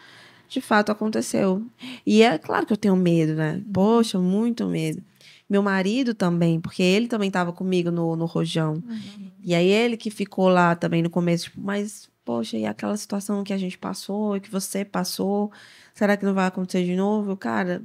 de 0.48 0.62
fato 0.62 0.91
aconteceu. 0.91 1.66
E 2.06 2.22
é 2.22 2.38
claro 2.38 2.66
que 2.66 2.74
eu 2.74 2.78
tenho 2.78 2.96
medo, 2.96 3.36
né? 3.36 3.62
Poxa, 3.74 4.20
muito 4.20 4.66
medo. 4.68 5.02
Meu 5.50 5.62
marido 5.62 6.14
também, 6.14 6.60
porque 6.60 6.82
ele 6.82 7.08
também 7.08 7.28
estava 7.28 7.54
comigo 7.54 7.91
no, 7.91 8.16
no 8.16 8.26
rojão. 8.26 8.74
Uhum. 8.76 9.32
E 9.43 9.54
aí 9.54 9.68
ele 9.68 9.96
que 9.96 10.10
ficou 10.10 10.50
lá 10.50 10.76
também 10.76 11.04
no 11.04 11.10
começo, 11.10 11.46
tipo, 11.46 11.62
mas, 11.62 12.10
poxa, 12.24 12.58
e 12.58 12.66
aquela 12.66 12.98
situação 12.98 13.43
que 13.43 13.54
a 13.54 13.58
gente 13.58 13.78
passou, 13.78 14.39
que 14.41 14.50
você 14.50 14.84
passou, 14.84 15.52
será 15.93 16.18
que 16.18 16.26
não 16.26 16.34
vai 16.34 16.48
acontecer 16.48 16.84
de 16.84 16.96
novo? 16.96 17.38
Cara, 17.38 17.84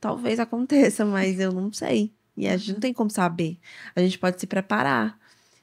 talvez 0.00 0.40
aconteça, 0.40 1.04
mas 1.04 1.38
eu 1.38 1.52
não 1.52 1.70
sei. 1.72 2.12
E 2.34 2.48
a 2.48 2.56
gente 2.56 2.72
não 2.72 2.80
tem 2.80 2.94
como 2.94 3.10
saber. 3.10 3.58
A 3.94 4.00
gente 4.00 4.18
pode 4.18 4.40
se 4.40 4.46
preparar. 4.46 5.18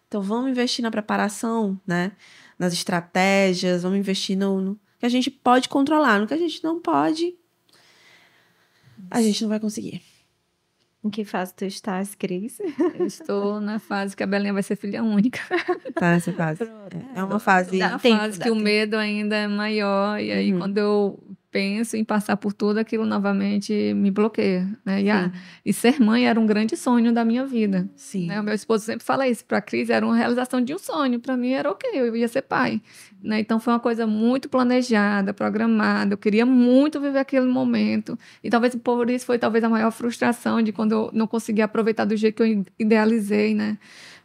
Então 0.08 0.22
vamos 0.22 0.52
investir 0.52 0.84
na 0.84 0.92
preparação, 0.92 1.80
né? 1.86 2.12
Nas 2.60 2.74
estratégias, 2.74 3.84
vamos 3.84 3.98
investir 3.98 4.38
no, 4.38 4.62
no 4.62 4.80
que 5.00 5.06
a 5.06 5.10
gente 5.10 5.32
pode 5.32 5.70
controlar. 5.70 6.20
No 6.20 6.28
que 6.28 6.34
a 6.34 6.38
gente 6.38 6.64
não 6.64 6.80
pode, 6.80 7.36
a 9.10 9.22
gente 9.22 9.42
não 9.42 9.50
vai 9.50 9.60
conseguir. 9.60 10.02
Em 11.02 11.10
que 11.10 11.24
fase 11.24 11.54
tu 11.54 11.64
estás, 11.64 12.14
Cris? 12.14 12.60
Eu 13.00 13.06
estou 13.06 13.62
na 13.62 13.80
fase 13.80 14.18
que 14.18 14.22
a 14.22 14.28
Belinha 14.28 14.52
vai 14.52 14.62
ser 14.62 14.76
filha 14.76 15.02
única. 15.02 15.40
Tá 15.94 16.12
nessa 16.12 16.34
fase. 16.34 16.64
É 17.16 17.24
uma 17.24 17.40
fase. 17.40 17.80
É 17.80 17.86
a 17.86 17.98
fase 17.98 18.40
que 18.40 18.50
o 18.50 18.56
medo 18.56 18.98
ainda 18.98 19.36
é 19.38 19.48
maior. 19.48 20.20
E 20.20 20.30
aí, 20.30 20.52
uhum. 20.52 20.60
quando 20.60 20.78
eu 20.78 21.38
penso 21.52 21.98
em 21.98 22.04
passar 22.04 22.38
por 22.38 22.54
tudo 22.54 22.78
aquilo 22.78 23.06
novamente 23.06 23.94
me 23.94 24.12
bloqueia, 24.12 24.68
né? 24.86 25.02
E, 25.02 25.10
a, 25.10 25.32
e, 25.66 25.74
ser 25.74 26.00
mãe 26.00 26.28
era 26.28 26.40
um 26.40 26.46
grande 26.46 26.78
sonho 26.78 27.12
da 27.12 27.26
minha 27.26 27.46
vida. 27.46 27.90
Sim. 27.96 28.28
Né? 28.28 28.40
O 28.40 28.44
meu 28.44 28.54
esposo 28.54 28.86
sempre 28.86 29.04
fala 29.04 29.28
isso, 29.28 29.44
para 29.46 29.58
a 29.58 29.62
Cris 29.62 29.90
era 29.90 30.06
uma 30.06 30.16
realização 30.16 30.62
de 30.62 30.74
um 30.74 30.78
sonho, 30.78 31.20
para 31.20 31.36
mim 31.36 31.52
era 31.52 31.70
ok, 31.70 31.90
eu 31.94 32.16
ia 32.16 32.28
ser 32.28 32.44
pai. 32.44 32.82
Né? 33.22 33.40
Então 33.40 33.60
foi 33.60 33.74
uma 33.74 33.80
coisa 33.80 34.06
muito 34.06 34.48
planejada, 34.48 35.34
programada, 35.34 36.14
eu 36.14 36.18
queria 36.18 36.46
muito 36.46 37.02
viver 37.02 37.20
aquele 37.20 37.48
momento. 37.48 38.18
E 38.44 38.50
talvez 38.50 38.76
por 38.76 39.10
isso 39.10 39.26
foi 39.26 39.40
talvez 39.40 39.64
a 39.64 39.70
maior 39.70 39.92
frustração 39.92 40.62
de 40.62 40.72
quando 40.72 40.92
eu 40.92 41.10
não 41.14 41.28
consegui 41.28 41.62
aproveitar 41.62 42.06
do 42.06 42.16
jeito 42.16 42.36
que 42.36 42.44
eu 42.44 42.66
idealizei, 42.78 43.56
né? 43.56 43.78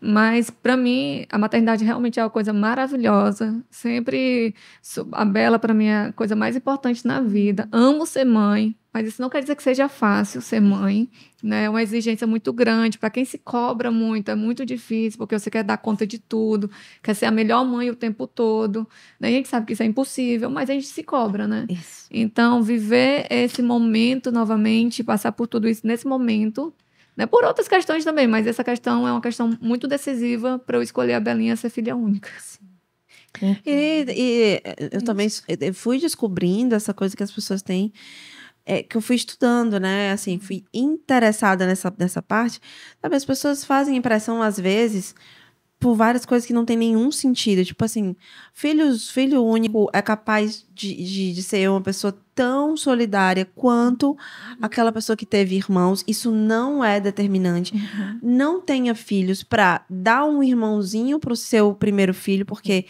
Mas, 0.07 0.50
para 0.50 0.76
mim, 0.76 1.24
a 1.30 1.38
maternidade 1.38 1.82
realmente 1.82 2.20
é 2.20 2.22
uma 2.22 2.28
coisa 2.28 2.52
maravilhosa. 2.52 3.64
Sempre, 3.70 4.55
a 5.12 5.24
Bela, 5.24 5.59
para 5.59 5.72
mim, 5.72 5.86
é 5.86 6.07
a 6.09 6.12
coisa 6.12 6.36
mais 6.36 6.55
importante 6.55 7.07
na 7.07 7.22
vida. 7.22 7.66
Amo 7.72 8.05
ser 8.05 8.26
mãe, 8.26 8.76
mas 8.92 9.09
isso 9.09 9.22
não 9.22 9.30
quer 9.30 9.40
dizer 9.40 9.57
que 9.57 9.62
seja 9.62 9.88
fácil 9.88 10.42
ser 10.42 10.61
mãe. 10.61 11.09
Né? 11.42 11.64
É 11.64 11.70
uma 11.70 11.82
exigência 11.82 12.26
muito 12.26 12.52
grande. 12.52 12.98
Para 12.98 13.09
quem 13.09 13.24
se 13.24 13.38
cobra 13.38 13.90
muito, 13.90 14.30
é 14.30 14.34
muito 14.34 14.66
difícil, 14.66 15.16
porque 15.16 15.38
você 15.38 15.50
quer 15.50 15.64
dar 15.64 15.78
conta 15.78 16.07
de 16.07 16.18
tudo, 16.18 16.70
quer 17.02 17.14
ser 17.14 17.24
a 17.24 17.30
melhor 17.30 17.64
mãe 17.64 17.88
o 17.88 17.96
tempo 17.96 18.26
todo. 18.26 18.86
Né? 19.18 19.28
A 19.28 19.30
gente 19.30 19.48
sabe 19.48 19.64
que 19.64 19.72
isso 19.72 19.82
é 19.82 19.86
impossível, 19.86 20.50
mas 20.50 20.68
a 20.68 20.74
gente 20.74 20.86
se 20.86 21.02
cobra, 21.02 21.48
né? 21.48 21.64
Isso. 21.70 22.09
Então, 22.11 22.62
viver 22.62 23.26
esse 23.30 23.62
momento 23.62 24.30
novamente, 24.30 25.02
passar 25.02 25.32
por 25.32 25.46
tudo 25.46 25.66
isso 25.66 25.86
nesse 25.86 26.07
momento, 26.07 26.74
né? 27.17 27.27
Por 27.27 27.45
outras 27.45 27.69
questões 27.69 28.05
também, 28.05 28.27
mas 28.27 28.47
essa 28.47 28.65
questão 28.65 29.07
é 29.07 29.12
uma 29.12 29.21
questão 29.21 29.57
muito 29.61 29.87
decisiva 29.87 30.59
para 30.59 30.79
eu 30.79 30.83
escolher 30.83 31.15
a 31.15 31.21
Belinha 31.21 31.57
ser 31.57 31.71
filha 31.71 31.95
única. 31.95 32.31
E, 33.67 34.05
e, 34.09 34.62
eu 34.93 35.03
também 35.03 35.29
fui 35.73 35.99
descobrindo 35.99 36.75
essa 36.75 36.95
coisa 36.95 37.17
que 37.17 37.23
as 37.23 37.33
pessoas 37.33 37.62
têm, 37.62 37.93
é, 38.65 38.83
que 38.83 38.97
eu 38.97 39.01
fui 39.01 39.17
estudando, 39.17 39.81
né? 39.81 40.12
Assim, 40.12 40.39
fui 40.39 40.65
interessada 40.73 41.67
nessa, 41.67 41.93
nessa 41.99 42.23
parte. 42.23 42.61
Sabe, 43.03 43.17
as 43.17 43.25
pessoas 43.25 43.65
fazem 43.65 43.97
impressão, 43.97 44.41
às 44.41 44.59
vezes, 44.59 45.15
por 45.79 45.95
várias 45.95 46.25
coisas 46.25 46.47
que 46.47 46.53
não 46.53 46.64
tem 46.64 46.77
nenhum 46.77 47.12
sentido. 47.12 47.64
Tipo 47.64 47.85
assim, 47.85 48.16
filhos, 48.53 49.11
filho 49.11 49.45
único 49.45 49.91
é 49.93 50.01
capaz 50.01 50.66
de, 50.75 50.95
de, 50.95 51.33
de, 51.35 51.43
ser 51.43 51.68
uma 51.68 51.81
pessoa 51.81 52.16
tão 52.35 52.77
solidária 52.77 53.45
quanto 53.55 54.16
aquela 54.61 54.91
pessoa 54.91 55.16
que 55.16 55.27
teve 55.27 55.57
irmãos. 55.57 56.03
Isso 56.07 56.31
não 56.31 56.83
é 56.83 56.99
determinante. 57.01 57.75
Uhum. 57.75 58.18
Não 58.22 58.61
tenha 58.61 58.95
filhos 58.95 59.43
para 59.43 59.85
dar 59.89 60.25
um 60.25 60.43
irmãozinho 60.43 61.18
pro 61.18 61.37
seu 61.37 61.75
primeiro 61.75 62.14
filho, 62.14 62.47
porque 62.47 62.87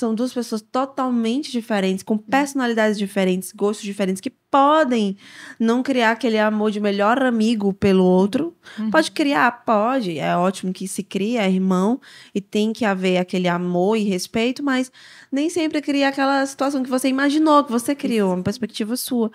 são 0.00 0.14
duas 0.14 0.32
pessoas 0.32 0.62
totalmente 0.62 1.52
diferentes, 1.52 2.02
com 2.02 2.16
personalidades 2.16 2.98
diferentes, 2.98 3.52
gostos 3.52 3.84
diferentes, 3.84 4.20
que 4.20 4.30
podem 4.50 5.16
não 5.58 5.82
criar 5.82 6.12
aquele 6.12 6.38
amor 6.38 6.70
de 6.70 6.80
melhor 6.80 7.22
amigo 7.22 7.72
pelo 7.72 8.04
outro. 8.04 8.56
Uhum. 8.78 8.90
Pode 8.90 9.10
criar, 9.12 9.64
pode. 9.64 10.18
É 10.18 10.36
ótimo 10.36 10.72
que 10.72 10.88
se 10.88 11.02
cria, 11.02 11.42
é 11.42 11.50
irmão, 11.50 12.00
e 12.34 12.40
tem 12.40 12.72
que 12.72 12.84
haver 12.84 13.18
aquele 13.18 13.46
amor 13.46 13.96
e 13.96 14.04
respeito, 14.04 14.62
mas 14.62 14.90
nem 15.30 15.48
sempre 15.50 15.80
cria 15.80 16.08
aquela 16.08 16.44
situação 16.46 16.82
que 16.82 16.90
você 16.90 17.08
imaginou, 17.08 17.62
que 17.62 17.70
você 17.70 17.94
criou, 17.94 18.34
uma 18.34 18.42
perspectiva 18.42 18.96
sua. 18.96 19.30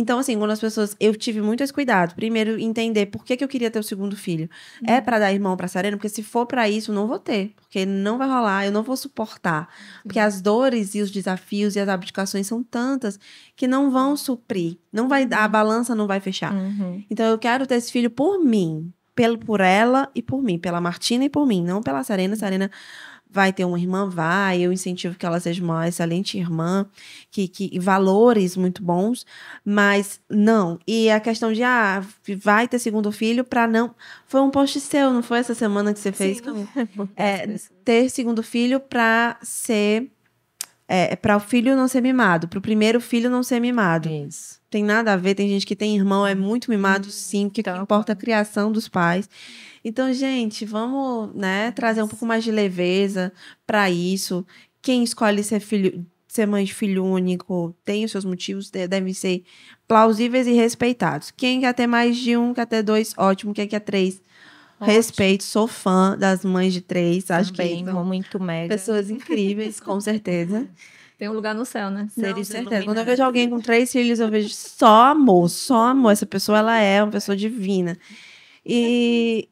Então, 0.00 0.18
assim, 0.20 0.38
quando 0.38 0.50
as 0.52 0.60
pessoas. 0.60 0.96
Eu 1.00 1.14
tive 1.16 1.40
muito 1.40 1.62
esse 1.62 1.72
cuidado. 1.72 2.14
Primeiro, 2.14 2.58
entender 2.58 3.06
por 3.06 3.24
que, 3.24 3.36
que 3.36 3.42
eu 3.42 3.48
queria 3.48 3.70
ter 3.70 3.78
o 3.78 3.82
segundo 3.82 4.16
filho. 4.16 4.48
É 4.86 4.96
Uhum. 4.96 5.02
pra 5.02 5.18
dar 5.18 5.32
irmão 5.32 5.56
pra 5.56 5.66
Serena? 5.66 5.96
Porque 5.96 6.08
se 6.08 6.22
for 6.22 6.46
pra 6.46 6.68
isso, 6.68 6.92
não 6.92 7.06
vou 7.08 7.18
ter. 7.18 7.52
Porque 7.56 7.84
não 7.84 8.16
vai 8.16 8.28
rolar, 8.28 8.64
eu 8.66 8.70
não 8.72 8.82
vou 8.82 8.96
suportar. 8.96 9.68
Porque 10.04 10.18
as 10.20 10.40
dores 10.40 10.94
e 10.94 11.00
os 11.00 11.10
desafios 11.10 11.74
e 11.74 11.80
as 11.80 11.88
abdicações 11.88 12.46
são 12.46 12.62
tantas 12.62 13.18
que 13.56 13.66
não 13.66 13.90
vão 13.90 14.16
suprir. 14.16 14.78
Não 14.92 15.08
vai, 15.08 15.26
a 15.30 15.48
balança 15.48 15.94
não 15.94 16.06
vai 16.06 16.20
fechar. 16.20 16.52
Uhum. 16.54 17.02
Então 17.10 17.26
eu 17.26 17.38
quero 17.38 17.66
ter 17.66 17.74
esse 17.74 17.90
filho 17.90 18.10
por 18.10 18.38
mim, 18.38 18.92
pelo 19.14 19.36
por 19.36 19.60
ela 19.60 20.08
e 20.14 20.22
por 20.22 20.40
mim, 20.42 20.58
pela 20.58 20.80
Martina 20.80 21.24
e 21.24 21.28
por 21.28 21.44
mim, 21.46 21.62
não 21.64 21.82
pela 21.82 22.04
Serena. 22.04 22.36
Serena 22.36 22.70
vai 23.30 23.52
ter 23.52 23.64
uma 23.64 23.78
irmã, 23.78 24.08
vai, 24.08 24.60
eu 24.60 24.72
incentivo 24.72 25.16
que 25.16 25.26
ela 25.26 25.38
seja 25.38 25.62
uma 25.62 25.86
excelente 25.86 26.38
irmã, 26.38 26.86
que, 27.30 27.46
que 27.46 27.70
e 27.72 27.78
valores 27.78 28.56
muito 28.56 28.82
bons, 28.82 29.26
mas 29.64 30.20
não. 30.28 30.78
E 30.86 31.10
a 31.10 31.20
questão 31.20 31.52
de 31.52 31.62
ah, 31.62 32.02
vai 32.36 32.66
ter 32.66 32.78
segundo 32.78 33.12
filho 33.12 33.44
para 33.44 33.66
não, 33.66 33.94
foi 34.26 34.40
um 34.40 34.50
post 34.50 34.80
seu, 34.80 35.12
não 35.12 35.22
foi 35.22 35.38
essa 35.38 35.54
semana 35.54 35.92
que 35.92 36.00
você 36.00 36.12
fez? 36.12 36.40
É, 37.16 37.58
ter 37.84 38.08
segundo 38.10 38.42
filho 38.42 38.78
para 38.80 39.38
ser 39.42 40.10
é, 40.86 41.14
para 41.14 41.36
o 41.36 41.40
filho 41.40 41.76
não 41.76 41.86
ser 41.86 42.00
mimado, 42.00 42.48
para 42.48 42.58
o 42.58 42.62
primeiro 42.62 42.98
filho 43.00 43.28
não 43.28 43.42
ser 43.42 43.60
mimado 43.60 44.08
Isso. 44.08 44.58
tem 44.70 44.82
nada 44.82 45.12
a 45.12 45.16
ver. 45.16 45.34
Tem 45.34 45.48
gente 45.48 45.66
que 45.66 45.76
tem 45.76 45.94
irmão, 45.94 46.26
é 46.26 46.34
muito 46.34 46.70
mimado, 46.70 47.10
sim, 47.10 47.48
porque 47.48 47.60
Então, 47.60 47.82
importa 47.82 48.12
é 48.12 48.14
a 48.14 48.16
criação 48.16 48.72
dos 48.72 48.88
pais. 48.88 49.28
Então, 49.84 50.12
gente, 50.12 50.64
vamos, 50.64 51.34
né, 51.34 51.70
trazer 51.72 52.02
um 52.02 52.08
pouco 52.08 52.26
mais 52.26 52.42
de 52.44 52.50
leveza 52.50 53.32
para 53.66 53.90
isso. 53.90 54.44
Quem 54.82 55.02
escolhe 55.02 55.42
ser 55.42 55.60
filho, 55.60 56.04
ser 56.26 56.46
mãe 56.46 56.64
de 56.64 56.74
filho 56.74 57.04
único, 57.04 57.74
tem 57.84 58.04
os 58.04 58.10
seus 58.10 58.24
motivos, 58.24 58.70
de- 58.70 58.86
devem 58.88 59.12
ser 59.14 59.42
plausíveis 59.86 60.46
e 60.46 60.52
respeitados. 60.52 61.30
Quem 61.30 61.60
quer 61.60 61.72
ter 61.74 61.86
mais 61.86 62.16
de 62.16 62.36
um, 62.36 62.52
quer 62.52 62.66
ter 62.66 62.82
dois, 62.82 63.14
ótimo. 63.16 63.54
Quem 63.54 63.66
quer 63.66 63.80
três, 63.80 64.20
Ótimo. 64.80 64.94
respeito. 64.94 65.42
Sou 65.44 65.66
fã 65.66 66.16
das 66.18 66.44
mães 66.44 66.72
de 66.72 66.80
três. 66.80 67.30
Acho 67.30 67.52
Também, 67.52 67.84
que 67.84 67.90
são 67.90 68.04
muito 68.04 68.38
mega. 68.40 68.74
pessoas 68.74 69.08
incríveis, 69.10 69.80
com 69.80 70.00
certeza. 70.00 70.68
Tem 71.18 71.28
um 71.28 71.32
lugar 71.32 71.52
no 71.54 71.64
céu, 71.64 71.90
né? 71.90 72.02
Não, 72.02 72.08
Seres 72.08 72.46
certeza. 72.46 72.64
Quando 72.68 72.72
eu 72.76 72.76
iluminados. 72.82 73.04
vejo 73.10 73.22
alguém 73.24 73.50
com 73.50 73.60
três 73.60 73.90
filhos, 73.90 74.20
eu 74.20 74.28
vejo 74.28 74.50
só 74.50 75.06
amor, 75.06 75.48
só 75.48 75.88
amor. 75.88 76.12
Essa 76.12 76.24
pessoa, 76.26 76.58
ela 76.58 76.78
é 76.78 77.02
uma 77.02 77.10
pessoa 77.10 77.36
divina. 77.36 77.98
E, 78.64 79.48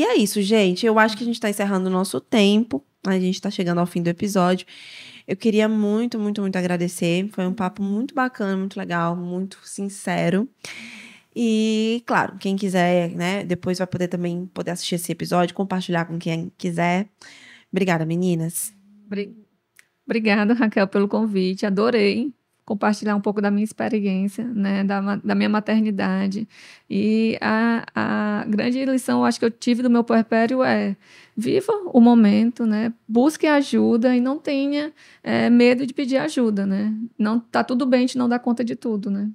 e 0.00 0.04
é 0.04 0.16
isso, 0.16 0.40
gente. 0.42 0.84
Eu 0.86 0.98
acho 0.98 1.16
que 1.16 1.22
a 1.22 1.26
gente 1.26 1.40
tá 1.40 1.48
encerrando 1.50 1.88
o 1.88 1.92
nosso 1.92 2.20
tempo. 2.20 2.84
A 3.06 3.18
gente 3.18 3.40
tá 3.40 3.50
chegando 3.50 3.78
ao 3.78 3.86
fim 3.86 4.02
do 4.02 4.08
episódio. 4.08 4.66
Eu 5.26 5.36
queria 5.36 5.68
muito, 5.68 6.18
muito, 6.18 6.40
muito 6.40 6.56
agradecer. 6.56 7.28
Foi 7.32 7.46
um 7.46 7.52
papo 7.52 7.82
muito 7.82 8.14
bacana, 8.14 8.56
muito 8.56 8.78
legal, 8.78 9.14
muito 9.14 9.58
sincero. 9.64 10.48
E, 11.36 12.02
claro, 12.06 12.36
quem 12.38 12.56
quiser, 12.56 13.10
né, 13.10 13.44
depois 13.44 13.78
vai 13.78 13.86
poder 13.86 14.08
também 14.08 14.46
poder 14.52 14.72
assistir 14.72 14.96
esse 14.96 15.12
episódio, 15.12 15.54
compartilhar 15.54 16.04
com 16.06 16.18
quem 16.18 16.50
quiser. 16.58 17.06
Obrigada, 17.70 18.04
meninas. 18.04 18.72
Obri- 19.06 19.36
Obrigada, 20.04 20.54
Raquel, 20.54 20.88
pelo 20.88 21.06
convite. 21.06 21.66
Adorei 21.66 22.32
compartilhar 22.68 23.16
um 23.16 23.20
pouco 23.20 23.40
da 23.40 23.50
minha 23.50 23.64
experiência, 23.64 24.44
né, 24.44 24.84
da, 24.84 25.16
da 25.16 25.34
minha 25.34 25.48
maternidade. 25.48 26.46
E 26.88 27.38
a, 27.40 27.86
a 27.94 28.44
grande 28.46 28.84
lição, 28.84 29.20
eu 29.20 29.24
acho 29.24 29.38
que 29.38 29.44
eu 29.46 29.50
tive 29.50 29.82
do 29.82 29.88
meu 29.88 30.04
puerpério 30.04 30.62
é 30.62 30.94
viva 31.34 31.72
o 31.94 32.00
momento, 32.00 32.66
né, 32.66 32.92
busque 33.08 33.46
ajuda 33.46 34.14
e 34.14 34.20
não 34.20 34.38
tenha 34.38 34.92
eh, 35.22 35.48
medo 35.48 35.86
de 35.86 35.94
pedir 35.94 36.18
ajuda, 36.18 36.66
né. 36.66 36.92
Não 37.18 37.40
tá 37.40 37.64
tudo 37.64 37.86
bem, 37.86 37.98
a 37.98 38.00
gente 38.02 38.18
não 38.18 38.28
dá 38.28 38.38
conta 38.38 38.62
de 38.62 38.76
tudo, 38.76 39.10
né. 39.10 39.30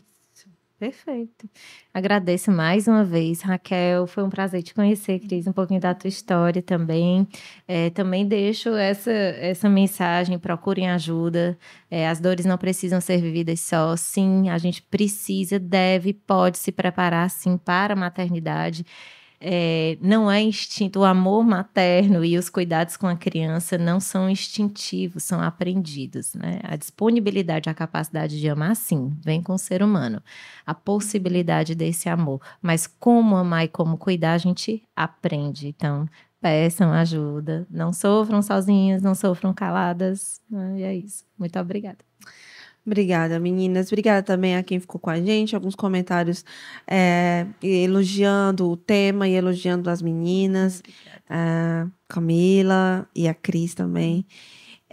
Perfeito. 0.79 1.49
Agradeço 1.93 2.51
mais 2.51 2.87
uma 2.89 3.05
vez, 3.05 3.41
Raquel. 3.41 4.05
Foi 4.05 4.21
um 4.23 4.29
prazer 4.29 4.61
te 4.63 4.73
conhecer, 4.73 5.19
Cris, 5.19 5.47
um 5.47 5.53
pouquinho 5.53 5.79
da 5.79 5.93
tua 5.93 6.09
história 6.09 6.61
também. 6.61 7.25
É, 7.65 7.89
também 7.91 8.27
deixo 8.27 8.69
essa, 8.75 9.11
essa 9.11 9.69
mensagem: 9.69 10.37
procurem 10.37 10.89
ajuda. 10.89 11.57
É, 11.89 12.09
as 12.09 12.19
dores 12.19 12.45
não 12.45 12.57
precisam 12.57 12.99
ser 12.99 13.21
vividas 13.21 13.61
só. 13.61 13.95
Sim, 13.95 14.49
a 14.49 14.57
gente 14.57 14.81
precisa, 14.81 15.57
deve, 15.57 16.11
pode 16.13 16.57
se 16.57 16.71
preparar, 16.71 17.29
sim, 17.29 17.57
para 17.57 17.93
a 17.93 17.95
maternidade. 17.97 18.85
É, 19.45 19.97
não 20.01 20.31
é 20.31 20.41
instinto, 20.41 20.99
o 20.99 21.03
amor 21.03 21.43
materno 21.43 22.23
e 22.23 22.37
os 22.37 22.49
cuidados 22.49 22.95
com 22.95 23.07
a 23.07 23.15
criança 23.15 23.77
não 23.77 23.99
são 23.99 24.29
instintivos, 24.29 25.23
são 25.23 25.41
aprendidos, 25.41 26.33
né? 26.33 26.61
A 26.63 26.77
disponibilidade, 26.77 27.69
a 27.69 27.73
capacidade 27.73 28.39
de 28.39 28.47
amar, 28.47 28.73
sim, 28.73 29.13
vem 29.21 29.43
com 29.43 29.53
o 29.53 29.57
ser 29.57 29.83
humano 29.83 30.21
a 30.65 30.73
possibilidade 30.73 31.75
desse 31.75 32.09
amor. 32.09 32.41
Mas 32.61 32.87
como 32.87 33.35
amar 33.35 33.65
e 33.65 33.67
como 33.67 33.97
cuidar, 33.97 34.33
a 34.33 34.37
gente 34.37 34.81
aprende. 34.95 35.67
Então, 35.67 36.07
peçam 36.41 36.91
ajuda. 36.91 37.67
Não 37.69 37.93
sofram 37.93 38.41
sozinhas, 38.41 39.01
não 39.01 39.15
sofram 39.15 39.53
caladas. 39.53 40.41
né? 40.49 40.79
E 40.79 40.83
é 40.83 40.95
isso. 40.95 41.25
Muito 41.37 41.59
obrigada. 41.59 41.99
Obrigada, 42.85 43.39
meninas. 43.39 43.87
Obrigada 43.87 44.21
também 44.21 44.57
a 44.57 44.63
quem 44.63 44.79
ficou 44.79 44.99
com 44.99 45.09
a 45.09 45.19
gente. 45.19 45.55
Alguns 45.55 45.75
comentários 45.75 46.43
é, 46.85 47.47
elogiando 47.61 48.69
o 48.69 48.75
tema 48.75 49.27
e 49.27 49.33
elogiando 49.33 49.89
as 49.89 50.01
meninas. 50.01 50.83
A 51.29 51.87
Camila 52.07 53.07
e 53.15 53.27
a 53.27 53.33
Cris 53.33 53.73
também. 53.73 54.25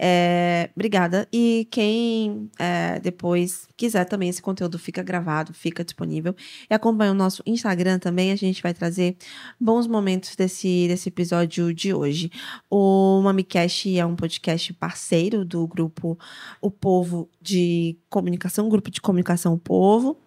É, 0.03 0.71
obrigada. 0.75 1.27
E 1.31 1.67
quem 1.69 2.49
é, 2.57 2.99
depois 2.99 3.67
quiser 3.77 4.03
também, 4.05 4.29
esse 4.29 4.41
conteúdo 4.41 4.79
fica 4.79 5.03
gravado, 5.03 5.53
fica 5.53 5.83
disponível. 5.83 6.35
E 6.67 6.73
acompanha 6.73 7.11
o 7.11 7.13
nosso 7.13 7.43
Instagram 7.45 7.99
também. 7.99 8.31
A 8.31 8.35
gente 8.35 8.63
vai 8.63 8.73
trazer 8.73 9.15
bons 9.59 9.85
momentos 9.85 10.35
desse, 10.35 10.87
desse 10.87 11.09
episódio 11.09 11.71
de 11.71 11.93
hoje. 11.93 12.31
O 12.67 13.21
MamiCast 13.21 13.95
é 13.95 14.03
um 14.03 14.15
podcast 14.15 14.73
parceiro 14.73 15.45
do 15.45 15.67
grupo 15.67 16.17
O 16.59 16.71
Povo 16.71 17.29
de 17.39 17.95
Comunicação, 18.09 18.69
grupo 18.69 18.89
de 18.89 18.99
comunicação 18.99 19.53
O 19.53 19.59
Povo. 19.59 20.17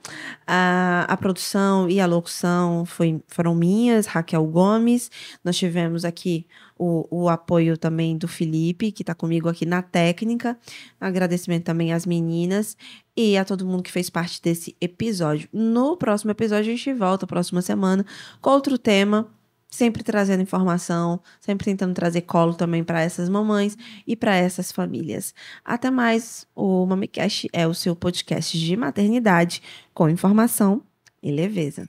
A, 0.46 1.04
a 1.08 1.16
produção 1.16 1.90
e 1.90 1.98
a 1.98 2.06
locução 2.06 2.84
foi, 2.84 3.20
foram 3.26 3.56
minhas, 3.56 4.06
Raquel 4.06 4.46
Gomes. 4.46 5.10
Nós 5.42 5.56
tivemos 5.56 6.04
aqui 6.04 6.46
o, 6.78 7.06
o 7.10 7.28
apoio 7.28 7.76
também 7.76 8.16
do 8.16 8.26
Felipe, 8.26 8.92
que 8.92 9.02
está 9.02 9.14
comigo 9.14 9.48
aqui 9.48 9.64
na 9.64 9.82
técnica. 9.82 10.58
Agradecimento 11.00 11.64
também 11.64 11.92
às 11.92 12.04
meninas 12.04 12.76
e 13.16 13.36
a 13.36 13.44
todo 13.44 13.66
mundo 13.66 13.82
que 13.82 13.92
fez 13.92 14.10
parte 14.10 14.40
desse 14.42 14.76
episódio. 14.80 15.48
No 15.52 15.96
próximo 15.96 16.30
episódio, 16.30 16.72
a 16.72 16.76
gente 16.76 16.92
volta, 16.92 17.26
próxima 17.26 17.62
semana, 17.62 18.04
com 18.40 18.50
outro 18.50 18.78
tema. 18.78 19.28
Sempre 19.70 20.04
trazendo 20.04 20.40
informação, 20.40 21.20
sempre 21.40 21.64
tentando 21.64 21.94
trazer 21.94 22.20
colo 22.20 22.54
também 22.54 22.84
para 22.84 23.00
essas 23.02 23.28
mamães 23.28 23.76
e 24.06 24.14
para 24.14 24.36
essas 24.36 24.70
famílias. 24.70 25.34
Até 25.64 25.90
mais. 25.90 26.46
O 26.54 26.86
MamiCast 26.86 27.48
é 27.52 27.66
o 27.66 27.74
seu 27.74 27.96
podcast 27.96 28.56
de 28.56 28.76
maternidade 28.76 29.60
com 29.92 30.08
informação 30.08 30.80
e 31.20 31.32
leveza. 31.32 31.88